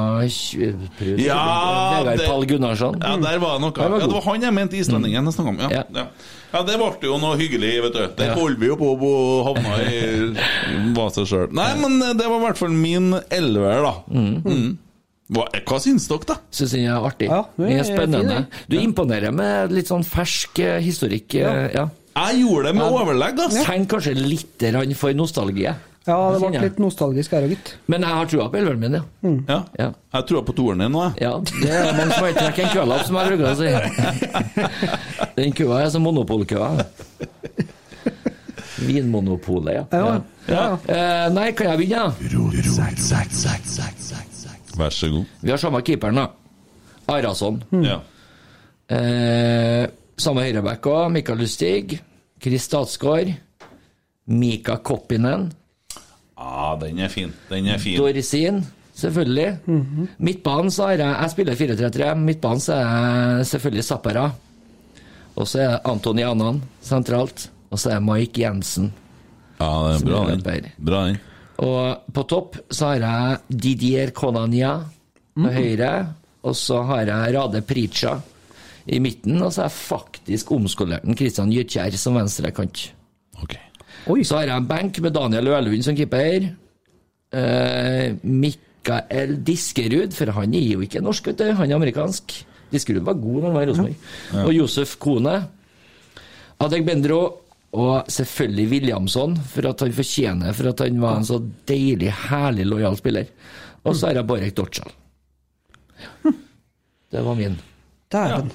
[1.21, 1.43] Ja,
[2.05, 2.99] Vegard Pall Gunnarsson.
[3.03, 3.73] Ja, der var det noe.
[3.77, 5.61] Han var Ja, det var han jeg mente islendingen jeg snakka om.
[5.65, 5.83] Ja, Ja.
[5.95, 6.07] ja.
[6.53, 8.03] ja, det ble jo noe hyggelig, vet du.
[8.19, 8.35] Der Ja.
[8.39, 10.01] holder vi jo på å havne i
[10.97, 11.49] hva seg sjøl.
[11.53, 13.95] Nei, men eh, det var i hvert fall min elver, da.
[14.11, 14.79] Mm.
[15.35, 16.37] Hva, hva syns dere, da?
[16.55, 17.27] Syns den er artig.
[17.29, 18.37] Ja, det er, det er spennende.
[18.47, 18.67] fin.
[18.71, 21.35] Du imponerer med litt sånn fersk eh, historikk.
[21.35, 21.55] Ja.
[21.75, 21.87] Ja.
[22.17, 23.59] Jeg gjorde det med overlegg, ass.
[23.67, 24.65] Tenk kanskje litt
[24.97, 25.67] for nostalgi.
[26.07, 27.73] Ja, det ble litt nostalgisk her òg, gitt.
[27.91, 29.03] Men jeg har trua på elveren min, ja.
[29.51, 29.57] Ja.
[29.81, 29.89] Ja.
[30.15, 31.27] Jeg tror på toeren din nå, jeg.
[31.27, 31.33] ja.
[31.43, 33.69] Det er mange som ikke trukket en kølapp, som jeg bruker å si.
[35.41, 36.69] Den køa er som monopolkøa.
[38.87, 39.85] Vinmonopolet, ja.
[39.91, 40.21] Ja,
[40.53, 40.65] ja.
[40.87, 42.15] Eh, nei, kan jeg begynne?
[44.77, 45.25] Vær så god.
[45.43, 46.27] Vi har samme keeperen, da.
[47.17, 47.63] Arason.
[47.83, 47.99] Ja.
[48.95, 49.87] Eh,
[50.19, 51.11] samme høyreback òg.
[51.15, 52.01] Mikael Lustig.
[52.43, 53.35] Chris Statsgaard.
[54.27, 55.53] Mika Koppinen.
[56.37, 57.33] ah, den er fin.
[57.49, 57.97] Den er fin.
[57.97, 58.65] Dorsin,
[58.95, 59.59] selvfølgelig.
[60.19, 62.15] Midtbanen så har jeg Jeg spiller 4-3-3.
[62.15, 64.31] Midtbanen så er jeg selvfølgelig Zappara.
[65.37, 67.51] Og så er det Antoni Annan sentralt.
[67.71, 68.93] Og så er det Mike Jensen.
[69.61, 70.71] Ja, det er bra, den.
[70.85, 71.19] Bra, den.
[71.59, 74.75] Og på topp så har jeg Didier Konania
[75.35, 75.93] på høyre.
[76.43, 78.19] Og så har jeg Rade Prica
[78.87, 79.39] i midten.
[79.43, 82.91] Og så har jeg faktisk omskolert Kristian Christian Gytkjær som venstrekant.
[83.43, 83.57] Ok.
[84.23, 86.51] Så har jeg en benk med Daniel Ølund som keeper.
[87.37, 91.49] Eh, Mikael Diskerud, for han er jo ikke norsk, vet du.
[91.59, 92.37] Han er amerikansk.
[92.71, 94.45] Diskerud var god da han var i Rosenborg.
[94.45, 95.37] Og Josef Kone.
[96.63, 97.21] Adegbendro.
[97.77, 101.37] Og selvfølgelig Williamson, for at han fortjener for at han var en så
[101.69, 103.27] deilig, herlig, lojal spiller.
[103.85, 104.95] Og så har jeg Borek Dortschal.
[107.13, 107.59] Det var min.
[108.13, 108.55] Dæven.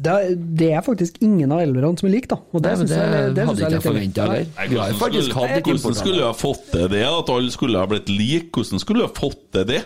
[0.00, 0.12] Det,
[0.56, 2.38] det er faktisk ingen av elverne som er like, da.
[2.54, 4.46] Og Det, Nei, det, jeg, det hadde jeg ikke forventa heller.
[4.96, 7.02] Hvordan, litt Hvordan skulle ha fått til det?
[7.08, 8.48] At alle skulle ha blitt like?
[8.56, 9.80] Hvordan skulle ha fått til det?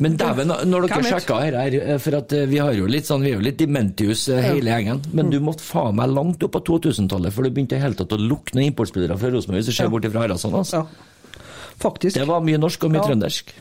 [0.00, 3.10] Men dæven, når dere sjekka her, her, eh, for at eh, vi har jo litt
[3.10, 6.48] sånn, vi er jo litt dementius eh, hele gjengen, men du måtte faen meg langt
[6.48, 9.60] opp på 2000-tallet før du begynte i hele tatt å lukke noen importspillere fra Rosenborg,
[9.60, 10.56] hvis du ser bort ifra Haraldsson.
[10.56, 10.84] Altså.
[10.86, 11.44] Ja.
[11.78, 12.16] Faktisk.
[12.16, 13.08] Det var mye norsk og mye Ja.
[13.10, 13.52] trøndersk.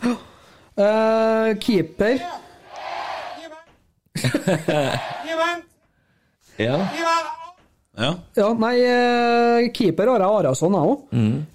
[0.78, 2.22] Uh, keeper
[6.58, 6.78] Ja.
[7.98, 8.12] Ja.
[8.38, 11.00] Ja, nei, eh, keeper har jeg Arason, jeg òg.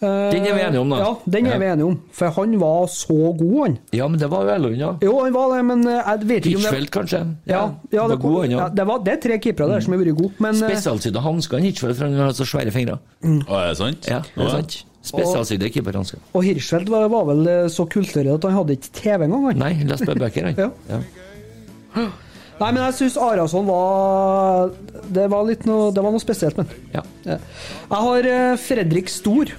[0.03, 0.97] Den er vi enige om, da.
[0.99, 2.01] Ja, den er vi enige om.
[2.19, 3.77] For han var så god, han.
[3.95, 4.91] ja, men det var jo Ellund, ja.
[5.07, 7.21] Jo, han var det, men eh, jeg vet ikke om det Hitchfeldt, kanskje.
[7.47, 8.69] Ja, ja, det det, var god, han, ja, ja.
[8.75, 11.63] det, var, det er tre keepere der som har vært gode, men eh, Spesialsydde hansker
[11.63, 12.99] Hitchfeldt, for han har så svære fingre.
[13.23, 14.11] Å, er det sant?
[14.11, 14.81] Ja, det er sant.
[15.03, 16.19] Spesialsydde keeperhansker.
[16.35, 19.63] Og Hirschfeldt var, var vel eh, så kulturell at han hadde ikke TV engang, han.
[19.63, 20.75] Nei, leste bare bøker, han.
[20.91, 22.11] Ja.
[22.61, 24.71] Nei, men jeg syns Arason var
[25.11, 26.89] Det var litt noe, det var noe spesielt med den.
[26.95, 27.03] Ja.
[27.27, 29.51] Jeg har eh, Fredrik Stor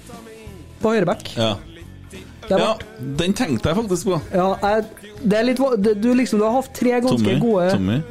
[0.84, 1.34] på høyreback.
[1.38, 1.54] Ja.
[2.52, 4.18] Ja, den tenkte jeg faktisk på.
[4.36, 5.62] Ja, jeg, det er litt
[6.04, 7.40] Du liksom Du har hatt tre ganske Tommy.
[7.40, 8.02] gode Tommy.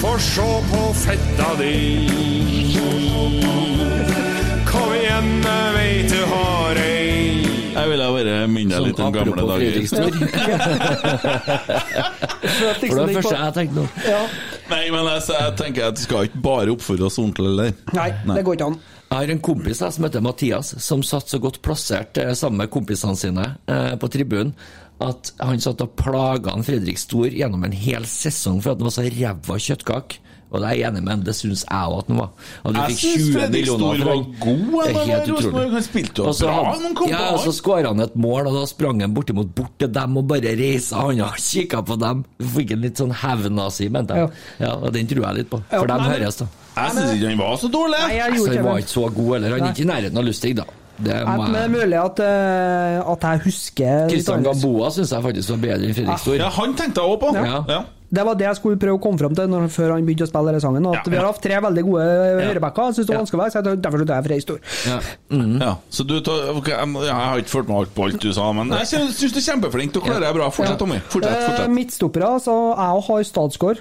[0.00, 1.74] For se på fetta di.
[4.68, 7.27] Kom igjen, jeg veit du har ei.
[7.78, 9.72] Jeg ville bare minne deg Sånn litt om gamle dager.
[12.58, 13.84] For det ikke første jeg tenkte nå.
[14.06, 14.22] ja.
[14.68, 17.70] Nei, men jeg, jeg tenker at du skal ikke bare oppføre oss ordentlig, eller?
[17.96, 18.78] Nei, det går ikke an.
[19.08, 22.72] Jeg har en kompis som heter Mathias, som satt så godt plassert eh, sammen med
[22.72, 24.52] kompisene sine eh, på tribunen
[25.04, 28.88] at han satt og plaga han Fredrik Stor gjennom en hel sesong for at han
[28.88, 30.18] var så ræva kjøttkake.
[30.48, 32.28] Og det er jeg enig med det syns jeg òg at han var.
[32.64, 35.64] At du Jeg fikk 20 Fredrik millioner for var god, Det er helt utrolig.
[35.74, 39.14] Han spilte jo bra Ja, og så skåra han et mål, og da sprang han
[39.16, 42.24] bortimot bort til dem og bare reisa handa og kikka på dem.
[42.56, 44.32] Fikk en litt sånn hevnazi, mente jeg.
[44.64, 45.62] Ja, og den tror jeg litt på.
[45.68, 46.48] Ja, For dem høres, da.
[46.78, 48.02] Jeg syns ikke han var så dårlig.
[48.06, 49.56] Nei, jeg Så gjorde han var ikke så god, eller?
[49.56, 50.66] Han er ikke i nærheten av Lustig, da.
[50.98, 54.42] Det må Men det er mulig at, uh, at jeg husker Kristian.
[54.42, 56.40] Gamboa syns jeg faktisk var bedre enn Fredrik Stor.
[56.40, 57.30] Ja, han tenkte jeg òg på.
[57.38, 57.62] Ja.
[57.68, 57.84] Ja.
[58.08, 60.30] Det var det jeg skulle prøve å komme fram til når, før han begynte å
[60.30, 60.86] spille denne sangen.
[60.88, 62.06] At Ja, Vi har hatt tre veldig gode
[62.40, 62.86] høyrebacker.
[62.88, 63.24] Jeg syns det var Ja.
[63.24, 64.62] vanskelig å være, jeg- derfor slutta jeg.
[64.88, 64.98] Ja.
[65.30, 65.60] Mm.
[65.60, 68.32] Ja, så du tar, ok, jeg, jeg har ikke fulgt med alt på alt du
[68.32, 69.92] sa, men jeg syns du er kjempeflink.
[69.92, 70.48] Du klarer deg bra.
[70.48, 70.98] Fortsett, Tommy.
[71.08, 71.36] Fortsett.
[71.36, 71.70] Eh, fortsett.
[71.70, 73.78] Midtstoppere, så jeg har Statsgaard.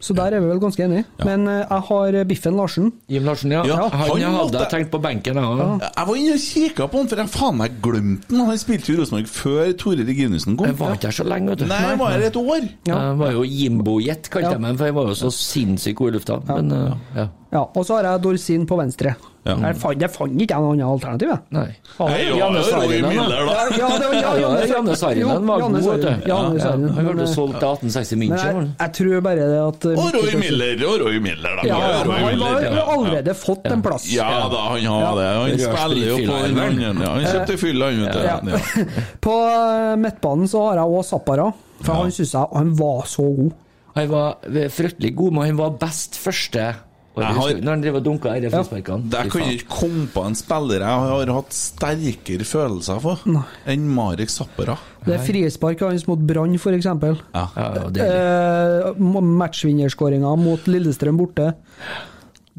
[0.00, 1.04] Så der er vi vel ganske enige.
[1.28, 2.86] Men eh, jeg har Biffen Larsen.
[3.12, 3.60] Jim Larsen, ja.
[3.68, 5.82] Ja, han, han hadde jeg tenkt på benken, jeg òg.
[5.84, 8.46] Jeg var inne og kikka på han, for jeg faen meg glemte han.
[8.48, 10.70] Han spilte jo i Rosenborg før Tore Reginussen kom.
[10.70, 11.66] Jeg var ikke her så lenge, vet du.
[11.70, 12.70] Nei, jeg var her et år.
[12.88, 14.56] Jeg var jo Jimbo-jet, kalte Ja.
[14.56, 16.40] jeg meg, for jeg var jo så sinnssykt god i lufta.
[16.48, 17.28] Men uh, ja.
[17.50, 19.16] Ja, Og så har jeg Dorsin på venstre.
[19.40, 19.54] Ja.
[19.56, 21.30] Jeg fant, jeg fant ikke noe annet alternativ.
[21.32, 21.40] jeg.
[21.56, 21.62] Nei.
[21.98, 23.38] Nei, jo, Janne jo da.
[23.80, 26.34] Ja, det var ja, Ja, Janne Janne Saarinen var god, vet du.
[26.34, 28.60] Han ble eh, solgt til 1860 München.
[28.60, 31.64] jeg, jeg tror bare det at eh, Og Roy Miller, og Roy Miller, da.
[31.70, 34.10] Ja, Ja, Roy han har jo allerede fått en plass.
[34.12, 35.30] Ja da, han har det.
[35.40, 36.92] Han spiller jo på den andre.
[37.08, 39.00] Ja, han kjøpte fylla, han, vet du.
[39.24, 41.48] På eh, midtbanen så har jeg òg Zappara,
[41.80, 43.58] for han syns jeg han var så god.
[43.96, 46.68] Han var fryktelig god, men han var best første
[47.16, 49.10] har- når han driver og dunker i frisparkene.
[49.10, 53.18] Der kan jeg ikke komme på en spiller jeg har hatt sterkere følelser for
[53.66, 54.76] enn Marek Zappara.
[55.04, 56.84] Det er frisparket hans mot Brann, f.eks.
[56.84, 57.16] Ja.
[57.34, 58.04] Ja, ja.
[58.04, 61.54] Eh, Matchvinnerskåringa mot Lillestrøm borte.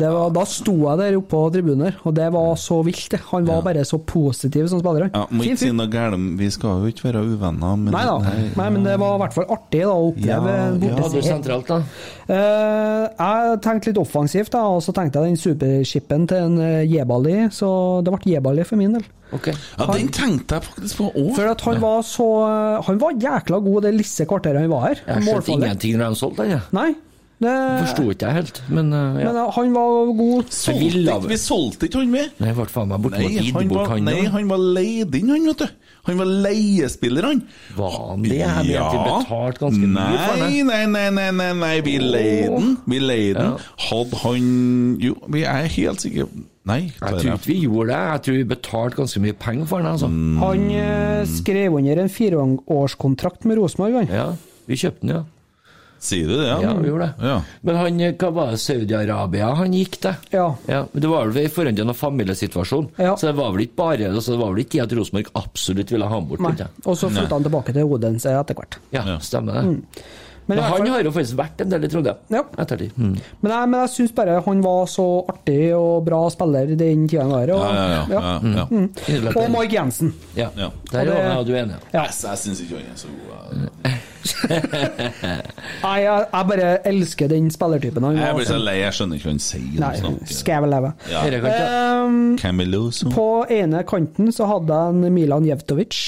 [0.01, 3.13] Det var, da sto jeg der oppe på tribunen, og det var så vilt.
[3.29, 5.11] Han var bare så positiv som spiller.
[5.13, 8.15] Ja, må ikke si noe galt, vi skal jo ikke være uvenner, men Nei da,
[8.57, 11.21] Nei, men det var i hvert fall artig da, å oppleve Ja, en ja.
[11.27, 11.79] Sentralt, da?
[12.31, 16.83] Eh, jeg tenkte litt offensivt, da, og så tenkte jeg den superskippen til en eh,
[16.89, 17.69] Jebali, så
[18.05, 19.05] det ble Jebali for min del.
[19.31, 19.55] Okay.
[19.77, 21.29] Ja, den tenkte jeg faktisk på òg.
[21.37, 22.25] For at han var så
[22.83, 25.03] Han var jækla god det lille kvarteret han var her.
[25.07, 26.61] Jeg skjønte ingenting når han solgte den, Ja.
[26.75, 26.89] Nei.
[27.41, 29.31] Det, Forsto ikke jeg helt, men uh, ja.
[29.31, 30.51] men eh, han var god.
[30.53, 32.35] Solgte, Vi solgte ikke han med.
[32.37, 35.47] Nei, ble faen meg borte Nei, han var, han nei, han var leid inn, han,
[35.49, 35.79] vet du.
[36.05, 37.41] Han var leiespiller, han.
[37.77, 38.37] Var han det?
[38.37, 42.53] Jeg mente vi betalt ganske mye for Nei, nei, nei, nei, nei, nei, vi leide
[42.53, 42.71] den.
[42.93, 43.67] Vi leide den.
[43.87, 44.47] Hadde han
[45.01, 46.29] Jo, vi er helt sikre
[46.69, 47.99] Nei, Jeg tror ikke vi gjorde det.
[48.05, 49.91] Jeg tror vi betalte ganske mye penger for den.
[49.95, 50.13] altså.
[50.45, 54.11] Han eh, skrev under en fireårskontrakt med Rosenborg, han.
[54.13, 54.27] Ja,
[54.69, 55.23] vi kjøpte den, ja.
[56.01, 56.47] Sier du det?
[56.49, 57.27] Ja, ja vi gjorde det.
[57.29, 57.35] Ja.
[57.61, 60.15] Men han, hva var det, Saudi-Arabia han gikk til?
[60.33, 60.47] Ja.
[60.65, 62.87] Ja, men Det var vel i forhold til noen familiesituasjon.
[62.97, 63.13] Ja.
[63.21, 65.93] Så det var vel ikke bare altså, det var vel ikke det at Rosenborg absolutt
[65.93, 66.41] ville ha han bort.
[66.41, 66.67] Nei.
[66.89, 68.79] Og så flytta han tilbake til Odense etter hvert.
[68.97, 69.63] Ja, stemmer det.
[70.49, 72.17] Men, Men han har jo faktisk vært en del i Trondheim.
[72.33, 72.41] Ja.
[72.59, 72.95] Ettertid.
[72.97, 73.11] Mm.
[73.13, 77.21] men, jeg, men jeg syns bare han var så artig og bra spiller den tida
[77.27, 77.53] han var her.
[77.53, 78.05] og- Ja, ja, ja.
[78.09, 78.65] ja, ja.
[78.73, 79.35] Mm.
[79.37, 80.15] Og Mark Jensen.
[80.35, 80.49] Ja.
[80.57, 80.71] Ja.
[80.91, 81.77] Der Og det- var jeg og du enig.
[81.93, 82.01] Ja.
[82.01, 83.99] Jeg, jeg syns ikke han er så god.
[84.21, 85.41] jeg.
[85.81, 88.07] Nei, jeg, jeg bare elsker den spillertypen.
[88.07, 89.77] Han Jeg blir så lei, jeg skjønner ikke hva han sier.
[89.81, 89.93] Nei,
[90.31, 90.91] skal jeg vel leve.
[91.11, 91.21] Ja.
[92.05, 96.01] Um, på ene kanten så hadde jeg en Milan Jevtovic.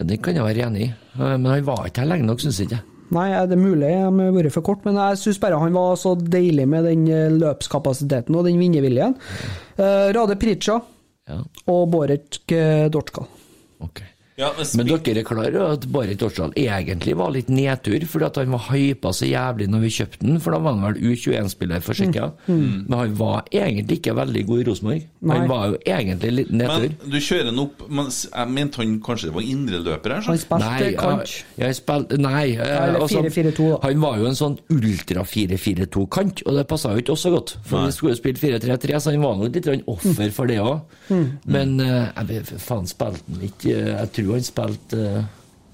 [0.00, 0.92] Det kan jeg være enig i.
[1.18, 2.80] Eh, Men han var ikke her lenge nok, syns jeg ikke.
[3.10, 5.96] Nei, er det mulig jeg har vært for kort, men jeg syns bare han var
[5.98, 9.16] så deilig med den eh, løpskapasiteten og den vinnerviljen.
[9.80, 10.78] Uh, Rade Prica
[11.30, 11.40] Ja,
[11.70, 13.26] og Borek eh, Dortkal.
[14.40, 18.24] Ja, men Men dere er klar over at Barit Orsdal egentlig var litt nedtur, fordi
[18.30, 21.00] at han var hypa så jævlig når vi kjøpte den, for da var han vel
[21.12, 22.30] U21-spiller for Tsjekkia.
[22.48, 25.04] Men han var egentlig ikke veldig god i Rosenborg.
[25.30, 26.88] Han var jo egentlig litt nedtur.
[27.02, 30.24] Men du kjører han opp men Jeg mente han kanskje var indreløper her?
[30.30, 30.46] Han Så.
[30.46, 31.34] spilte kant.
[31.58, 32.46] ja, jeg spilte Nei.
[32.56, 37.12] eh, altså, 4-4-2 han var jo en sånn ultra 4-4-2-kant, og det passa jo ikke
[37.14, 37.54] også godt.
[37.66, 37.90] For Nei.
[37.90, 40.80] vi skulle jo spille 4-3-3, så han var nok litt offer for det òg.
[41.10, 41.26] Mm.
[41.50, 45.20] Men eh, jeg vet faen spilte han ikke eh, Jeg tror han spilte uh,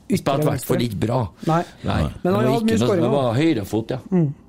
[0.07, 1.21] ytre Spilte i hvert fall ikke bra.
[1.51, 1.63] Nei.
[1.87, 2.01] Nei.
[2.23, 3.99] Men han hadde mye skåringer, Det var høyrefot, ja.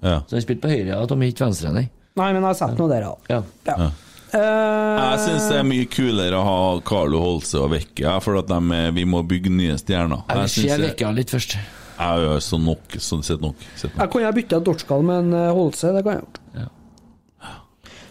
[0.06, 0.18] Ja.
[0.30, 1.88] Så han spilte på høyre, ja, Tommy, ikke venstre, nei.
[2.18, 3.16] Nei, men jeg har sett noe der, ja.
[3.32, 3.42] Ja.
[3.72, 3.90] ja.
[4.28, 6.56] Uh, Jeg syns det er mye kulere å ha
[6.86, 10.26] Carlo Holse og Vecchia, for at de, er- vi må bygge nye stjerner.
[10.28, 11.58] Jeg vil se synes litt først.
[11.98, 13.56] Jeg gjør så nok, sånn sett nok.
[13.76, 14.02] Sett nok.
[14.04, 16.68] Jeg kunne ha bytta Dorskal med en eh, Holse, det kan jeg ha Ja.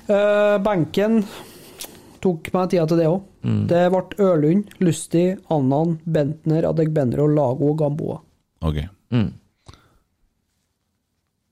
[0.06, 1.20] Uh, benken
[2.22, 3.20] tok meg tida til det òg.
[3.70, 8.18] Det ble Ørlund, Lusti, Annan, Bentner, Adegbenro, Lago og Gamboa.
[8.66, 8.80] Ok.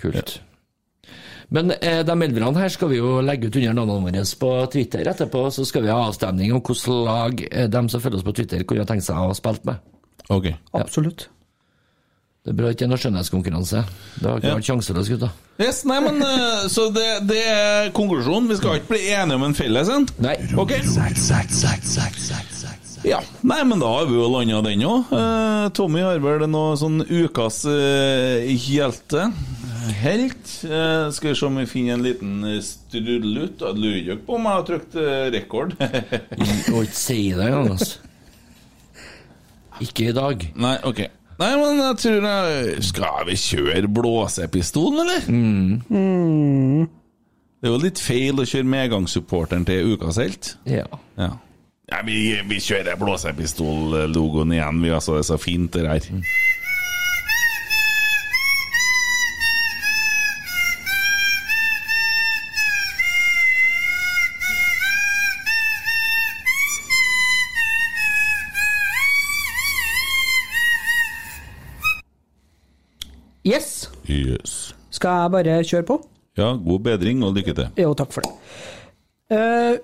[0.03, 0.35] Kult.
[1.55, 5.11] Men eh, de elverne her skal vi jo legge ut under navnene våre på Twitter
[5.13, 5.45] etterpå.
[5.55, 8.65] Så skal vi ha avstemning om hvilket lag eh, de som følger oss på Twitter,
[8.65, 9.93] kunne ha tenkt seg å ha spilt med.
[10.33, 10.51] Ok.
[10.75, 11.29] Absolutt.
[12.45, 13.79] Det er bra ikke er noen skjønnhetskonkurranse.
[14.21, 15.29] Det har ikke vært sjanseløst, gutta.
[15.65, 18.51] Yes, nei, men eh, Så det, det er konklusjonen.
[18.51, 20.05] Vi skal ikke bli enige om en felles en?
[20.21, 20.35] Nei.
[20.61, 20.75] Ok.
[23.09, 25.17] Ja, Nei, men da har vi jo landa den òg.
[25.81, 29.25] Tommy har vel noe sånn ukas eh, hjelte.
[30.05, 30.55] Helt.
[30.69, 33.65] Eh, skal vi se om vi finner en liten uh, strudelutt.
[33.65, 35.03] Jeg lurer ikke på om jeg har trykt
[35.33, 35.77] rekord.
[35.81, 36.73] rekord.
[36.77, 37.95] Og ikke si det engang, altså.
[39.81, 40.51] Ikke i dag.
[40.61, 41.07] Nei, ok.
[41.41, 45.25] Nei, men jeg tror jeg Skal vi kjøre blåsepistolen, eller?
[47.65, 50.51] Det er jo litt feil å kjøre medgangssupporteren til ukas helt.
[50.69, 50.85] Ja.
[51.17, 51.31] Ja.
[51.91, 54.93] ja vi, vi kjører blåsepistol-logoen igjen, vi.
[54.93, 56.11] Altså, det er så fint, det her.
[73.55, 73.89] Yes!
[74.11, 74.75] Yes.
[74.91, 75.99] Skal jeg bare kjøre på?
[76.39, 77.69] Ja, god bedring og lykke til.
[77.79, 78.33] Jo, takk for det.
[79.31, 79.77] Uh,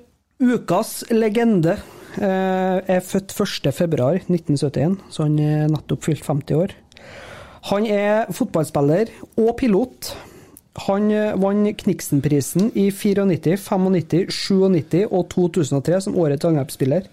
[0.56, 1.76] ukas legende
[2.18, 6.74] uh, er født 1.2.1971, så han er nettopp fylt 50 år.
[7.70, 10.14] Han er fotballspiller og pilot.
[10.86, 17.08] Han eh, vant Kniksenprisen i 94, 95, 97 og 2003 som årets angrepsspiller.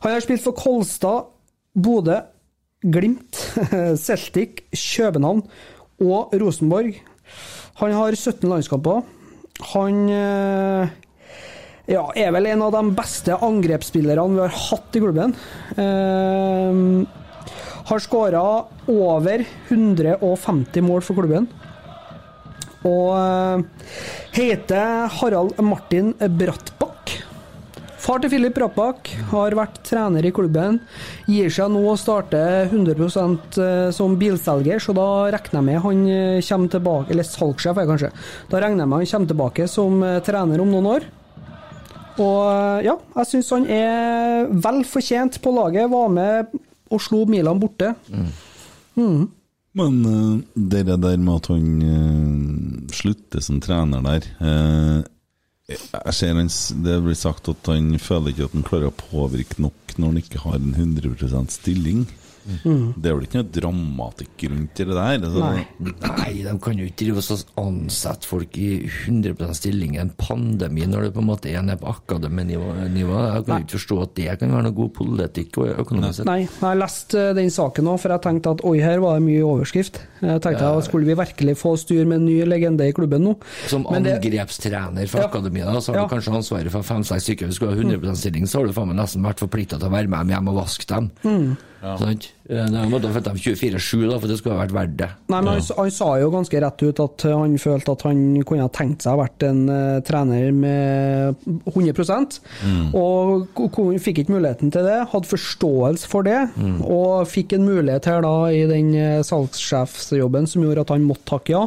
[0.00, 1.26] Han har spilt for Kolstad,
[1.74, 2.22] Bodø,
[2.80, 3.36] Glimt,
[4.06, 5.42] Celtic, København
[6.02, 6.96] og Rosenborg.
[7.80, 9.02] Han har 17 landskamper.
[9.74, 10.94] Han eh,
[11.90, 15.34] ja, er vel en av de beste angrepsspillerne vi har hatt i klubben.
[15.76, 16.80] Eh,
[17.84, 18.42] har skåra
[18.88, 21.50] over 150 mål for klubben.
[22.84, 23.92] Og eh,
[24.38, 26.93] heter Harald Martin Brattbakk.
[28.04, 30.76] Far til Filip Rappak har vært trener i klubben.
[31.24, 32.36] Gir seg nå å starte
[32.66, 33.56] 100%
[33.96, 38.10] som bilselger, så da regner jeg med han eh, kommer tilbake Eller salgssjef, er kanskje.
[38.52, 41.06] Da regner jeg med han kommer tilbake som eh, trener om noen år.
[42.20, 45.88] Og eh, ja, jeg syns han er vel fortjent på laget.
[45.94, 46.52] Var med
[46.92, 47.94] og slo Milan borte.
[49.74, 55.00] Men uh, det der med at han eh, slutter som trener der eh,
[55.64, 56.50] Jeg ser han,
[56.84, 60.20] Det blir sagt at han føler ikke at han klarer å påvirke nok når han
[60.20, 62.02] ikke har en 100% stilling.
[62.44, 64.98] Det er vel ikke noe dramatikk rundt det der?
[65.24, 65.64] Altså, Nei.
[65.80, 68.68] Nei, de kan jo ikke drive og ansette folk i
[69.06, 72.68] 100 stilling i en pandemi når det på en måte er nede på akademinivå.
[72.84, 76.28] Jeg kan jo ikke forstå at det kan være noe god politikk økonomisk sett.
[76.28, 79.18] Nei, jeg har lest eh, den saken òg, for jeg tenkte at oi, her var
[79.18, 80.00] det mye overskrift.
[80.20, 83.36] Jeg tenkte at skulle vi virkelig få styr med en ny legende i klubben nå?
[83.70, 85.28] Som angrepstrener for Ja.
[85.28, 86.06] akademia, så har Ja.
[86.08, 87.46] du kanskje ansvaret for fem-seks stykker.
[87.46, 89.88] Hvis du skal ha 100% stilling, så har du faen meg nesten vært forplikta til
[89.88, 91.10] å være med dem hjem og vaske dem.
[91.24, 91.56] Mm.
[92.00, 92.30] Sant?
[92.48, 95.08] Eh, Det måtte ha følt dem 24-7, da, for det skulle ha vært verdt det.
[95.32, 98.66] Nei, men han, han sa jo ganske rett ut at han følte at han kunne
[98.66, 101.36] ha tenkt seg å vært en uh, trener med
[101.72, 102.40] 100
[102.94, 104.98] og ko- ko- fikk ikke muligheten til det.
[105.12, 106.40] Hadde forståelse for det,
[106.84, 111.26] og fikk en mulighet her da i den uh, salgssjefsjobben som gjorde at han måtte
[111.32, 111.64] takke ja.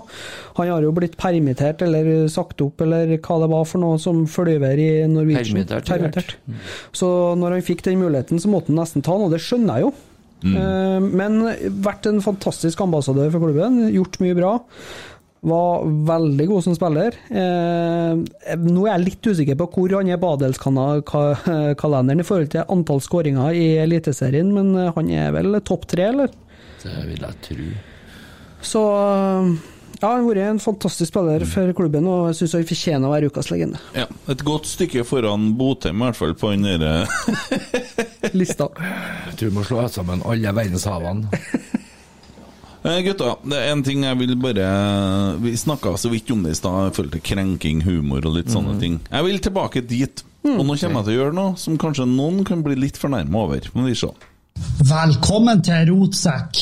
[0.57, 4.23] Han har jo blitt permittert eller sagt opp eller hva det var for noe som
[4.29, 5.43] flyver i Norwegian.
[5.89, 6.35] Permittert,
[6.95, 9.77] Så når han fikk den muligheten, så måtte han nesten ta den, og det skjønner
[9.81, 9.93] jeg jo.
[10.45, 11.39] Eh, Men
[11.83, 14.51] vært en fantastisk ambassadør for klubben, gjort mye bra.
[15.47, 17.13] Var veldig god som spiller.
[17.29, 18.13] Eh,
[18.57, 23.01] nå er jeg litt usikker på hvor han er på adelskalenderen i forhold til antall
[23.05, 26.33] skåringer i Eliteserien, men han er vel topp tre, eller?
[26.81, 27.69] Det vil jeg tro.
[28.65, 29.51] Så eh,
[30.01, 33.13] ja, han har vært en fantastisk spiller for klubben, og jeg syns han fortjener å
[33.15, 33.79] være ukas legende.
[33.97, 37.07] ja, et godt stykke foran Botheim, i hvert fall, på den derre
[38.37, 38.69] Lista.
[38.77, 41.27] Jeg tror vi må slå sammen alle verdenshavene.
[42.87, 44.63] Eh, Gutta, det er en ting jeg vil bare
[45.41, 48.51] Vi snakka så vidt om det i stad, i forhold til krenking, humor og litt
[48.53, 48.99] sånne ting.
[49.09, 50.21] Jeg vil tilbake dit.
[50.45, 53.41] Og nå kommer jeg til å gjøre noe som kanskje noen kan bli litt fornærma
[53.41, 53.65] over.
[53.75, 54.07] Må vi se.
[54.87, 56.61] Velkommen til Rotsekk.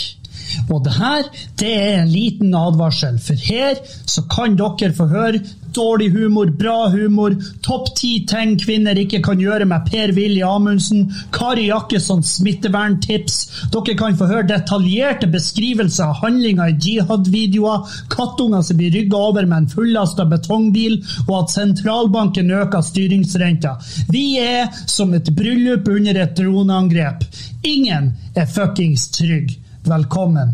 [0.70, 1.30] Og det her,
[1.60, 5.44] det er en liten advarsel, for her så kan dere få høre
[5.76, 11.68] dårlig humor, bra humor, topp ti ting kvinner ikke kan gjøre med Per-Willy Amundsen, Kari
[11.70, 13.40] Jakkessons smitteverntips.
[13.74, 17.84] Dere kan få høre detaljerte beskrivelser av handlinger i jihad-videoer,
[18.14, 23.76] kattunger som blir rygga over med en fullasta betongbil, og at sentralbanken øker styringsrenta.
[24.12, 27.28] Vi er som et bryllup under et droneangrep.
[27.66, 29.58] Ingen er fuckings trygg.
[29.86, 30.50] Velkommen.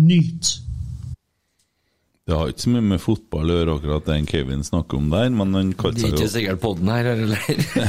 [0.00, 0.56] Nyt.
[2.26, 5.28] Det har ikke så mye med fotball å gjøre, akkurat det Kevin snakker om der,
[5.34, 7.42] men han Det kalte er seg ikke sikkert podden her, eller?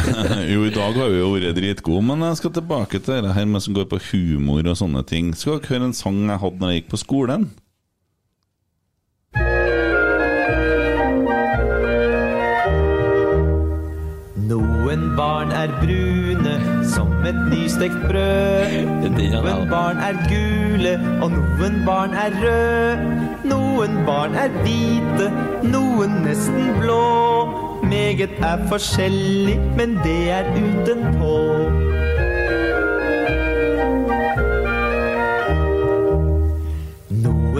[0.52, 3.48] Jo, i dag har vi jo vært dritgode, men jeg skal tilbake til det her
[3.48, 5.32] med som går på humor og sånne ting.
[5.38, 7.52] Skal dere høre en sang jeg hadde når jeg gikk på skolen?
[14.52, 16.21] Noen barn er brune
[17.28, 18.88] et nystekt brød.
[19.04, 23.30] Noen barn er gule, og noen barn er røde.
[23.52, 25.32] Noen barn er hvite,
[25.64, 27.02] noen nesten blå.
[27.84, 32.01] Meget er forskjellig, men det er utenpå.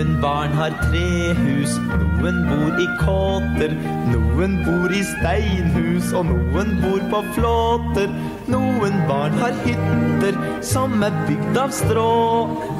[0.02, 3.76] Noen barn har trehus, noen bor i kåter.
[4.10, 8.10] Noen bor i steinhus, og noen bor på flåter.
[8.50, 12.10] Noen barn har hytter som er bygd av strå.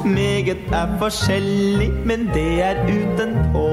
[0.02, 3.68] Meget er forskjellig, men det er utenpå.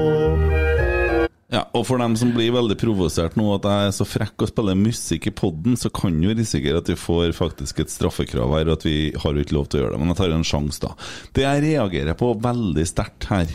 [1.50, 4.50] Ja, og for dem som blir veldig provosert nå at jeg er så frekk og
[4.52, 8.68] spiller musikk i podden, så kan jo risikere at vi får faktisk et straffekrav her,
[8.70, 10.00] og at vi har jo ikke lov til å gjøre det.
[10.04, 10.92] Men jeg tar en sjanse, da.
[11.34, 13.50] Det jeg reagerer på veldig sterkt her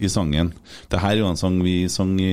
[0.00, 0.52] i sangen
[0.88, 2.30] Det her er jo en sang vi sang i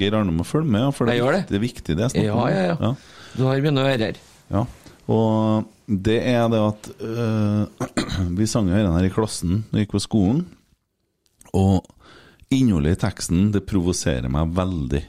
[0.00, 1.44] Geir Arne må følge med, for det, er det.
[1.44, 2.94] viktig- det er viktig, det jeg snakker Ja, ja, ja, ja.
[3.36, 4.16] Du har mine ører.
[4.50, 4.64] Ja,
[5.12, 7.86] og det er det at øh,
[8.40, 10.46] Vi sang jo denne her i klassen da jeg gikk på skolen,
[11.52, 11.84] og
[12.50, 15.04] innholdet i teksten det provoserer meg veldig.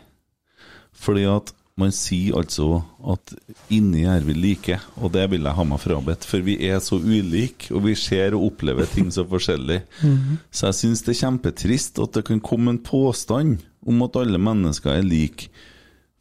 [1.02, 3.34] Fordi at man sier altså at
[3.74, 6.28] inni er vi like, og det vil jeg ha meg frabedt.
[6.28, 9.82] For vi er så ulike, og vi ser og opplever ting så forskjellig.
[10.56, 14.42] Så jeg syns det er kjempetrist at det kan komme en påstand om at alle
[14.42, 15.50] mennesker er like.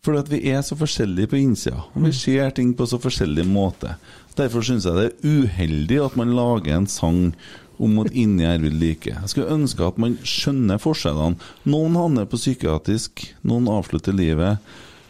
[0.00, 3.44] Fordi at vi er så forskjellige på innsida, og vi ser ting på så forskjellig
[3.44, 3.98] måte.
[4.38, 7.34] Derfor syns jeg det er uheldig at man lager en sang
[7.80, 9.14] om at inni her vi like.
[9.16, 11.40] Jeg skulle ønske at man skjønner forskjellene.
[11.72, 14.60] Noen havner på psykiatrisk, noen avslutter livet,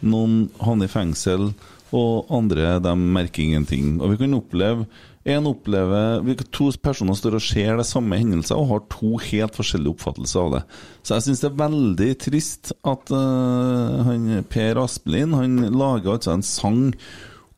[0.01, 1.51] noen havner i fengsel,
[1.91, 3.97] og andre de merker ingenting.
[3.99, 4.85] Og vi kan oppleve
[5.27, 9.53] en opplever, vi- To personer står og ser det samme hendelser og har to helt
[9.53, 10.61] forskjellige oppfattelser av det.
[11.03, 16.33] Så jeg syns det er veldig trist at uh, han Per Asplin han lager altså
[16.33, 16.95] en sang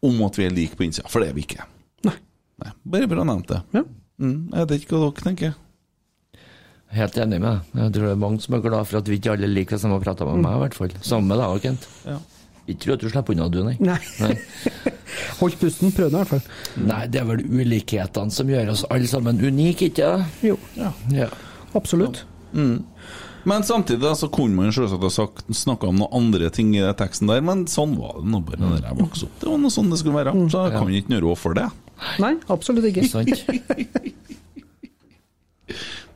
[0.03, 1.63] om at vi er like på innsida, for det er vi ikke.
[2.03, 2.17] Nei.
[2.65, 3.61] Nei, Bare ha nevnt det.
[3.77, 3.85] Ja.
[4.23, 5.55] Mm, jeg vet ikke hva dere tenker.
[6.93, 7.79] Helt enig med deg.
[7.81, 9.91] Jeg tror det er mange som er glad for at vi ikke alle liker som
[9.95, 10.93] har prata med meg, i hvert fall.
[11.03, 11.87] Sammen med deg òg, Kent.
[12.05, 12.19] Ja.
[12.69, 13.73] Ikke tro at du slipper unna, du, nei.
[13.83, 13.97] Nei.
[14.21, 14.35] Nei.
[15.41, 16.45] Holdt pusten, prøvde i hvert fall.
[16.85, 20.29] Nei, det er vel ulikhetene som gjør oss alle sammen unike, ikke det?
[20.51, 20.59] Jo,
[21.11, 21.27] Ja.
[21.75, 22.23] absolutt.
[23.49, 27.27] Men samtidig så kunne man selvsagt ha snakka om noen andre ting i den teksten
[27.31, 29.39] der, men sånn var det nå bare da jeg vokste opp.
[29.41, 30.35] Det var noe sånn det skulle være.
[30.53, 31.67] Så jeg kan ikke noe råd for det.
[32.23, 33.07] Nei, absolutt ikke.
[33.11, 33.29] Sant?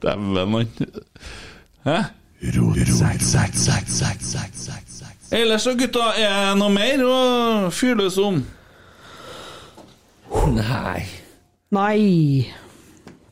[0.03, 0.67] Dæven, mann.
[1.87, 1.97] Hæ?
[5.31, 7.17] Ellers så, gutta, er det noe mer å
[7.73, 8.39] fyre løs om?
[10.53, 11.01] Nei.
[11.75, 12.47] Nei.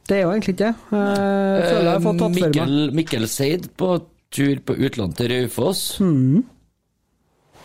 [0.05, 0.73] Det er jo egentlig ikke det.
[0.93, 2.43] Jeg føler jeg har fått tatt for meg.
[2.51, 3.95] Mikkel, Mikkel Seid på
[4.35, 5.85] tur på utlandet til Raufoss.
[6.03, 6.43] Mm.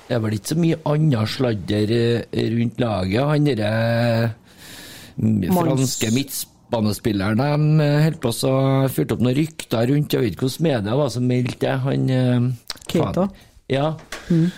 [0.07, 3.21] Det er vel ikke så mye annet sladder eh, rundt laget.
[3.31, 4.31] Han derre
[5.17, 8.57] mm, franske midtbanespilleren de eh, holdt på å
[8.91, 10.17] fyrte opp noen rykter rundt.
[10.17, 11.77] Jeg vet ikke hvilke medier var som meldte det.
[11.87, 12.51] Han eh,
[12.91, 13.29] Keita?
[13.71, 13.93] Ja.
[14.31, 14.49] Mm.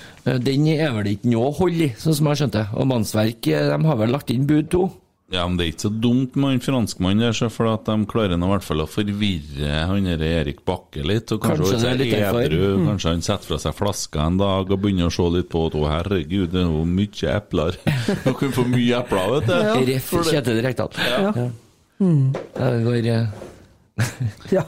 [0.46, 2.66] Den er vel ikke noe hold i, sånn som jeg skjønte.
[2.78, 4.86] Og Mannsverk eh, de har vel lagt inn bud to.
[5.32, 7.94] Ja, men det er ikke så dumt med han franskmannen der, så for at de
[8.10, 11.32] klarer nå i hvert fall å forvirre han Erik Bakke litt.
[11.32, 14.82] Og kanskje, Kanskje han er edru, kanskje han setter fra seg flaska en dag og
[14.82, 17.80] begynner å se litt på at å herregud, det er jo mye epler.
[18.26, 19.56] Man kan få mye epler, vet du.
[19.92, 21.00] Ref For det- Kjetil Rekdal.
[21.00, 21.32] Ja.
[21.32, 21.48] Ja.
[22.60, 23.26] Det går eh,
[24.58, 24.66] Ja.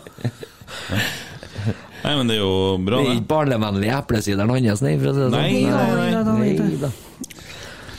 [2.04, 3.20] Nei, men det er jo bra, Det er det.
[3.20, 4.96] ikke barnevennlig eplesideren hans, nei.
[5.00, 5.40] For å si det sånn.
[5.40, 6.52] Nei, nei, nei.
[6.52, 6.90] Nei da.
[6.92, 7.33] Nei,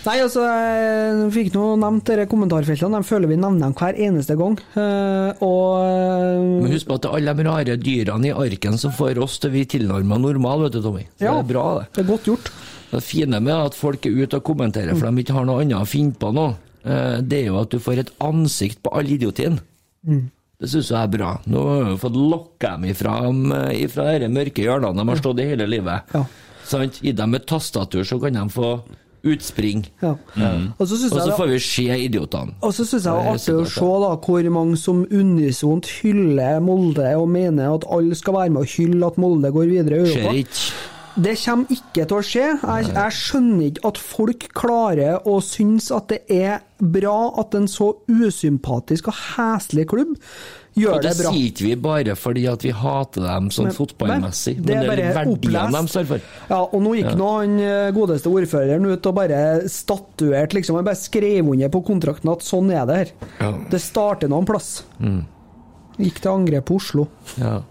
[0.06, 3.00] altså, jeg fikk nå nevnt disse kommentarfeltene.
[3.02, 4.58] De føler vi nevner dem hver eneste gang.
[4.78, 5.80] Eh, og
[6.62, 9.18] Men eh, husk på at det er alle de rare dyrene i arken som får
[9.24, 11.06] oss til å bli tilnærmet normal, vet du, Tommy.
[11.18, 11.34] Så Ja.
[11.40, 11.88] Det er bra, det.
[11.96, 12.52] det er godt gjort.
[12.92, 15.80] Det fine med at folk er ute og kommenterer, for de ikke har noe annet
[15.82, 16.46] å finne på nå.
[16.86, 19.58] eh, det er jo at du får et ansikt på all idiotien.
[20.06, 21.32] Det syns jeg er bra.
[21.52, 23.16] Nå har vi fått lokka dem ifra,
[23.74, 26.14] ifra de mørke hjørnene de har stått i hele livet.
[26.14, 26.22] Ja.
[26.66, 27.02] Sant?
[27.02, 28.70] Gi dem et tastatur, så kan de få
[29.26, 29.86] utspring.
[30.02, 30.14] Ja.
[30.36, 32.54] Så Og så det- får vi se idiotene.
[32.62, 36.60] Og så syns jeg det er artig å se da, hvor mange som unisont hyller
[36.62, 40.06] Molde og mener at alle skal være med og hylle at Molde går videre i
[40.06, 40.36] Skjer Europa.
[40.44, 40.92] ikke.
[41.18, 42.48] Det kommer ikke til å skje.
[42.62, 47.68] Jeg, jeg skjønner ikke at folk klarer å synes at det er bra at en
[47.72, 50.18] så usympatisk og heslig klubb
[50.76, 51.32] gjør det det bra.
[51.32, 54.78] sier ikke vi bare fordi at vi hater dem sånn Men- fotballmessig, men det men
[54.78, 56.26] er det er verdien verdiene de står for.
[56.50, 59.40] Ja, og nå gikk nå han eh, godeste ordføreren ut og bare
[59.72, 60.76] statuerte, liksom.
[60.76, 63.16] Han bare skrev under på kontrakten at sånn er det her.
[63.40, 63.52] Ja.
[63.72, 64.84] Det starter noen plass.
[65.98, 67.08] Gikk til angrep på Oslo.
[67.40, 67.62] Ja.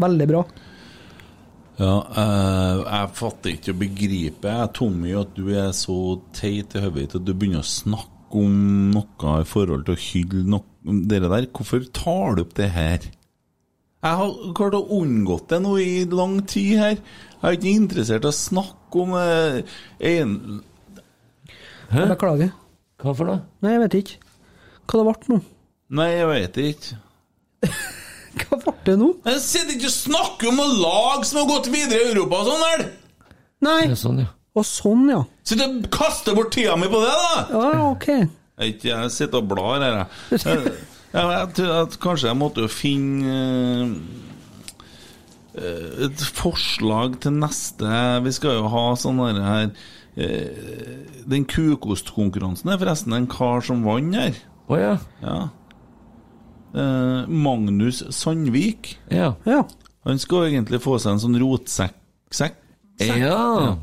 [0.00, 0.44] Veldig bra.
[1.82, 6.82] Ja, uh, jeg fatter ikke å begripe, jeg, Tommy, at du er så teit i
[6.84, 8.08] hodet at du begynner å snakke
[8.42, 12.70] om noe i forhold til å hylle noe Dere der, hvorfor tar du opp det
[12.74, 13.04] her?
[14.02, 16.96] Jeg har klart å unngått det nå i lang tid her.
[16.96, 19.76] Jeg er ikke interessert i å snakke om eh,
[20.10, 20.34] en...
[21.92, 22.08] Hæ?
[22.10, 22.50] Beklager.
[23.02, 23.44] Hva for noe?
[23.62, 24.18] Nei, jeg vet ikke.
[24.90, 25.38] Hva det ble nå?
[25.92, 26.98] Nei, jeg vet ikke.
[28.42, 29.08] Hva ble det nå?
[29.28, 32.50] Jeg sitter ikke og snakker om noe lag som har gått videre i Europa og
[32.50, 32.86] sånn vel!
[33.62, 33.80] Nei!
[33.86, 34.30] Det er sånn, ja.
[34.58, 35.22] Og sånn, ja.
[35.46, 37.44] Sitter og kaster bort tida mi på det, da!
[37.54, 38.08] Ja, ok.
[38.62, 40.42] Jeg, ikke- jeg sitter og blar her, jeg.
[41.12, 43.32] Jeg, jeg, jeg tror at kanskje jeg måtte jo finne
[45.54, 47.90] eh, et forslag til neste
[48.24, 49.66] Vi skal jo ha sånn her, her
[50.16, 54.38] eh, Den kukostkonkurransen er forresten en kar som vant her.
[54.72, 54.94] Oh, ja.
[55.20, 55.36] Ja.
[56.72, 58.94] Eh, Magnus Sandvik.
[59.12, 59.34] Ja.
[59.44, 59.62] Ja.
[60.08, 61.98] Han skal egentlig få seg en sånn rotsekk.
[62.32, 62.56] Sekk?
[63.02, 63.76] ja.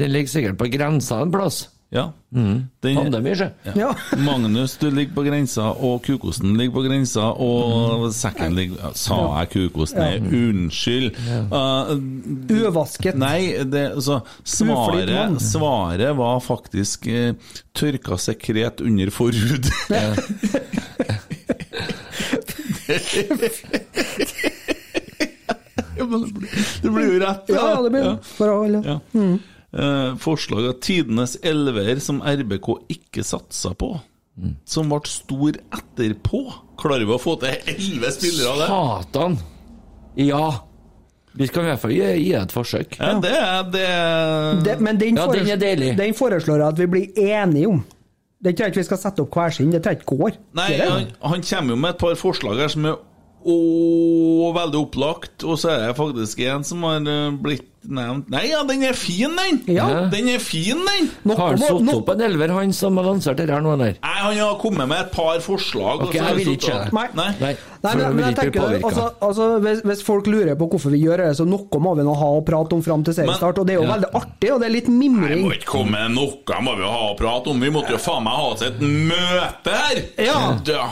[0.00, 1.66] Den ligger sikkert på grensa en plass.
[1.90, 2.04] Ja.
[2.30, 3.48] Den- Pandemi, sjø.
[3.74, 3.88] Ja.
[4.26, 9.50] Magnus, du ligger på grensa, og kukosten ligger på grensa, og sekken ligger Sa jeg
[9.56, 9.98] kukosten?
[9.98, 10.20] Ja.
[10.22, 11.18] unnskyld.
[11.50, 11.90] Uh,
[12.68, 13.18] Uvasket.
[13.18, 17.34] nei, det, altså, svaret, svaret var faktisk uh,
[17.74, 19.66] tørka sekret under forhud.
[25.96, 26.04] Ja,
[26.82, 27.46] det blir- jo rett.
[27.46, 27.54] da.
[27.54, 28.18] Ja, ja, det blir Ja.
[28.38, 28.64] bra.
[28.64, 28.82] Eller?
[28.86, 29.00] Ja.
[29.70, 33.92] Eh, forslag av tidenes elver som RBK ikke satsa på.
[34.64, 36.40] Som ble stor etterpå.
[36.80, 38.68] Klarer vi å få til elleve spillere av det?
[38.72, 39.38] Satan!
[40.18, 40.46] Ja.
[41.36, 42.96] Vi skal i hvert fall gi, gi et forsøk.
[42.98, 43.84] Ja, det er det,
[44.66, 45.90] Det, men den, Ja, den foreslår, er deilig.
[46.00, 47.84] den foreslår jeg at vi blir enige om.
[48.40, 49.70] Det tror jeg ikke vi skal sette opp hver sin.
[49.70, 50.40] Det tror jeg ikke går.
[50.58, 52.96] Nei, han, han kommer jo med et par forslag her som er
[53.40, 53.58] å,
[54.56, 58.82] veldig opplagt, og så er det faktisk en som har eh, blitt Nei, ja, den
[58.84, 59.60] er fin, den!
[59.72, 59.86] Ja.
[60.12, 61.06] Den er fin, den!
[61.24, 63.94] Noe Har han satt opp en elver, han som har lansert det her nå, eller?
[64.04, 66.04] Nei, Han har kommet med et par forslag.
[66.04, 66.92] Ok, jeg vil ikke det.
[66.92, 67.06] Nei.
[67.16, 67.30] Nei.
[67.40, 71.00] Nei, Nei, men, men jeg tenker, altså, altså hvis, hvis folk lurer på hvorfor vi
[71.00, 73.62] gjør det, så noe må vi nå ha å prate om fram til seriestart.
[73.62, 73.94] Og det er jo Ja.
[73.94, 75.08] veldig artig, og det er litt Nei,
[75.40, 77.64] må ikke komme med noe, må vi ha å prate om.
[77.64, 80.02] Vi måtte jo faen meg ha oss et møte her!
[80.20, 80.36] Ja.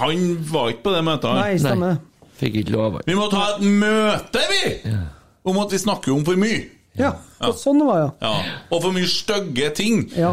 [0.01, 1.29] Han var ikke på det møtet.
[1.29, 1.45] Her.
[1.45, 2.01] Nei, stemmer.
[2.41, 2.99] Fikk ikke lov.
[3.05, 4.97] Vi må ha et møte, vi!
[5.49, 6.65] Om at vi snakker om for mye.
[6.99, 7.13] Ja,
[7.47, 8.11] og sånn var det.
[8.27, 8.35] Ja.
[8.75, 10.07] Og for mye stygge ting.
[10.17, 10.33] Ja.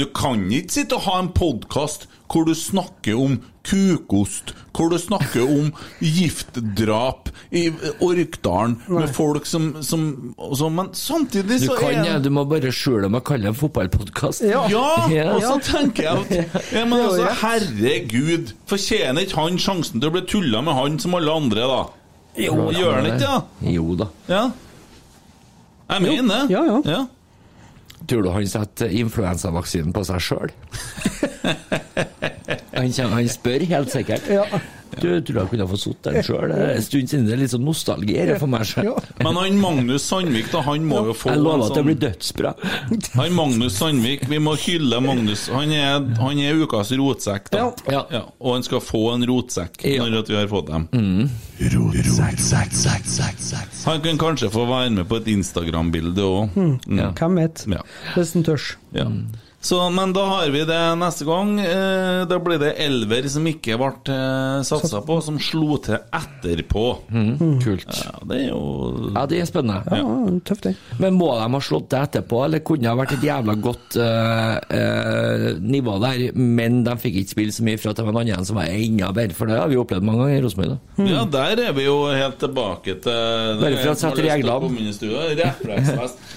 [0.00, 4.96] Du kan ikke sitte og ha en podkast hvor du snakker om kukost, hvor du
[5.02, 7.66] snakker om giftdrap i
[8.00, 12.70] Orkdalen med folk som, som som, Men samtidig Du kan er det, du må bare
[12.72, 14.46] skjule meg og kalle det en fotballpodkast.
[14.46, 14.62] Ja.
[14.70, 14.86] Ja,
[15.18, 15.26] Ja.
[15.34, 17.28] og så tenker jeg at ja, men altså.
[17.42, 21.80] Herregud, fortjener ikke han sjansen til å bli tulla med han som alle andre, da?
[22.40, 23.74] Jo, Gjør han ikke det?
[23.74, 24.06] Jo da.
[24.30, 24.44] Ja.
[25.90, 26.54] Jeg mener det.
[26.54, 27.00] Ja, ja.
[28.08, 30.52] Tror du han setter influensavaksinen på seg sjøl?
[32.78, 34.30] han, han spør helt sikkert.
[34.30, 34.46] Ja.
[35.00, 36.48] Du tror jeg kunne få sittet den sjøl?
[36.52, 38.98] Det er en stund siden det er litt sånn nostalgi her for meg sjøl.
[39.24, 42.00] Men han Magnus Sandvik, da, han må jo få Jeg lover at det sånn blir
[42.04, 42.52] dødsbra.
[43.20, 45.46] Han Magnus Sandvik, vi må hylle Magnus.
[45.54, 47.66] Han er, han er ukas rotsekk, da.
[47.90, 48.04] Ja.
[48.10, 50.88] Ja, og han skal få en rotsekk når at vi har fått dem.
[53.84, 56.58] Han kan kanskje få være med på et Instagram-bilde òg.
[56.88, 57.10] Ja.
[57.18, 57.64] Hvem vet?
[58.14, 58.74] Hvis han tørs.
[58.96, 59.06] Ja.
[59.60, 61.50] Så, men da har vi det neste gang.
[61.60, 66.84] Eh, da blir det elver som ikke ble eh, satsa på, som slo til etterpå.
[67.60, 67.92] Kult.
[68.00, 68.62] Ja, det er jo
[69.12, 69.84] Ja, det er spennende.
[70.00, 70.74] Ja, tøft, det.
[71.02, 74.00] Men må de ha slått det etterpå, eller kunne det ha vært et jævla godt
[74.00, 78.16] uh, uh, nivå der, men de fikk ikke spille så mye for at det var
[78.16, 80.72] en annen som var enda bedre, for det har vi opplevd mange ganger i Rosenborg.
[80.72, 81.08] da.
[81.10, 84.72] Ja, der er vi jo helt tilbake til Bare for å sette reglene.
[85.44, 86.30] Refleksfest.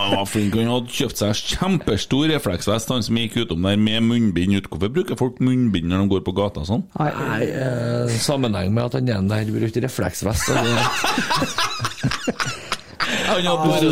[0.00, 0.54] Han var flink.
[0.56, 4.68] Han hadde kjøpt seg kjempestor refleksvest, han som gikk utom der med munnbind ut.
[4.72, 6.84] Hvorfor bruker folk munnbind når de går på gata sånn?
[6.98, 10.50] Nei, eh, sammenheng med at han ene der brukte refleksvest.
[10.50, 11.89] og det-
[13.36, 13.86] Hvis du,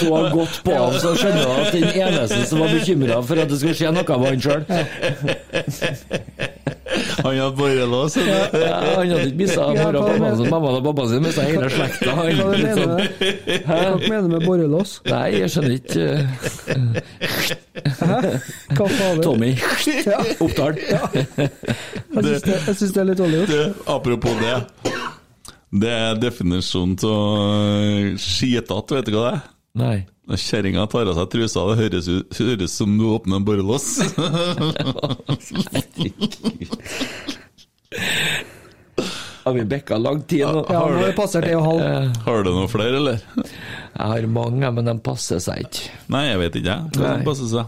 [0.00, 3.48] så godt på ham, så skjønner du at den eneste som var bekymra for at
[3.52, 4.62] det skulle skje noe, var han sjøl.
[6.92, 8.16] Han hadde borrelås.
[8.16, 8.22] Ja,
[8.52, 12.10] han hadde ikke mista mora, og pappaen sin, mammaen og pappaen sin, mista hele slekta.
[12.18, 13.04] Han hva litt mener sånn, du?
[13.64, 14.90] Hva mener du med borrelås?
[15.08, 16.04] Nei, jeg skjønner ikke
[18.02, 18.16] Hæ?
[18.76, 19.18] Hva faen?
[19.24, 19.50] Tommy
[20.04, 20.18] Ja.
[20.44, 20.74] Oppdal.
[20.82, 20.98] Jeg
[22.20, 22.56] syns det,
[22.92, 23.54] det er litt dårlig gjort.
[23.96, 24.56] Apropos det.
[25.72, 29.44] Det er definisjonen av skitete, vet du hva det er?
[29.82, 29.98] Nei.
[30.28, 33.86] Når kjerringa tar av seg trusa, det høres, ut, høres som du åpner en borrelås.
[39.42, 40.60] Har vi bekka lang tid nå?
[40.68, 42.12] Ja, nå har det passert en og halv.
[42.28, 43.24] Har du noen flere, eller?
[43.42, 45.96] Jeg har mange, men de passer seg ikke.
[46.14, 46.82] Nei, jeg vet ikke, jeg.
[47.00, 47.24] Hva Nei.
[47.26, 47.66] passer seg?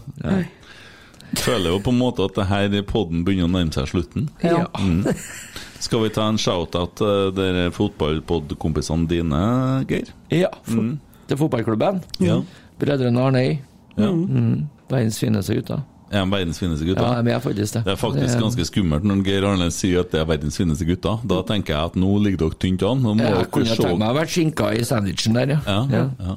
[1.41, 4.29] Føler jo på en måte at det her podden begynner å nærme seg slutten.
[4.45, 4.63] Ja.
[5.85, 9.41] Skal vi ta en shout-out til dere fotballpod-kompisene dine,
[9.89, 10.09] Geir?
[10.33, 10.95] Ja, for,
[11.29, 11.99] til fotballklubben.
[12.25, 12.39] Ja.
[12.81, 13.57] Brødrene Arnøy.
[13.97, 14.09] ja.
[14.11, 14.63] Mm.
[14.89, 15.79] Verdens fineste gutter.
[16.13, 17.23] Er de verdens fineste Ja, gutter?
[17.25, 17.83] jeg er faktisk det.
[17.85, 21.23] Det er faktisk ganske skummelt når Geir Arne sier at det er verdens fineste gutter.
[21.25, 23.01] Da tenker jeg at nå ligger dere tynt an.
[23.01, 25.59] Nå må Jeg kunne tenkt meg å vært skinka i sandwichen der, ja.
[25.65, 25.79] ja.
[25.89, 26.35] ja, ja.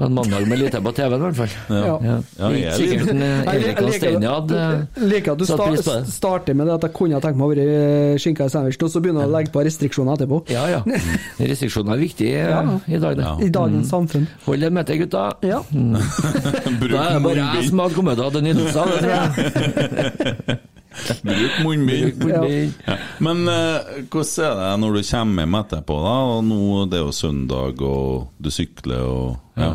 [0.00, 1.52] På en mandag med lite på TV-en, i hvert fall.
[1.68, 1.80] Ja.
[1.84, 1.96] Ja.
[2.08, 2.14] Ja.
[2.40, 5.66] Ja, jeg er Sikkert en eh, Erik og liker- Steinar hadde liker at du sta
[5.74, 5.98] det.
[6.14, 9.02] starter med det at jeg kunne tenkt meg å være skinka i sandwich, og så
[9.04, 10.40] begynner du å legge på restriksjoner etterpå.
[10.54, 10.80] Ja, ja.
[11.52, 12.62] Restriksjoner er viktig eh, Ja.
[12.88, 13.28] i dag, det.
[13.28, 13.36] Ja.
[13.44, 14.24] I dagens samfunn.
[14.48, 15.28] Hold deg med til, gutta.
[15.44, 15.60] Ja.
[15.70, 15.94] Mm.
[16.90, 19.12] Da er det bare jeg som har kommet til å ha det nydelser, det tror
[19.12, 20.58] jeg.
[21.24, 22.24] Bruk munnbind.
[22.24, 22.72] Munnbind.
[22.86, 22.96] Ja.
[23.22, 26.14] Men eh, hvordan er det når du kommer hjem etterpå, da?
[26.34, 26.60] Og nå
[26.90, 29.70] det er jo søndag, og du sykler og ja.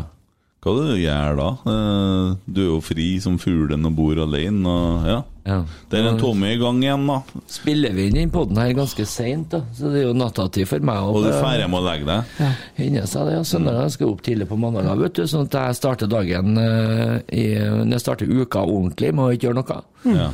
[0.66, 1.48] Hva du gjør da?
[1.70, 4.66] Eh, du er jo fri som fuglen og bor alene.
[4.66, 5.18] Og, ja.
[5.46, 5.58] Ja.
[5.86, 7.20] Det er en Tommy i gang igjen, da.
[7.54, 9.60] Spiller vi inn den podden her ganske seint, da.
[9.78, 11.04] Så det er jo nattatid for meg.
[11.06, 12.56] Og du er ferdig med å legge deg.
[12.80, 13.36] Hender seg det.
[13.36, 13.44] ja.
[13.46, 15.22] Søndager skal jeg opp tidlig på mandager, vet du.
[15.30, 19.48] Sånn at jeg starter dagen eh, i, Når jeg starter uka ordentlig, må jeg ikke
[19.52, 19.78] gjøre noe.
[20.16, 20.26] Ja.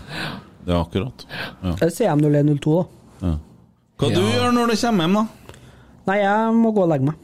[0.63, 1.27] Det er akkurat.
[1.61, 1.75] Ja.
[1.77, 3.29] Det er CM0102, da.
[3.29, 3.35] Ja.
[4.01, 5.59] Hva du gjør når du kommer hjem, da?
[6.09, 7.21] Nei, jeg må gå og legge meg.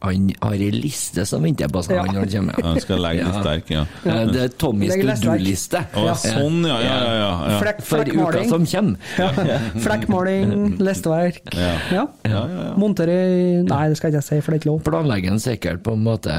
[0.00, 2.04] Han har ei liste som venter på seg Ja.
[2.04, 2.54] når han kommer.
[2.62, 3.40] Ja, du skal legge litt Ja.
[3.42, 3.80] sterk, ja.
[4.04, 5.80] Eh, Det er Tommys to do-liste.
[5.92, 6.76] Sånn, ja.
[6.80, 7.58] Ja, ja, ja.
[7.60, 8.96] Flekk, For uka som kommer.
[9.18, 9.58] Ja.
[9.82, 11.40] Flekkmaling, lesteverk.
[11.54, 11.72] Ja.
[11.90, 12.04] Ja.
[12.24, 12.74] Ja, ja, ja.
[12.78, 13.16] Montere
[13.68, 14.82] Nei, det skal jeg ikke si, for det er ikke lov.
[14.86, 16.30] Planlegger en sikkert på en måte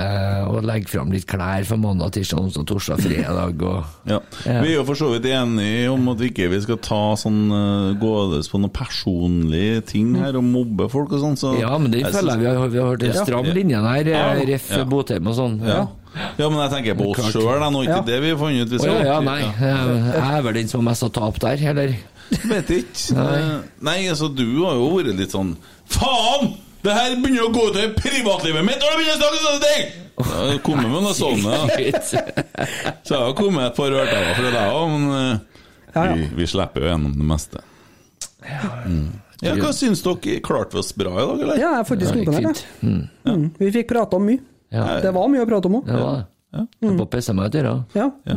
[0.47, 4.19] å legge fram litt klær for mandag, tirsdag, onsdag, torsdag, fredag og Ja.
[4.45, 4.61] Ja.
[4.63, 7.51] Vi er jo for så vidt enige om at vi ikke vi skal ta sånn
[7.51, 11.37] uh, gådes på noen personlige ting her og mobbe folk og sånn.
[11.39, 13.23] Så Ja, men det føler jeg vi har, vi har hørt det Ja.
[13.49, 14.21] Stram linje der, Ja.
[14.33, 14.69] eh, ref.
[14.71, 14.83] Ja.
[14.85, 15.59] Botheim og sånn.
[15.65, 15.87] Ja.
[16.37, 17.83] ja, men jeg tenker på oss sjøl, nå.
[17.83, 18.01] Ikke Ja.
[18.07, 18.71] det vi har funnet ut.
[18.71, 19.41] Vi Å ja, ja, nei.
[19.41, 21.95] Jeg jeg er vel den som har mest å tape der, eller?
[22.29, 23.13] Vet ikke.
[23.17, 23.61] Nei.
[23.81, 25.55] nei, altså, du har jo vært litt sånn
[25.89, 26.51] Faen!
[26.81, 29.89] Det her begynner å gå utover privatlivet mitt, og det begynner å snakke sånne ting!
[30.19, 31.55] Ja, det kommer med noe sånne.
[33.07, 35.41] Så jeg har kommet et par ørtever fra deg òg, men
[35.95, 36.13] Ja, ja.
[36.13, 37.63] Vi, vi slipper jo gjennom det meste.
[38.85, 39.09] Mm.
[39.41, 40.39] Ja, hva syns dere?
[40.43, 41.55] Klarte vi oss bra i dag, eller?
[41.59, 42.65] Ja, jeg er faktisk imponert.
[42.81, 42.89] jeg.
[42.89, 43.03] Mm.
[43.25, 43.45] Mm.
[43.59, 44.41] Vi fikk prata om mye.
[44.69, 44.99] Ja.
[45.01, 45.85] Det var mye å prate om òg.
[45.87, 46.25] Det var det.
[46.59, 46.65] Ja.
[46.81, 47.73] Jeg må pisse meg ut i øra.
[47.95, 48.09] Ja.
[48.25, 48.35] Ja.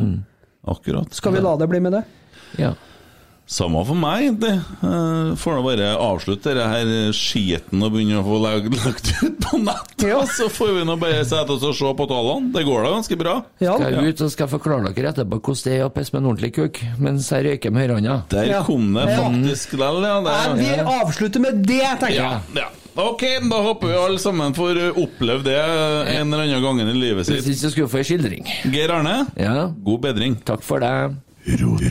[0.73, 1.13] Akkurat.
[1.13, 2.03] Skal vi la det bli med det?
[2.61, 2.73] Ja.
[3.45, 4.53] Samme for meg, egentlig.
[4.87, 9.35] Eh, Får nå bare avslutte dette her skiten og begynne å få lagt, lagt ut
[9.43, 9.91] på nett.
[10.07, 10.21] Ja.
[10.25, 12.53] Så får vi nå bare sette oss og se på tallene.
[12.55, 13.33] Det går da ganske bra.
[13.61, 13.75] Ja.
[13.77, 16.29] Skal jeg ut og skal forklare dere etterpå hvordan det er å pisse med en
[16.31, 18.15] ordentlig kuk mens jeg røyker med høyrehånda.
[18.31, 18.63] Der Ja.
[18.63, 19.17] kom det Ja.
[19.27, 20.15] faktisk lell, ja.
[20.21, 22.41] Nei, Vi avslutter med det, tenker jeg.
[22.55, 22.69] ja.
[22.95, 26.93] Ok, da håper vi alle sammen får uh, oppleve det en eller annen gang i
[26.93, 27.53] livet Hvis sitt.
[27.55, 28.45] ikke så skulle få en skildring.
[28.71, 30.35] Geir Arne, Ja, god bedring.
[30.45, 30.93] takk for det.
[31.43, 31.89] Oi,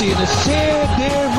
[0.00, 0.34] Vegard Heggen her.
[0.44, 0.52] Se
[0.98, 1.33] det